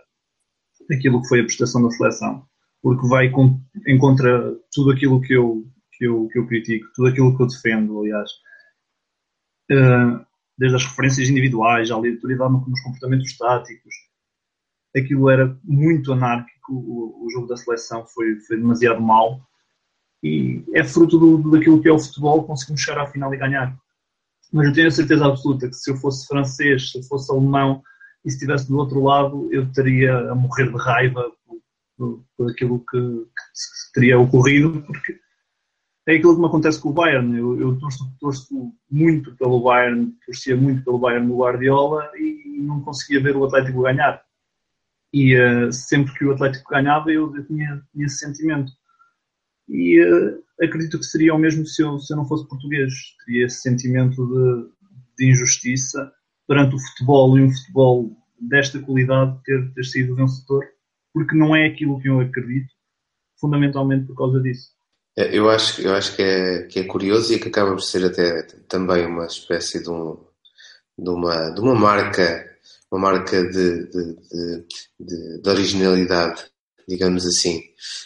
aquilo 0.93 1.23
que 1.23 1.29
foi 1.29 1.41
a 1.41 1.45
prestação 1.45 1.83
da 1.83 1.91
seleção, 1.91 2.45
porque 2.83 3.09
vai 3.09 3.31
com, 3.31 3.59
em 3.87 3.97
contra 3.97 4.55
tudo 4.71 4.91
aquilo 4.91 5.19
que 5.23 5.33
eu, 5.33 5.65
que 5.93 6.07
eu, 6.07 6.29
que 6.29 6.39
eu 6.39 6.47
critico, 6.47 6.87
tudo 6.95 7.09
aquilo 7.09 7.35
que 7.35 7.43
eu 7.43 7.47
defendo, 7.47 7.99
aliás. 8.01 8.31
Uh, 9.73 10.23
desde 10.59 10.77
as 10.77 10.85
referências 10.85 11.31
individuais, 11.31 11.91
à 11.91 11.95
aleatoriedade 11.95 12.53
nos 12.53 12.83
comportamentos 12.83 13.35
táticos, 13.39 13.95
aquilo 14.95 15.31
era 15.31 15.59
muito 15.65 16.13
anárquico, 16.13 16.75
o, 16.75 17.25
o 17.25 17.31
jogo 17.31 17.47
da 17.47 17.57
seleção 17.57 18.07
foi, 18.07 18.39
foi 18.41 18.59
demasiado 18.59 19.01
mau 19.01 19.41
e 20.23 20.63
é 20.75 20.85
fruto 20.85 21.19
do, 21.19 21.51
daquilo 21.51 21.81
que 21.81 21.89
é 21.89 21.93
o 21.93 21.99
futebol, 21.99 22.45
conseguimos 22.45 22.83
chegar 22.83 23.05
à 23.05 23.07
final 23.07 23.33
e 23.33 23.39
ganhar. 23.39 23.75
Mas 24.53 24.69
eu 24.69 24.73
tenho 24.73 24.89
a 24.89 24.91
certeza 24.91 25.27
absoluta 25.27 25.69
que 25.69 25.77
se 25.77 25.91
eu 25.91 25.97
fosse 25.97 26.27
francês, 26.27 26.91
se 26.91 26.99
eu 26.99 27.03
fosse 27.05 27.31
alemão 27.31 27.83
e 28.25 28.31
se 28.31 28.37
estivesse 28.37 28.69
do 28.69 28.77
outro 28.77 29.03
lado, 29.03 29.49
eu 29.53 29.65
estaria 29.65 30.31
a 30.31 30.35
morrer 30.35 30.71
de 30.71 30.77
raiva 30.77 31.31
por, 31.47 31.59
por, 31.97 32.25
por 32.37 32.51
aquilo 32.51 32.81
que, 32.81 32.99
que, 32.99 33.93
teria 33.95 34.19
ocorrido, 34.19 34.83
porque 34.83 35.19
é 36.07 36.17
aquilo 36.17 36.35
que 36.35 36.41
me 36.41 36.47
acontece 36.47 36.81
com 36.81 36.91
o 36.91 36.93
Bayern. 36.93 37.39
Eu, 37.39 37.61
eu 37.61 37.79
torço, 37.79 38.11
torço, 38.19 38.73
muito 38.91 39.37
pelo 39.37 39.63
Bayern, 39.63 40.13
torcia 40.27 40.57
muito 40.57 40.83
pelo 40.85 40.99
Bayern 40.99 41.27
no 41.27 41.39
Guardiola 41.39 42.11
e 42.17 42.61
não 42.61 42.81
conseguia 42.81 43.23
ver 43.23 43.37
o 43.37 43.45
Atlético 43.45 43.83
ganhar. 43.83 44.23
E 45.13 45.37
uh, 45.37 45.73
sempre 45.73 46.13
que 46.15 46.25
o 46.25 46.33
Atlético 46.33 46.71
ganhava, 46.71 47.11
eu, 47.11 47.33
tinha, 47.47 47.83
tinha 47.93 48.07
esse 48.07 48.19
sentimento. 48.19 48.73
E 49.71 50.03
uh, 50.05 50.43
acredito 50.61 50.99
que 50.99 51.07
seria 51.07 51.35
o 51.35 51.39
mesmo 51.39 51.65
se 51.67 51.83
eu, 51.83 51.99
se 51.99 52.13
eu 52.13 52.17
não 52.17 52.27
fosse 52.27 52.49
português. 52.49 52.93
Teria 53.25 53.47
esse 53.47 53.61
sentimento 53.61 54.27
de, 54.27 54.71
de 55.19 55.31
injustiça 55.31 56.13
perante 56.47 56.75
o 56.75 56.79
futebol 56.79 57.39
e 57.39 57.43
um 57.43 57.51
futebol 57.51 58.11
desta 58.41 58.81
qualidade 58.81 59.39
ter, 59.45 59.73
ter 59.73 59.85
sido 59.85 60.17
vencedor, 60.17 60.65
porque 61.13 61.37
não 61.37 61.55
é 61.55 61.67
aquilo 61.67 62.01
que 62.01 62.09
eu 62.09 62.21
acredito, 62.21 62.73
fundamentalmente 63.39 64.07
por 64.07 64.17
causa 64.17 64.41
disso. 64.41 64.71
É, 65.17 65.37
eu 65.37 65.49
acho, 65.49 65.81
eu 65.83 65.95
acho 65.95 66.17
que, 66.17 66.23
é, 66.23 66.63
que 66.65 66.81
é 66.81 66.85
curioso 66.85 67.33
e 67.33 67.39
que 67.39 67.49
acaba 67.49 67.73
por 67.73 67.83
ser 67.83 68.05
até 68.05 68.43
também 68.69 69.07
uma 69.07 69.27
espécie 69.27 69.83
de, 69.83 69.91
um, 69.91 70.17
de, 70.99 71.11
uma, 71.11 71.51
de 71.51 71.61
uma 71.61 71.75
marca 71.75 72.51
uma 72.91 73.01
marca 73.01 73.49
de, 73.49 73.87
de, 73.87 74.67
de, 74.99 75.41
de, 75.41 75.49
originalidade, 75.49 76.43
digamos 76.91 77.25
assim, 77.25 77.63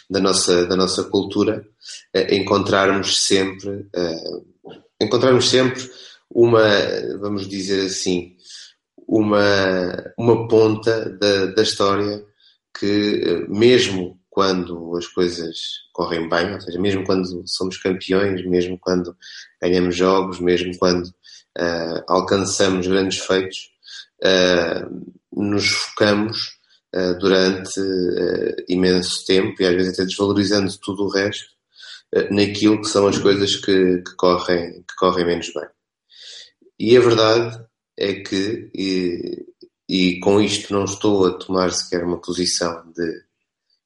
da 0.07 0.19
nossa, 0.19 0.65
da 0.67 0.75
nossa 0.75 1.03
cultura, 1.05 1.65
é 2.13 2.35
encontrarmos 2.35 3.25
sempre, 3.25 3.69
uh, 3.69 4.45
encontrarmos 5.01 5.49
sempre 5.49 5.89
uma, 6.29 6.61
vamos 7.19 7.47
dizer 7.47 7.87
assim, 7.87 8.35
uma, 9.07 10.13
uma 10.17 10.47
ponta 10.47 11.09
da, 11.19 11.47
da 11.47 11.63
história 11.63 12.23
que, 12.79 13.45
mesmo 13.49 14.19
quando 14.29 14.95
as 14.97 15.07
coisas 15.07 15.57
correm 15.91 16.29
bem, 16.29 16.53
ou 16.53 16.61
seja, 16.61 16.79
mesmo 16.79 17.03
quando 17.05 17.43
somos 17.47 17.77
campeões, 17.77 18.45
mesmo 18.45 18.77
quando 18.79 19.15
ganhamos 19.61 19.95
jogos, 19.95 20.39
mesmo 20.39 20.77
quando 20.77 21.05
uh, 21.07 22.03
alcançamos 22.07 22.85
grandes 22.85 23.19
feitos, 23.19 23.71
uh, 24.21 25.15
nos 25.31 25.67
focamos 25.69 26.54
durante 27.19 27.79
imenso 28.69 29.25
tempo 29.25 29.61
e 29.61 29.65
às 29.65 29.75
vezes 29.75 29.93
até 29.93 30.05
desvalorizando 30.05 30.71
tudo 30.79 31.03
o 31.03 31.09
resto 31.09 31.55
naquilo 32.31 32.81
que 32.81 32.87
são 32.87 33.07
as 33.07 33.17
coisas 33.17 33.55
que, 33.57 33.97
que, 33.97 34.15
correm, 34.15 34.83
que 34.83 34.95
correm 34.97 35.25
menos 35.25 35.51
bem. 35.53 35.67
E 36.79 36.95
a 36.95 37.01
verdade 37.01 37.65
é 37.97 38.13
que, 38.15 38.69
e, 38.73 39.45
e 39.89 40.19
com 40.19 40.39
isto 40.41 40.73
não 40.73 40.85
estou 40.85 41.25
a 41.25 41.37
tomar 41.37 41.71
sequer 41.71 42.03
uma 42.03 42.21
posição 42.21 42.91
de 42.95 43.23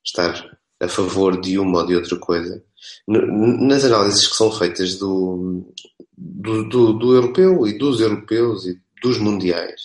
estar 0.05 0.57
a 0.79 0.87
favor 0.87 1.39
de 1.41 1.59
uma 1.59 1.79
ou 1.79 1.85
de 1.85 1.95
outra 1.95 2.17
coisa, 2.17 2.63
nas 3.07 3.83
análises 3.83 4.27
que 4.27 4.35
são 4.35 4.51
feitas 4.51 4.95
do, 4.95 5.73
do, 6.17 6.69
do, 6.69 6.93
do 6.93 7.15
europeu 7.15 7.67
e 7.67 7.77
dos 7.77 7.99
europeus 7.99 8.65
e 8.65 8.79
dos 9.01 9.17
mundiais, 9.17 9.81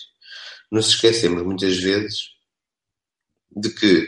nos 0.71 0.87
esquecemos 0.87 1.43
muitas 1.43 1.77
vezes 1.77 2.34
de 3.55 3.69
que 3.69 4.07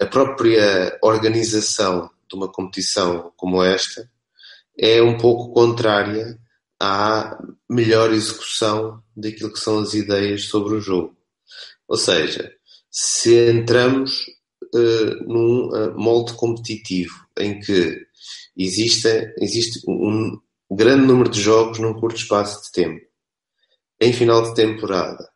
a 0.00 0.06
própria 0.06 0.98
organização 1.02 2.10
de 2.28 2.36
uma 2.36 2.50
competição 2.50 3.32
como 3.36 3.62
esta 3.62 4.08
é 4.78 5.02
um 5.02 5.18
pouco 5.18 5.52
contrária 5.52 6.38
à 6.80 7.36
melhor 7.68 8.12
execução 8.12 9.02
daquilo 9.16 9.52
que 9.52 9.58
são 9.58 9.80
as 9.80 9.94
ideias 9.94 10.44
sobre 10.44 10.76
o 10.76 10.80
jogo. 10.80 11.16
Ou 11.88 11.96
seja, 11.96 12.52
se 12.90 13.50
entramos 13.50 14.24
uh, 14.74 15.24
num 15.26 15.68
uh, 15.68 15.98
molde 15.98 16.34
competitivo 16.34 17.14
em 17.38 17.58
que 17.58 18.06
existe, 18.56 19.34
existe 19.38 19.80
um 19.88 20.38
grande 20.70 21.06
número 21.06 21.30
de 21.30 21.40
jogos 21.40 21.78
num 21.78 21.94
curto 21.94 22.16
espaço 22.16 22.62
de 22.62 22.72
tempo, 22.72 23.04
em 24.00 24.12
final 24.12 24.42
de 24.42 24.54
temporada, 24.54 25.28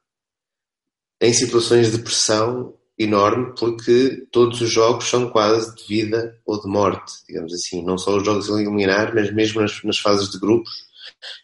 em 1.21 1.33
situações 1.33 1.91
de 1.91 1.99
pressão 1.99 2.77
enorme, 2.99 3.55
porque 3.59 4.27
todos 4.31 4.61
os 4.61 4.71
jogos 4.71 5.09
são 5.09 5.31
quase 5.31 5.75
de 5.77 5.85
vida 5.85 6.39
ou 6.45 6.61
de 6.61 6.69
morte, 6.69 7.13
digamos 7.27 7.53
assim. 7.53 7.85
Não 7.85 7.99
só 7.99 8.17
os 8.17 8.25
jogos 8.25 8.49
eliminar, 8.49 9.15
mas 9.15 9.33
mesmo 9.33 9.61
nas, 9.61 9.83
nas 9.83 9.99
fases 9.99 10.31
de 10.31 10.39
grupos, 10.39 10.73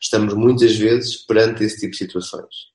estamos 0.01 0.34
muitas 0.34 0.76
vezes 0.76 1.16
perante 1.16 1.64
esse 1.64 1.80
tipo 1.80 1.92
de 1.92 1.99
situações. 1.99 2.68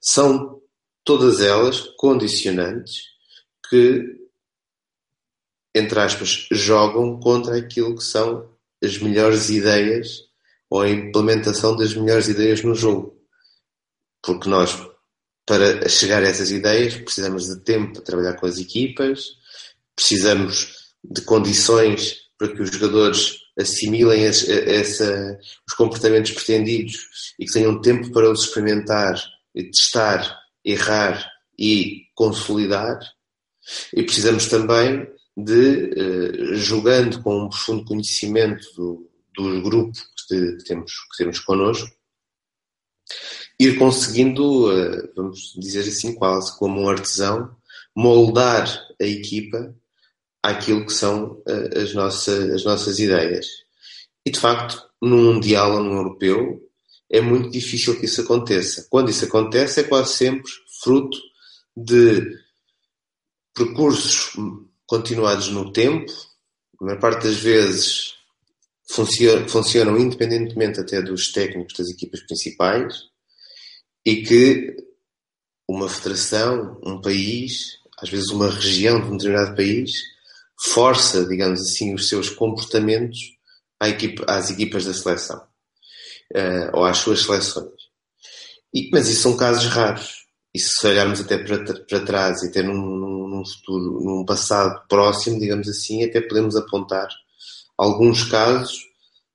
São 0.00 0.60
todas 1.04 1.40
elas 1.40 1.80
condicionantes 1.96 3.04
que 3.70 4.26
entre 5.76 6.00
aspas, 6.00 6.48
jogam 6.50 7.20
contra 7.20 7.58
aquilo 7.58 7.94
que 7.96 8.02
são 8.02 8.48
as 8.82 8.96
melhores 8.96 9.50
ideias 9.50 10.22
ou 10.70 10.80
a 10.80 10.88
implementação 10.88 11.76
das 11.76 11.94
melhores 11.94 12.28
ideias 12.28 12.62
no 12.62 12.74
jogo. 12.74 13.14
Porque 14.22 14.48
nós, 14.48 14.74
para 15.46 15.88
chegar 15.88 16.22
a 16.24 16.26
essas 16.26 16.50
ideias, 16.50 16.96
precisamos 16.96 17.46
de 17.46 17.60
tempo 17.60 17.94
para 17.94 18.02
trabalhar 18.02 18.34
com 18.34 18.46
as 18.46 18.58
equipas, 18.58 19.36
precisamos 19.94 20.74
de 21.04 21.22
condições 21.22 22.16
para 22.36 22.52
que 22.52 22.60
os 22.60 22.70
jogadores 22.70 23.38
assimilem 23.58 24.24
essa, 24.24 25.38
os 25.66 25.74
comportamentos 25.74 26.32
pretendidos 26.32 27.34
e 27.38 27.46
que 27.46 27.52
tenham 27.52 27.80
tempo 27.80 28.10
para 28.12 28.30
os 28.30 28.44
experimentar, 28.44 29.22
testar, 29.54 30.38
errar 30.64 31.26
e 31.58 32.02
consolidar. 32.14 32.98
E 33.94 34.02
precisamos 34.02 34.46
também 34.48 35.08
de, 35.36 35.90
uh, 35.96 36.54
jogando 36.56 37.22
com 37.22 37.44
um 37.44 37.48
profundo 37.48 37.84
conhecimento 37.84 38.66
do, 38.74 39.10
dos 39.34 39.62
grupos 39.62 40.06
que, 40.28 40.58
temos, 40.64 40.92
que 40.92 41.16
temos 41.18 41.38
connosco, 41.40 41.88
ir 43.58 43.78
conseguindo, 43.78 44.70
uh, 44.70 45.12
vamos 45.16 45.54
dizer 45.56 45.80
assim, 45.80 46.14
quase 46.14 46.56
como 46.58 46.80
um 46.80 46.88
artesão, 46.88 47.54
moldar 47.94 48.68
a 49.00 49.04
equipa 49.04 49.74
àquilo 50.42 50.84
que 50.84 50.92
são 50.92 51.42
uh, 51.46 51.78
as, 51.78 51.94
nossas, 51.94 52.50
as 52.50 52.64
nossas 52.64 52.98
ideias. 52.98 53.46
E 54.24 54.30
de 54.30 54.38
facto, 54.38 54.82
num 55.00 55.34
Mundial 55.34 55.76
ou 55.76 55.82
num 55.82 55.96
Europeu, 55.96 56.62
é 57.10 57.20
muito 57.20 57.50
difícil 57.50 57.98
que 57.98 58.06
isso 58.06 58.20
aconteça. 58.20 58.86
Quando 58.90 59.10
isso 59.10 59.24
acontece, 59.24 59.80
é 59.80 59.84
quase 59.84 60.14
sempre 60.14 60.50
fruto 60.82 61.18
de 61.76 62.22
percursos 63.54 64.36
continuados 64.86 65.48
no 65.48 65.72
tempo, 65.72 66.12
a 66.80 66.84
maior 66.84 67.00
parte 67.00 67.24
das 67.24 67.36
vezes 67.36 68.14
funcionam 69.48 69.98
independentemente 69.98 70.78
até 70.78 71.02
dos 71.02 71.32
técnicos 71.32 71.74
das 71.76 71.88
equipas 71.88 72.20
principais 72.20 72.94
e 74.06 74.22
que 74.22 74.76
uma 75.68 75.88
federação, 75.88 76.80
um 76.86 77.00
país, 77.00 77.78
às 78.00 78.08
vezes 78.08 78.30
uma 78.30 78.48
região 78.48 79.00
de 79.00 79.08
um 79.08 79.16
determinado 79.16 79.56
país, 79.56 79.90
força, 80.56 81.26
digamos 81.26 81.60
assim, 81.60 81.92
os 81.92 82.08
seus 82.08 82.30
comportamentos 82.30 83.18
às 83.80 84.50
equipas 84.50 84.84
da 84.84 84.94
seleção 84.94 85.44
uh, 86.34 86.70
ou 86.74 86.84
às 86.84 86.98
suas 86.98 87.22
seleções. 87.22 87.72
E, 88.72 88.88
mas 88.92 89.08
isso 89.08 89.22
são 89.22 89.36
casos 89.36 89.66
raros. 89.66 90.24
E 90.54 90.58
se 90.60 90.86
olharmos 90.86 91.20
até 91.20 91.36
para, 91.36 91.64
para 91.84 92.04
trás 92.04 92.42
e 92.42 92.48
até 92.48 92.62
num, 92.62 92.74
num 92.74 93.44
futuro, 93.44 94.00
num 94.04 94.24
passado 94.24 94.86
próximo, 94.88 95.40
digamos 95.40 95.68
assim, 95.68 96.04
até 96.04 96.20
podemos 96.20 96.54
apontar 96.54 97.08
alguns 97.76 98.22
casos 98.24 98.78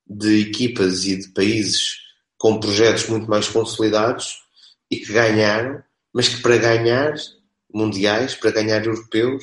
de 0.06 0.40
equipas 0.40 1.04
e 1.04 1.16
de 1.16 1.28
países 1.28 1.98
com 2.38 2.58
projetos 2.58 3.06
muito 3.08 3.30
mais 3.30 3.48
consolidados 3.48 4.41
e 4.92 4.98
que 4.98 5.10
ganharam, 5.10 5.82
mas 6.12 6.28
que 6.28 6.42
para 6.42 6.58
ganhar 6.58 7.14
mundiais, 7.72 8.34
para 8.34 8.50
ganhar 8.50 8.84
europeus, 8.84 9.42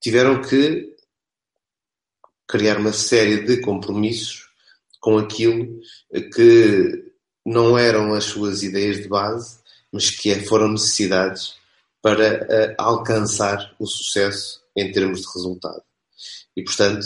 tiveram 0.00 0.40
que 0.40 0.94
criar 2.46 2.78
uma 2.78 2.92
série 2.92 3.42
de 3.42 3.60
compromissos 3.60 4.48
com 5.00 5.18
aquilo 5.18 5.80
que 6.32 7.12
não 7.44 7.76
eram 7.76 8.14
as 8.14 8.26
suas 8.26 8.62
ideias 8.62 8.98
de 8.98 9.08
base, 9.08 9.58
mas 9.90 10.08
que 10.08 10.32
foram 10.46 10.68
necessidades 10.68 11.56
para 12.00 12.44
uh, 12.44 12.74
alcançar 12.78 13.74
o 13.80 13.86
sucesso 13.86 14.62
em 14.76 14.92
termos 14.92 15.22
de 15.22 15.26
resultado. 15.34 15.82
E, 16.56 16.62
portanto, 16.62 17.04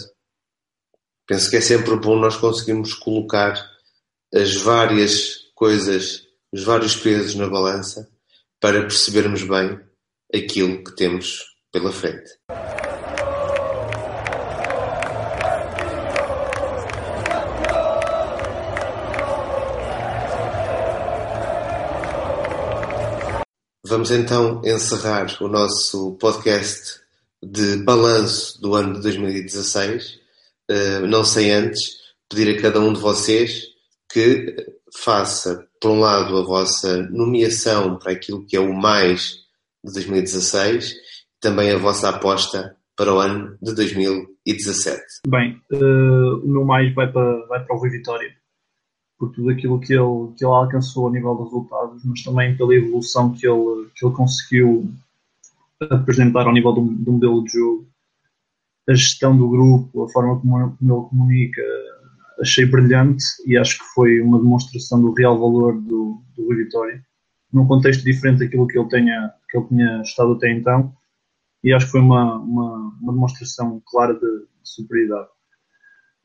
penso 1.26 1.48
que 1.48 1.56
é 1.56 1.60
sempre 1.62 1.96
bom 1.96 2.18
nós 2.18 2.36
conseguirmos 2.36 2.92
colocar 2.92 3.54
as 4.34 4.54
várias 4.56 5.46
coisas, 5.54 6.26
os 6.52 6.64
vários 6.64 6.96
pesos 6.96 7.34
na 7.34 7.48
balança 7.48 8.08
para 8.60 8.80
percebermos 8.82 9.42
bem 9.42 9.78
aquilo 10.34 10.82
que 10.84 10.94
temos 10.96 11.44
pela 11.72 11.92
frente. 11.92 12.30
Vamos 23.86 24.10
então 24.12 24.62
encerrar 24.64 25.36
o 25.42 25.48
nosso 25.48 26.16
podcast 26.16 27.00
de 27.42 27.76
balanço 27.78 28.60
do 28.60 28.74
ano 28.74 28.94
de 28.94 29.02
2016. 29.02 30.20
Uh, 30.70 31.06
não 31.08 31.24
sei 31.24 31.50
antes 31.50 31.98
pedir 32.28 32.56
a 32.56 32.62
cada 32.62 32.78
um 32.78 32.92
de 32.92 33.00
vocês 33.00 33.64
que 34.08 34.54
faça, 34.96 35.66
por 35.80 35.90
um 35.90 36.00
lado, 36.00 36.36
a 36.36 36.44
vossa 36.44 37.02
nomeação 37.10 37.98
para 37.98 38.12
aquilo 38.12 38.44
que 38.44 38.56
é 38.56 38.60
o 38.60 38.74
mais 38.74 39.38
de 39.82 39.92
2016 39.92 40.92
e 40.92 40.94
também 41.40 41.70
a 41.70 41.78
vossa 41.78 42.10
aposta 42.10 42.76
para 42.94 43.14
o 43.14 43.18
ano 43.18 43.56
de 43.62 43.74
2017. 43.74 45.00
Bem, 45.26 45.58
uh, 45.72 46.36
o 46.44 46.48
meu 46.48 46.64
mais 46.64 46.94
vai 46.94 47.10
para, 47.10 47.46
vai 47.46 47.64
para 47.64 47.74
o 47.74 47.78
Rui 47.78 47.88
Vitória 47.88 48.30
por 49.18 49.30
tudo 49.32 49.50
aquilo 49.50 49.78
que 49.78 49.92
ele, 49.92 50.32
que 50.36 50.44
ele 50.44 50.52
alcançou 50.52 51.08
a 51.08 51.10
nível 51.10 51.34
de 51.36 51.44
resultados, 51.44 52.02
mas 52.04 52.22
também 52.22 52.56
pela 52.56 52.74
evolução 52.74 53.32
que 53.32 53.46
ele, 53.46 53.88
que 53.94 54.04
ele 54.04 54.14
conseguiu 54.14 54.90
apresentar 55.78 56.46
ao 56.46 56.52
nível 56.52 56.72
do, 56.72 56.82
do 56.82 57.12
modelo 57.12 57.44
de 57.44 57.52
jogo, 57.52 57.86
a 58.88 58.94
gestão 58.94 59.36
do 59.36 59.48
grupo, 59.48 60.04
a 60.04 60.08
forma 60.08 60.40
como, 60.40 60.76
como 60.76 60.94
ele 60.94 61.08
comunica, 61.08 61.62
achei 62.40 62.64
brilhante 62.66 63.24
e 63.46 63.56
acho 63.56 63.78
que 63.78 63.84
foi 63.94 64.20
uma 64.20 64.38
demonstração 64.38 65.00
do 65.00 65.12
real 65.12 65.38
valor 65.38 65.80
do, 65.80 66.22
do 66.34 66.46
Rui 66.46 66.56
Vitória, 66.56 67.04
num 67.52 67.66
contexto 67.66 68.04
diferente 68.04 68.40
daquilo 68.40 68.66
que 68.66 68.78
ele, 68.78 68.88
tenha, 68.88 69.32
que 69.48 69.58
ele 69.58 69.66
tinha 69.66 70.02
estado 70.02 70.32
até 70.32 70.50
então, 70.50 70.94
e 71.62 71.72
acho 71.72 71.86
que 71.86 71.92
foi 71.92 72.00
uma, 72.00 72.36
uma, 72.38 72.96
uma 73.00 73.12
demonstração 73.12 73.82
clara 73.86 74.14
de, 74.14 74.20
de 74.20 74.46
superioridade. 74.62 75.28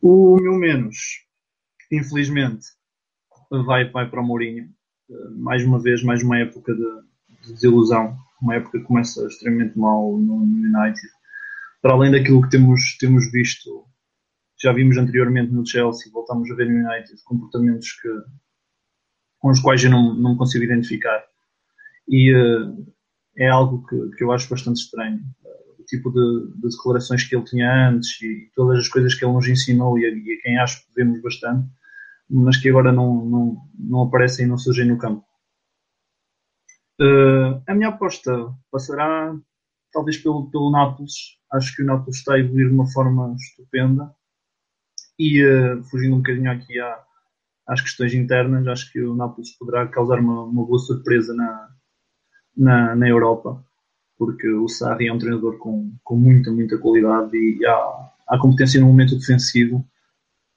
O 0.02 0.38
meu 0.38 0.54
menos, 0.54 0.98
infelizmente, 1.92 2.68
vai, 3.50 3.90
vai 3.90 4.10
para 4.10 4.22
o 4.22 4.26
Mourinho. 4.26 4.70
Mais 5.36 5.64
uma 5.64 5.80
vez, 5.80 6.04
mais 6.04 6.24
uma 6.24 6.40
época 6.40 6.74
de, 6.74 7.46
de 7.46 7.54
desilusão. 7.54 8.18
Uma 8.42 8.56
época 8.56 8.80
que 8.80 8.86
começa 8.86 9.26
extremamente 9.28 9.78
mal 9.78 10.18
no 10.18 10.36
United. 10.36 11.10
Para 11.82 11.94
além 11.94 12.12
daquilo 12.12 12.42
que 12.42 12.50
temos, 12.50 12.98
temos 12.98 13.32
visto, 13.32 13.85
já 14.66 14.74
vimos 14.74 14.98
anteriormente 14.98 15.54
no 15.54 15.66
Chelsea, 15.66 16.12
voltamos 16.12 16.50
a 16.50 16.56
ver 16.56 16.68
no 16.68 16.90
United 16.90 17.22
comportamentos 17.24 17.92
que, 18.02 18.10
com 19.40 19.52
os 19.52 19.60
quais 19.60 19.84
eu 19.84 19.92
não, 19.92 20.16
não 20.16 20.36
consigo 20.36 20.64
identificar. 20.64 21.24
E 22.08 22.34
uh, 22.36 22.94
é 23.38 23.48
algo 23.48 23.86
que, 23.86 24.18
que 24.18 24.24
eu 24.24 24.32
acho 24.32 24.50
bastante 24.50 24.78
estranho. 24.78 25.20
Uh, 25.44 25.82
o 25.82 25.86
tipo 25.86 26.12
de, 26.12 26.52
de, 26.56 26.70
declarações 26.70 27.24
que 27.24 27.36
ele 27.36 27.46
tinha 27.46 27.90
antes 27.90 28.20
e 28.24 28.50
todas 28.56 28.80
as 28.80 28.88
coisas 28.88 29.14
que 29.14 29.24
ele 29.24 29.34
nos 29.34 29.48
ensinou 29.48 30.00
e 30.00 30.06
a, 30.06 30.10
e 30.10 30.34
a 30.34 30.42
quem 30.42 30.58
acho 30.58 30.82
que 30.82 30.96
devemos 30.96 31.22
bastante 31.22 31.70
mas 32.28 32.58
que 32.58 32.70
agora 32.70 32.92
não, 32.92 33.24
não, 33.24 33.58
não 33.78 34.02
aparecem 34.02 34.46
e 34.46 34.50
não 34.50 34.58
surgem 34.58 34.88
no 34.88 34.98
campo. 34.98 35.24
Uh, 37.00 37.62
a 37.68 37.76
minha 37.76 37.90
aposta 37.90 38.52
passará 38.72 39.32
talvez 39.92 40.18
pelo, 40.18 40.50
pelo 40.50 40.72
Nápoles. 40.72 41.38
Acho 41.54 41.76
que 41.76 41.84
o 41.84 41.86
Nápoles 41.86 42.18
está 42.18 42.34
a 42.34 42.40
evoluir 42.40 42.70
de 42.70 42.74
uma 42.74 42.92
forma 42.92 43.36
estupenda 43.36 44.12
e 45.18 45.44
uh, 45.44 45.84
fugindo 45.86 46.16
um 46.16 46.20
bocadinho 46.20 46.52
aqui 46.52 46.80
à, 46.80 47.00
às 47.68 47.82
questões 47.82 48.14
internas, 48.14 48.68
acho 48.68 48.92
que 48.92 49.02
o 49.02 49.16
Nápoles 49.16 49.58
poderá 49.58 49.88
causar 49.88 50.20
uma, 50.20 50.44
uma 50.44 50.66
boa 50.66 50.80
surpresa 50.80 51.34
na, 51.34 51.70
na, 52.56 52.96
na 52.96 53.08
Europa, 53.08 53.64
porque 54.18 54.48
o 54.50 54.68
Sarri 54.68 55.08
é 55.08 55.14
um 55.14 55.20
treinador 55.20 55.58
com, 55.58 55.92
com 56.04 56.16
muita, 56.16 56.52
muita 56.52 56.78
qualidade 56.78 57.36
e 57.36 57.66
há, 57.66 58.12
há 58.28 58.40
competência 58.40 58.80
no 58.80 58.88
momento 58.88 59.18
defensivo 59.18 59.86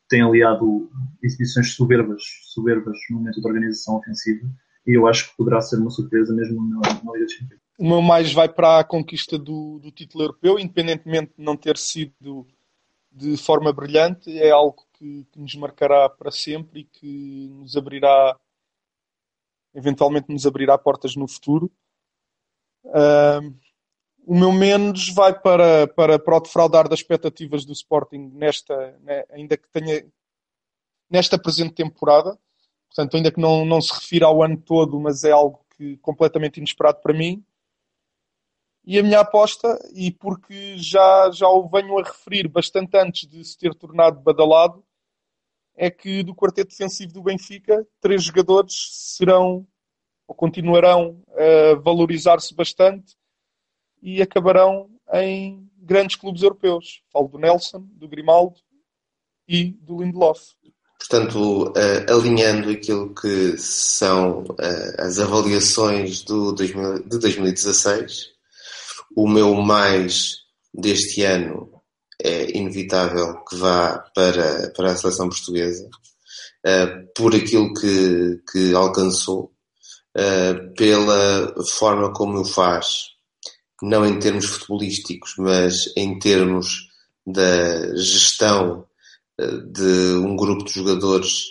tem 0.08 0.22
aliado 0.22 0.90
exibições 1.22 1.74
soberbas, 1.74 2.22
soberbas 2.54 2.96
no 3.10 3.18
momento 3.18 3.40
da 3.40 3.48
organização 3.48 3.96
ofensiva 3.96 4.48
e 4.86 4.96
eu 4.96 5.06
acho 5.06 5.30
que 5.30 5.36
poderá 5.36 5.60
ser 5.60 5.76
uma 5.76 5.90
surpresa 5.90 6.32
mesmo 6.34 6.66
na, 6.66 6.80
na 6.80 7.12
Liga 7.12 7.26
Campeões. 7.38 7.60
O 7.78 7.86
meu 7.86 8.02
mais 8.02 8.32
vai 8.32 8.48
para 8.48 8.80
a 8.80 8.84
conquista 8.84 9.38
do, 9.38 9.78
do, 9.78 9.92
título 9.92 10.24
europeu, 10.24 10.58
independentemente 10.58 11.34
de 11.38 11.44
não 11.44 11.56
ter 11.56 11.76
sido 11.76 12.46
de 13.10 13.36
forma 13.36 13.72
brilhante, 13.72 14.36
é 14.38 14.50
algo 14.50 14.86
que, 14.94 15.24
que 15.32 15.40
nos 15.40 15.54
marcará 15.54 16.08
para 16.08 16.30
sempre 16.30 16.80
e 16.80 16.84
que 16.84 17.48
nos 17.50 17.76
abrirá, 17.76 18.38
eventualmente 19.74 20.32
nos 20.32 20.46
abrirá 20.46 20.76
portas 20.76 21.16
no 21.16 21.26
futuro. 21.26 21.70
Uh, 22.84 23.54
o 24.26 24.34
meu 24.34 24.52
menos 24.52 25.08
vai 25.14 25.38
para, 25.38 25.86
para, 25.88 26.18
para 26.18 26.36
o 26.36 26.40
defraudar 26.40 26.88
das 26.88 27.00
expectativas 27.00 27.64
do 27.64 27.72
Sporting 27.72 28.30
nesta, 28.34 28.92
né, 29.00 29.24
ainda 29.30 29.56
que 29.56 29.68
tenha 29.70 30.04
nesta 31.10 31.38
presente 31.38 31.74
temporada. 31.74 32.38
Portanto, 32.88 33.16
ainda 33.16 33.32
que 33.32 33.40
não, 33.40 33.64
não 33.64 33.80
se 33.80 33.92
refira 33.92 34.26
ao 34.26 34.42
ano 34.42 34.56
todo, 34.60 35.00
mas 35.00 35.24
é 35.24 35.30
algo 35.30 35.64
que 35.76 35.96
completamente 35.98 36.58
inesperado 36.58 37.00
para 37.00 37.14
mim. 37.14 37.44
E 38.90 38.98
a 38.98 39.02
minha 39.02 39.20
aposta, 39.20 39.78
e 39.92 40.10
porque 40.10 40.78
já, 40.78 41.30
já 41.30 41.46
o 41.46 41.68
venho 41.68 41.98
a 41.98 42.02
referir 42.02 42.48
bastante 42.48 42.96
antes 42.96 43.28
de 43.28 43.44
se 43.44 43.58
ter 43.58 43.74
tornado 43.74 44.18
badalado, 44.18 44.82
é 45.76 45.90
que 45.90 46.22
do 46.22 46.34
quarteto 46.34 46.70
defensivo 46.70 47.12
do 47.12 47.22
Benfica, 47.22 47.86
três 48.00 48.24
jogadores 48.24 48.74
serão 48.90 49.68
ou 50.26 50.34
continuarão 50.34 51.22
a 51.36 51.74
valorizar-se 51.74 52.54
bastante 52.54 53.14
e 54.00 54.22
acabarão 54.22 54.88
em 55.12 55.70
grandes 55.76 56.16
clubes 56.16 56.40
europeus. 56.40 57.02
Falo 57.12 57.28
do 57.28 57.36
Nelson, 57.36 57.86
do 57.92 58.08
Grimaldo 58.08 58.58
e 59.46 59.72
do 59.82 60.02
Lindelof. 60.02 60.54
Portanto, 60.98 61.74
alinhando 62.08 62.70
aquilo 62.70 63.14
que 63.14 63.54
são 63.58 64.46
as 64.98 65.18
avaliações 65.18 66.22
do 66.22 66.52
2000, 66.52 67.02
de 67.06 67.18
2016, 67.18 68.37
o 69.16 69.28
meu 69.28 69.54
mais 69.54 70.38
deste 70.72 71.22
ano 71.22 71.70
é 72.22 72.56
inevitável 72.56 73.44
que 73.44 73.56
vá 73.56 73.98
para, 74.14 74.70
para 74.76 74.92
a 74.92 74.96
seleção 74.96 75.28
portuguesa, 75.28 75.88
uh, 76.66 77.08
por 77.14 77.34
aquilo 77.34 77.72
que, 77.74 78.42
que 78.50 78.74
alcançou, 78.74 79.52
pela 80.76 81.54
forma 81.76 82.12
como 82.12 82.40
o 82.40 82.44
faz, 82.44 83.10
não 83.80 84.04
em 84.04 84.18
termos 84.18 84.46
futebolísticos, 84.46 85.34
mas 85.38 85.92
em 85.96 86.18
termos 86.18 86.88
da 87.24 87.94
gestão 87.94 88.86
eh, 89.38 89.56
de 89.66 90.16
um 90.16 90.34
grupo 90.34 90.64
de 90.64 90.72
jogadores, 90.72 91.44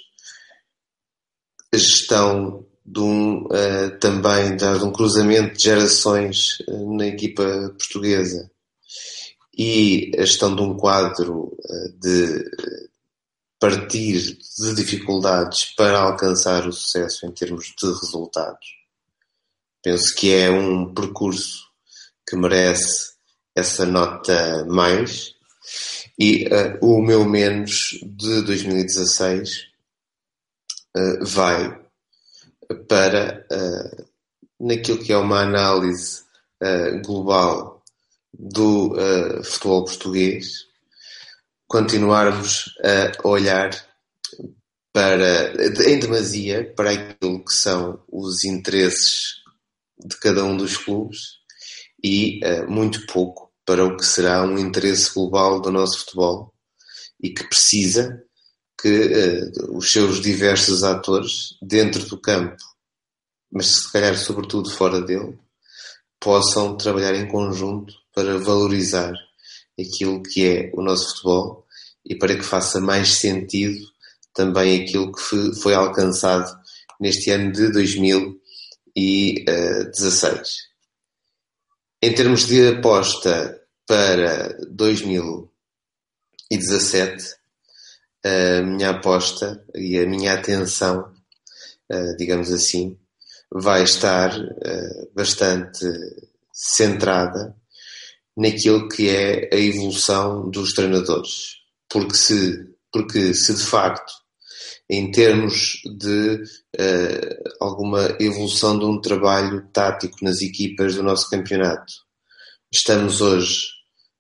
a 1.74 1.78
gestão 1.78 2.67
de 2.88 3.02
um, 3.02 3.44
uh, 3.44 4.00
também 4.00 4.56
de 4.56 4.64
um 4.66 4.94
cruzamento 4.94 5.58
de 5.58 5.64
gerações 5.66 6.60
uh, 6.70 6.96
na 6.96 7.08
equipa 7.08 7.44
portuguesa 7.78 8.50
e 9.58 10.12
a 10.18 10.22
gestão 10.22 10.56
de 10.56 10.62
um 10.62 10.78
quadro 10.78 11.54
uh, 11.60 12.00
de 12.00 12.46
partir 13.60 14.38
de 14.58 14.76
dificuldades 14.76 15.74
para 15.76 16.00
alcançar 16.00 16.66
o 16.66 16.72
sucesso 16.72 17.26
em 17.26 17.32
termos 17.32 17.74
de 17.78 17.88
resultados. 17.88 18.68
Penso 19.84 20.16
que 20.16 20.34
é 20.34 20.50
um 20.50 20.94
percurso 20.94 21.68
que 22.26 22.38
merece 22.38 23.14
essa 23.54 23.86
nota 23.86 24.66
mais. 24.66 25.36
E 26.18 26.48
o 26.82 27.02
meu 27.02 27.26
menos 27.26 28.00
de 28.02 28.42
2016 28.44 29.66
uh, 30.96 31.26
vai 31.26 31.87
para, 32.88 33.46
uh, 33.52 34.06
naquilo 34.60 35.00
que 35.00 35.12
é 35.12 35.18
uma 35.18 35.42
análise 35.42 36.22
uh, 36.62 37.02
global 37.06 37.84
do 38.34 38.94
uh, 38.94 39.44
futebol 39.44 39.86
português, 39.86 40.48
continuarmos 41.68 42.66
a 42.84 43.28
olhar 43.28 43.72
para, 44.94 45.54
em 45.86 46.00
demasia 46.00 46.74
para 46.76 46.92
aquilo 46.92 47.44
que 47.44 47.54
são 47.54 48.02
os 48.10 48.44
interesses 48.46 49.36
de 50.00 50.18
cada 50.18 50.46
um 50.46 50.56
dos 50.56 50.78
clubes 50.78 51.20
e 52.02 52.40
muito 52.68 53.06
pouco 53.06 53.52
para 53.66 53.84
o 53.84 53.98
que 53.98 54.06
será 54.06 54.44
um 54.44 54.58
interesse 54.58 55.14
global 55.14 55.60
do 55.60 55.70
nosso 55.72 56.00
futebol 56.00 56.54
e 57.22 57.32
que 57.32 57.44
precisa 57.44 58.24
que 58.80 58.90
uh, 58.90 59.76
os 59.76 59.92
seus 59.92 60.22
diversos 60.22 60.84
atores 60.84 61.58
dentro 61.62 62.06
do 62.06 62.20
campo, 62.20 62.58
mas 63.52 63.68
se 63.68 63.92
calhar 63.92 64.16
sobretudo 64.18 64.70
fora 64.70 65.02
dele, 65.02 65.38
possam 66.20 66.78
trabalhar 66.78 67.16
em 67.16 67.28
conjunto 67.28 67.94
para 68.14 68.38
valorizar 68.38 69.14
aquilo 69.80 70.22
que 70.24 70.46
é 70.46 70.72
o 70.74 70.82
nosso 70.82 71.10
futebol 71.10 71.66
e 72.06 72.16
para 72.16 72.36
que 72.36 72.44
faça 72.44 72.80
mais 72.80 73.20
sentido 73.20 73.86
também 74.34 74.82
aquilo 74.82 75.12
que 75.12 75.20
foi 75.62 75.74
alcançado 75.74 76.50
neste 77.00 77.32
ano 77.32 77.52
de 77.52 77.72
2016. 77.72 80.68
Em 82.02 82.14
termos 82.14 82.46
de 82.46 82.68
aposta 82.68 83.62
para 83.88 84.56
2017, 84.70 87.38
a 88.28 88.62
minha 88.62 88.92
aposta 88.92 89.64
e 89.76 89.98
a 89.98 90.06
minha 90.06 90.34
atenção, 90.34 91.12
eh, 91.90 92.16
digamos 92.18 92.52
assim, 92.52 92.98
vai 93.52 93.84
estar 93.84 94.32
eh, 94.36 95.08
bastante 95.16 95.86
centrada 96.54 97.56
naquilo 98.36 98.88
que 98.88 99.10
é 99.10 99.50
a 99.54 99.58
evolução 99.58 100.50
dos 100.50 100.74
treinadores. 100.74 101.58
Porque 101.90 102.16
se, 102.16 102.76
porque 102.92 103.34
se 103.34 103.54
de 103.56 103.64
facto, 103.64 104.12
em 104.90 105.12
termos 105.12 105.82
de 105.98 106.36
uh, 106.80 107.54
alguma 107.60 108.16
evolução 108.20 108.78
de 108.78 108.86
um 108.86 109.02
trabalho 109.02 109.68
tático 109.74 110.18
nas 110.22 110.42
equipas 110.42 110.96
do 110.96 111.04
nosso 111.04 111.30
campeonato, 111.30 111.94
estamos 112.72 113.20
hoje 113.22 113.77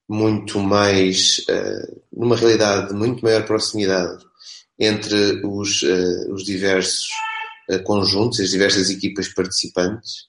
muito 0.07 0.59
mais, 0.59 1.39
uh, 1.49 2.01
numa 2.13 2.35
realidade 2.35 2.89
de 2.89 2.93
muito 2.93 3.23
maior 3.23 3.45
proximidade 3.45 4.23
entre 4.79 5.45
os, 5.45 5.81
uh, 5.81 6.33
os 6.33 6.43
diversos 6.43 7.07
uh, 7.69 7.83
conjuntos, 7.83 8.39
as 8.39 8.49
diversas 8.49 8.89
equipas 8.89 9.27
participantes, 9.33 10.27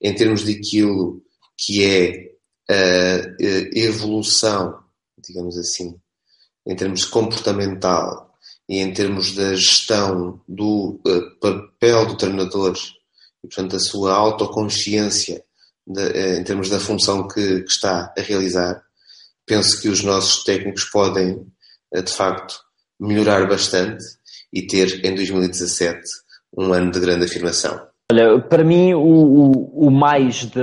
em 0.00 0.14
termos 0.14 0.44
daquilo 0.44 1.22
que 1.56 1.84
é 1.84 2.32
a 2.68 3.76
evolução, 3.76 4.78
digamos 5.18 5.58
assim, 5.58 5.94
em 6.66 6.74
termos 6.74 7.04
comportamental 7.04 8.34
e 8.68 8.78
em 8.78 8.92
termos 8.92 9.32
da 9.34 9.54
gestão 9.54 10.40
do 10.48 10.98
papel 11.40 12.06
do 12.06 12.16
treinador 12.16 12.74
e, 13.44 13.48
portanto, 13.48 13.76
a 13.76 13.80
sua 13.80 14.14
autoconsciência 14.14 15.44
de, 15.86 16.38
em 16.38 16.44
termos 16.44 16.68
da 16.68 16.80
função 16.80 17.26
que, 17.26 17.62
que 17.62 17.70
está 17.70 18.12
a 18.16 18.20
realizar, 18.20 18.82
penso 19.52 19.82
que 19.82 19.88
os 19.90 20.02
nossos 20.02 20.44
técnicos 20.44 20.84
podem, 20.84 21.46
eh, 21.92 22.00
de 22.00 22.10
facto, 22.10 22.54
melhorar 22.98 23.46
bastante 23.46 24.02
e 24.50 24.66
ter 24.66 25.04
em 25.04 25.14
2017 25.14 26.00
um 26.56 26.72
ano 26.72 26.90
de 26.90 26.98
grande 26.98 27.26
afirmação. 27.26 27.86
Olha, 28.10 28.40
para 28.40 28.64
mim, 28.64 28.94
o, 28.94 29.00
o, 29.02 29.88
o 29.88 29.90
mais 29.90 30.46
de, 30.46 30.60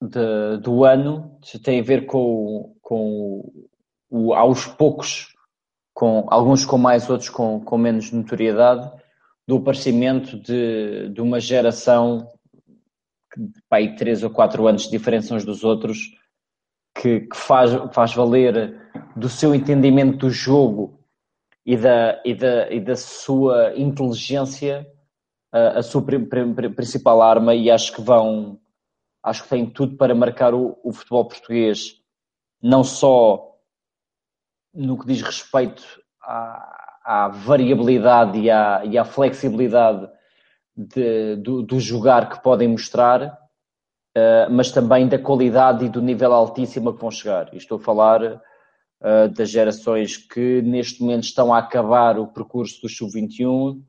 de, 0.00 0.56
do 0.62 0.82
ano 0.84 1.38
tem 1.62 1.80
a 1.80 1.82
ver 1.82 2.06
com, 2.06 2.74
com 2.80 3.52
o, 4.08 4.32
aos 4.32 4.66
poucos, 4.66 5.34
com 5.92 6.26
alguns 6.28 6.64
com 6.64 6.78
mais, 6.78 7.10
outros 7.10 7.28
com, 7.28 7.60
com 7.60 7.76
menos 7.76 8.10
notoriedade, 8.10 8.90
do 9.46 9.56
aparecimento 9.56 10.38
de, 10.38 11.10
de 11.10 11.20
uma 11.20 11.38
geração 11.38 12.30
que, 13.30 13.42
pai, 13.68 13.94
três 13.94 14.22
ou 14.22 14.30
quatro 14.30 14.66
anos 14.66 14.84
de 14.84 14.90
diferença 14.90 15.34
uns 15.34 15.44
dos 15.44 15.64
outros, 15.64 15.98
que, 16.94 17.20
que 17.20 17.36
faz, 17.36 17.70
faz 17.92 18.14
valer 18.14 18.80
do 19.16 19.28
seu 19.28 19.54
entendimento 19.54 20.18
do 20.18 20.30
jogo 20.30 21.00
e 21.66 21.76
da, 21.76 22.22
e 22.24 22.34
da, 22.34 22.70
e 22.70 22.80
da 22.80 22.96
sua 22.96 23.72
inteligência 23.76 24.86
a, 25.52 25.78
a 25.78 25.82
sua 25.82 26.04
principal 26.74 27.22
arma 27.22 27.54
e 27.54 27.70
acho 27.70 27.94
que 27.94 28.00
vão 28.00 28.60
acho 29.22 29.42
que 29.44 29.48
têm 29.48 29.66
tudo 29.66 29.96
para 29.96 30.14
marcar 30.14 30.54
o, 30.54 30.78
o 30.84 30.92
futebol 30.92 31.26
português 31.26 32.00
não 32.62 32.84
só 32.84 33.54
no 34.72 34.98
que 34.98 35.06
diz 35.06 35.22
respeito 35.22 35.82
à, 36.22 37.00
à 37.04 37.28
variabilidade 37.28 38.38
e 38.38 38.50
à, 38.50 38.84
e 38.84 38.98
à 38.98 39.04
flexibilidade 39.04 40.08
de, 40.76 41.36
do, 41.36 41.62
do 41.62 41.78
jogar 41.78 42.28
que 42.28 42.42
podem 42.42 42.68
mostrar 42.68 43.38
uh, 44.16 44.50
mas 44.50 44.70
também 44.70 45.08
da 45.08 45.18
qualidade 45.18 45.84
e 45.84 45.88
do 45.88 46.00
nível 46.00 46.32
altíssimo 46.32 46.90
a 46.90 46.94
que 46.94 47.00
vão 47.00 47.10
chegar. 47.10 47.52
E 47.52 47.56
estou 47.56 47.78
a 47.78 47.80
falar 47.80 48.22
uh, 48.22 49.28
das 49.34 49.50
gerações 49.50 50.16
que 50.16 50.62
neste 50.62 51.02
momento 51.02 51.24
estão 51.24 51.52
a 51.52 51.58
acabar 51.58 52.18
o 52.18 52.28
percurso 52.28 52.80
do 52.82 52.88
Sub-21 52.88 53.80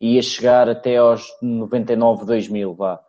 e 0.00 0.18
a 0.18 0.22
chegar 0.22 0.68
até 0.68 0.96
aos 0.96 1.26
99, 1.40 2.24
2000, 2.24 2.74
vá. 2.74 3.00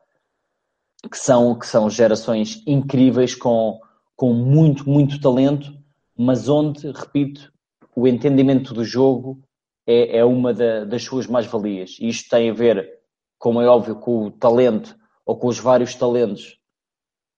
Que 1.09 1.17
são, 1.17 1.57
que 1.57 1.67
são 1.67 1.89
gerações 1.89 2.63
incríveis 2.65 3.35
com, 3.35 3.79
com 4.15 4.33
muito, 4.33 4.89
muito 4.89 5.19
talento, 5.19 5.73
mas 6.17 6.47
onde, 6.47 6.91
repito, 6.91 7.51
o 7.95 8.07
entendimento 8.07 8.73
do 8.73 8.85
jogo 8.85 9.43
é, 9.85 10.19
é 10.19 10.25
uma 10.25 10.53
da, 10.53 10.85
das 10.85 11.03
suas 11.03 11.27
mais-valias. 11.27 11.97
E 11.99 12.07
isto 12.07 12.29
tem 12.29 12.49
a 12.49 12.53
ver, 12.53 12.89
como 13.37 13.61
é 13.61 13.67
óbvio, 13.67 13.95
com 13.95 14.27
o 14.27 14.31
talento 14.31 14.95
ou 15.25 15.35
com 15.35 15.47
os 15.47 15.59
vários 15.59 15.93
talentos 15.95 16.57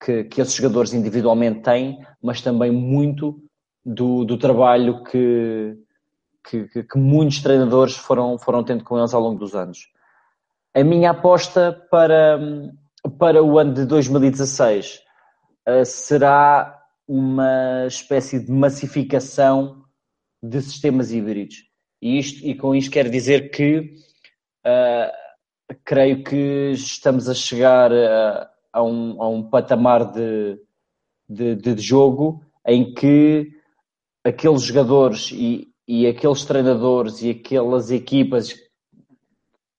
que, 0.06 0.24
que 0.26 0.40
esses 0.40 0.54
jogadores 0.54 0.94
individualmente 0.94 1.62
têm, 1.62 2.06
mas 2.22 2.40
também 2.40 2.72
muito 2.72 3.42
do, 3.84 4.24
do 4.24 4.38
trabalho 4.38 5.04
que, 5.04 5.76
que, 6.48 6.84
que, 6.84 6.98
muitos 6.98 7.42
treinadores 7.42 7.98
foram, 7.98 8.38
foram 8.38 8.64
tendo 8.64 8.84
com 8.84 9.00
eles 9.00 9.16
ao 9.16 9.22
longo 9.22 9.40
dos 9.40 9.56
anos. 9.56 9.80
A 10.76 10.84
minha 10.84 11.10
aposta 11.10 11.72
para, 11.90 12.40
para 13.18 13.44
o 13.44 13.58
ano 13.58 13.74
de 13.74 13.86
2016 13.86 15.02
uh, 15.68 15.84
será 15.84 16.80
uma 17.08 17.88
espécie 17.88 18.40
de 18.40 18.52
massificação 18.52 19.86
de 20.42 20.62
sistemas 20.62 21.12
híbridos. 21.12 21.64
E, 22.00 22.20
isto, 22.20 22.46
e 22.46 22.54
com 22.54 22.76
isto 22.76 22.92
quero 22.92 23.10
dizer 23.10 23.50
que 23.50 23.96
uh, 24.68 25.76
creio 25.84 26.24
que 26.24 26.72
estamos 26.74 27.28
a 27.28 27.34
chegar 27.34 27.92
a, 27.92 28.55
a 28.76 28.84
um, 28.84 29.22
a 29.22 29.30
um 29.30 29.42
patamar 29.42 30.12
de, 30.12 30.60
de, 31.30 31.56
de 31.56 31.82
jogo 31.82 32.44
em 32.68 32.94
que 32.94 33.50
aqueles 34.22 34.64
jogadores 34.64 35.32
e, 35.32 35.70
e 35.88 36.06
aqueles 36.06 36.44
treinadores 36.44 37.22
e 37.22 37.30
aquelas 37.30 37.90
equipas, 37.90 38.54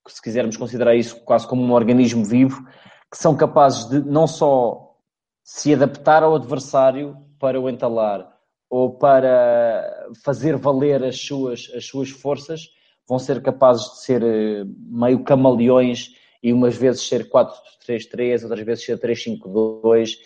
se 0.09 0.23
quisermos 0.23 0.57
considerar 0.57 0.97
isso 0.97 1.23
quase 1.25 1.47
como 1.47 1.63
um 1.63 1.73
organismo 1.73 2.25
vivo, 2.25 2.67
que 3.11 3.19
são 3.19 3.37
capazes 3.37 3.87
de 3.87 4.01
não 4.01 4.27
só 4.27 4.97
se 5.45 5.75
adaptar 5.75 6.23
ao 6.23 6.35
adversário 6.35 7.19
para 7.39 7.61
o 7.61 7.69
entalar 7.69 8.27
ou 8.71 8.97
para 8.97 10.09
fazer 10.25 10.57
valer 10.57 11.05
as 11.05 11.21
suas, 11.21 11.71
as 11.77 11.85
suas 11.85 12.09
forças, 12.09 12.63
vão 13.07 13.19
ser 13.19 13.43
capazes 13.43 13.85
de 13.91 14.01
ser 14.05 14.23
eh, 14.23 14.65
meio 14.89 15.23
camaleões 15.23 16.15
e 16.43 16.53
umas 16.53 16.77
vezes 16.77 17.07
ser 17.07 17.29
4-3-3, 17.29 18.43
outras 18.43 18.65
vezes 18.65 18.85
ser 18.85 18.99
3-5-2, 18.99 20.19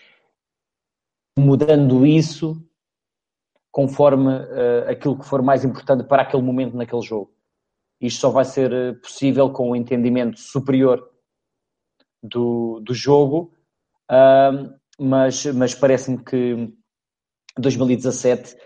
mudando 1.38 2.06
isso 2.06 2.62
conforme 3.70 4.28
uh, 4.28 4.88
aquilo 4.88 5.18
que 5.18 5.24
for 5.24 5.42
mais 5.42 5.64
importante 5.64 6.04
para 6.04 6.22
aquele 6.22 6.42
momento 6.42 6.76
naquele 6.76 7.02
jogo. 7.02 7.32
Isto 8.00 8.20
só 8.20 8.30
vai 8.30 8.46
ser 8.46 8.72
eh, 8.72 8.92
possível 8.94 9.50
com 9.50 9.68
o 9.68 9.72
um 9.72 9.76
entendimento 9.76 10.40
superior 10.40 11.06
do, 12.22 12.80
do 12.80 12.94
jogo, 12.94 13.52
uh, 14.10 14.74
mas, 14.98 15.44
mas 15.46 15.74
parece-me 15.74 16.24
que 16.24 16.74
2017 17.58 18.56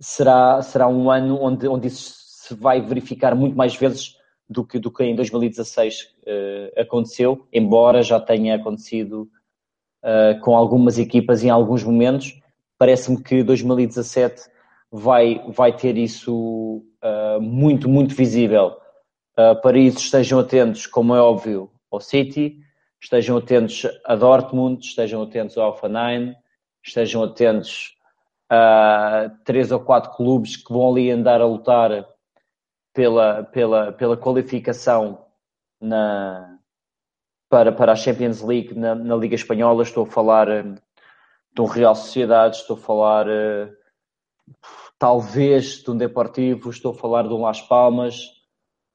será, 0.00 0.62
será 0.62 0.88
um 0.88 1.10
ano 1.10 1.38
onde, 1.38 1.68
onde 1.68 1.88
isso 1.88 2.14
se 2.16 2.54
vai 2.54 2.80
verificar 2.80 3.34
muito 3.34 3.56
mais 3.56 3.76
vezes 3.76 4.16
do 4.52 4.64
que, 4.64 4.78
do 4.78 4.90
que 4.90 5.02
em 5.02 5.16
2016 5.16 6.02
uh, 6.02 6.80
aconteceu, 6.80 7.46
embora 7.52 8.02
já 8.02 8.20
tenha 8.20 8.54
acontecido 8.54 9.28
uh, 10.02 10.38
com 10.40 10.56
algumas 10.56 10.98
equipas 10.98 11.42
em 11.42 11.50
alguns 11.50 11.82
momentos. 11.82 12.38
Parece-me 12.78 13.22
que 13.22 13.42
2017 13.42 14.42
vai, 14.90 15.42
vai 15.48 15.74
ter 15.74 15.96
isso 15.96 16.84
uh, 17.02 17.40
muito, 17.40 17.88
muito 17.88 18.14
visível. 18.14 18.76
para 19.62 19.78
isso 19.78 19.98
estejam 19.98 20.38
atentos, 20.38 20.86
como 20.86 21.14
é 21.14 21.20
óbvio, 21.20 21.70
ao 21.90 22.00
City, 22.00 22.58
estejam 23.00 23.38
atentos 23.38 23.86
a 24.04 24.14
Dortmund, 24.14 24.84
estejam 24.84 25.22
atentos 25.22 25.56
ao 25.56 25.66
Alpha 25.66 25.88
estejam 26.84 27.22
atentos 27.22 27.96
a 28.50 29.30
três 29.44 29.72
ou 29.72 29.80
quatro 29.80 30.12
clubes 30.12 30.56
que 30.56 30.72
vão 30.72 30.90
ali 30.90 31.10
andar 31.10 31.40
a 31.40 31.46
lutar 31.46 32.11
pela, 32.92 33.44
pela, 33.44 33.92
pela 33.92 34.16
qualificação 34.16 35.24
na, 35.80 36.58
para, 37.48 37.72
para 37.72 37.92
a 37.92 37.96
Champions 37.96 38.42
League 38.42 38.74
na, 38.74 38.94
na 38.94 39.16
Liga 39.16 39.34
Espanhola. 39.34 39.82
Estou 39.82 40.04
a 40.04 40.10
falar 40.10 40.46
de 40.62 41.60
um 41.60 41.66
Real 41.66 41.94
Sociedade, 41.94 42.56
estou 42.56 42.76
a 42.76 42.80
falar 42.80 43.26
talvez 44.98 45.82
de 45.82 45.90
um 45.90 45.96
Deportivo, 45.96 46.70
estou 46.70 46.92
a 46.92 46.94
falar 46.94 47.24
de 47.24 47.34
um 47.34 47.42
Las 47.42 47.60
Palmas, 47.60 48.14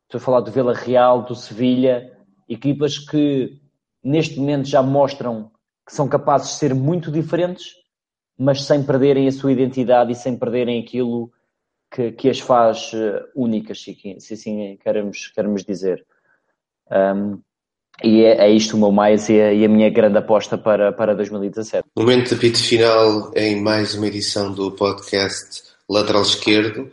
estou 0.04 0.20
a 0.20 0.22
falar 0.22 0.40
do 0.40 0.52
Vila 0.52 0.74
Real, 0.74 1.24
do 1.24 1.36
Sevilha, 1.36 2.18
equipas 2.48 2.98
que 2.98 3.60
neste 4.04 4.40
momento 4.40 4.68
já 4.68 4.82
mostram 4.82 5.52
que 5.86 5.94
são 5.94 6.08
capazes 6.08 6.52
de 6.52 6.56
ser 6.56 6.74
muito 6.74 7.12
diferentes, 7.12 7.74
mas 8.38 8.64
sem 8.64 8.84
perderem 8.86 9.28
a 9.28 9.32
sua 9.32 9.52
identidade 9.52 10.12
e 10.12 10.16
sem 10.16 10.38
perderem 10.38 10.82
aquilo 10.82 11.32
que, 11.92 12.12
que 12.12 12.30
as 12.30 12.40
faz 12.40 12.92
eh, 12.94 13.24
únicas, 13.36 13.82
se 13.82 14.34
assim 14.34 14.78
queremos, 14.84 15.28
queremos 15.34 15.64
dizer. 15.64 16.06
Um, 16.92 17.42
e 18.04 18.24
é, 18.24 18.46
é, 18.46 18.52
isto 18.52 18.76
o 18.76 18.80
meu 18.80 18.92
mais 18.92 19.28
e 19.30 19.42
a, 19.42 19.54
e 19.54 19.66
a, 19.66 19.70
minha 19.70 19.90
grande 19.90 20.18
aposta 20.18 20.58
para, 20.58 20.92
para 20.92 21.16
2017. 21.16 21.88
Momento 21.98 22.30
de 22.30 22.36
apito 22.36 22.60
final 22.60 23.32
em 23.36 23.60
mais 23.60 23.96
uma 23.96 24.08
edição 24.08 24.54
do 24.54 24.72
podcast 24.72 25.64
Lateral 25.90 26.22
Esquerdo. 26.22 26.90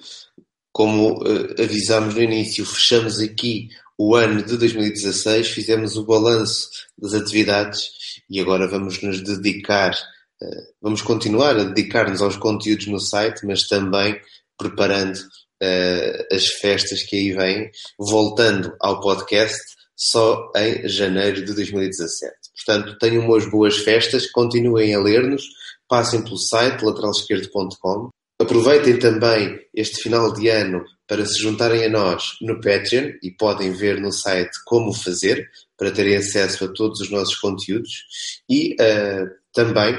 Como 0.73 1.23
uh, 1.23 1.63
avisámos 1.63 2.15
no 2.15 2.23
início, 2.23 2.65
fechamos 2.65 3.21
aqui 3.21 3.69
o 3.99 4.17
ano 4.17 4.43
de 4.43 4.57
2016, 4.57 5.49
fizemos 5.49 5.97
o 5.97 6.05
balanço 6.05 6.69
das 6.99 7.15
atividades 7.15 7.91
e 8.29 8.41
agora 8.41 8.67
vamos 8.67 9.01
nos 9.03 9.21
dedicar, 9.21 9.93
uh, 9.93 10.63
vamos 10.81 11.03
continuar 11.03 11.57
a 11.57 11.65
dedicar-nos 11.65 12.23
aos 12.23 12.37
conteúdos 12.37 12.87
no 12.87 12.99
site, 12.99 13.47
mas 13.47 13.69
também 13.69 14.19
preparando 14.59 15.17
uh, 15.17 16.35
as 16.35 16.47
festas 16.47 17.03
que 17.03 17.17
aí 17.17 17.33
vêm, 17.33 17.71
voltando 17.99 18.75
ao 18.81 19.01
podcast 19.01 19.59
só 19.97 20.51
em 20.57 20.89
janeiro 20.89 21.45
de 21.45 21.55
2017. 21.55 22.35
Portanto, 22.65 22.99
tenham 22.99 23.25
umas 23.25 23.49
boas 23.51 23.79
festas, 23.79 24.31
continuem 24.31 24.95
a 24.95 25.01
ler-nos, 25.01 25.43
passem 25.89 26.23
pelo 26.23 26.39
site 26.39 26.83
lateralesquerdo.com. 26.83 28.11
Aproveitem 28.41 28.99
também 28.99 29.61
este 29.73 30.03
final 30.03 30.33
de 30.33 30.49
ano 30.49 30.85
para 31.07 31.25
se 31.25 31.41
juntarem 31.41 31.85
a 31.85 31.89
nós 31.89 32.37
no 32.41 32.61
Patreon 32.61 33.13
e 33.23 33.31
podem 33.31 33.73
ver 33.73 34.01
no 34.01 34.11
site 34.11 34.51
como 34.67 34.93
fazer 34.93 35.49
para 35.77 35.93
terem 35.93 36.17
acesso 36.17 36.65
a 36.65 36.73
todos 36.73 37.01
os 37.01 37.11
nossos 37.11 37.37
conteúdos 37.37 38.05
e 38.49 38.75
uh, 38.75 39.29
também 39.53 39.95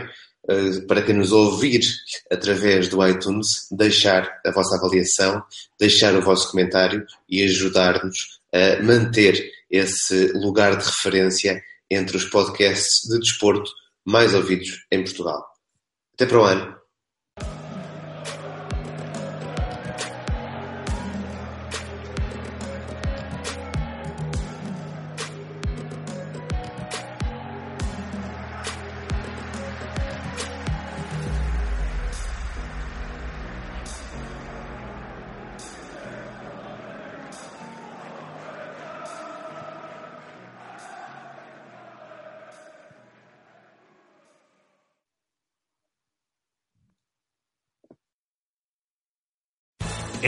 para 0.88 1.02
quem 1.02 1.16
nos 1.16 1.32
ouvir 1.32 1.82
através 2.32 2.88
do 2.88 3.06
iTunes 3.06 3.68
deixar 3.72 4.42
a 4.46 4.52
vossa 4.52 4.76
avaliação, 4.76 5.44
deixar 5.80 6.16
o 6.16 6.22
vosso 6.22 6.52
comentário 6.52 7.06
e 7.30 7.44
ajudar-nos 7.44 8.40
a 8.54 8.82
manter 8.84 9.52
esse 9.70 10.32
lugar 10.34 10.78
de 10.78 10.86
referência 10.86 11.62
entre 11.90 12.18
os 12.18 12.26
podcasts 12.26 13.10
de 13.10 13.20
desporto 13.20 13.70
mais 14.04 14.34
ouvidos 14.34 14.86
em 14.92 15.04
Portugal. 15.04 15.44
Até 16.14 16.26
para 16.26 16.40
o 16.40 16.44
ano. 16.44 16.85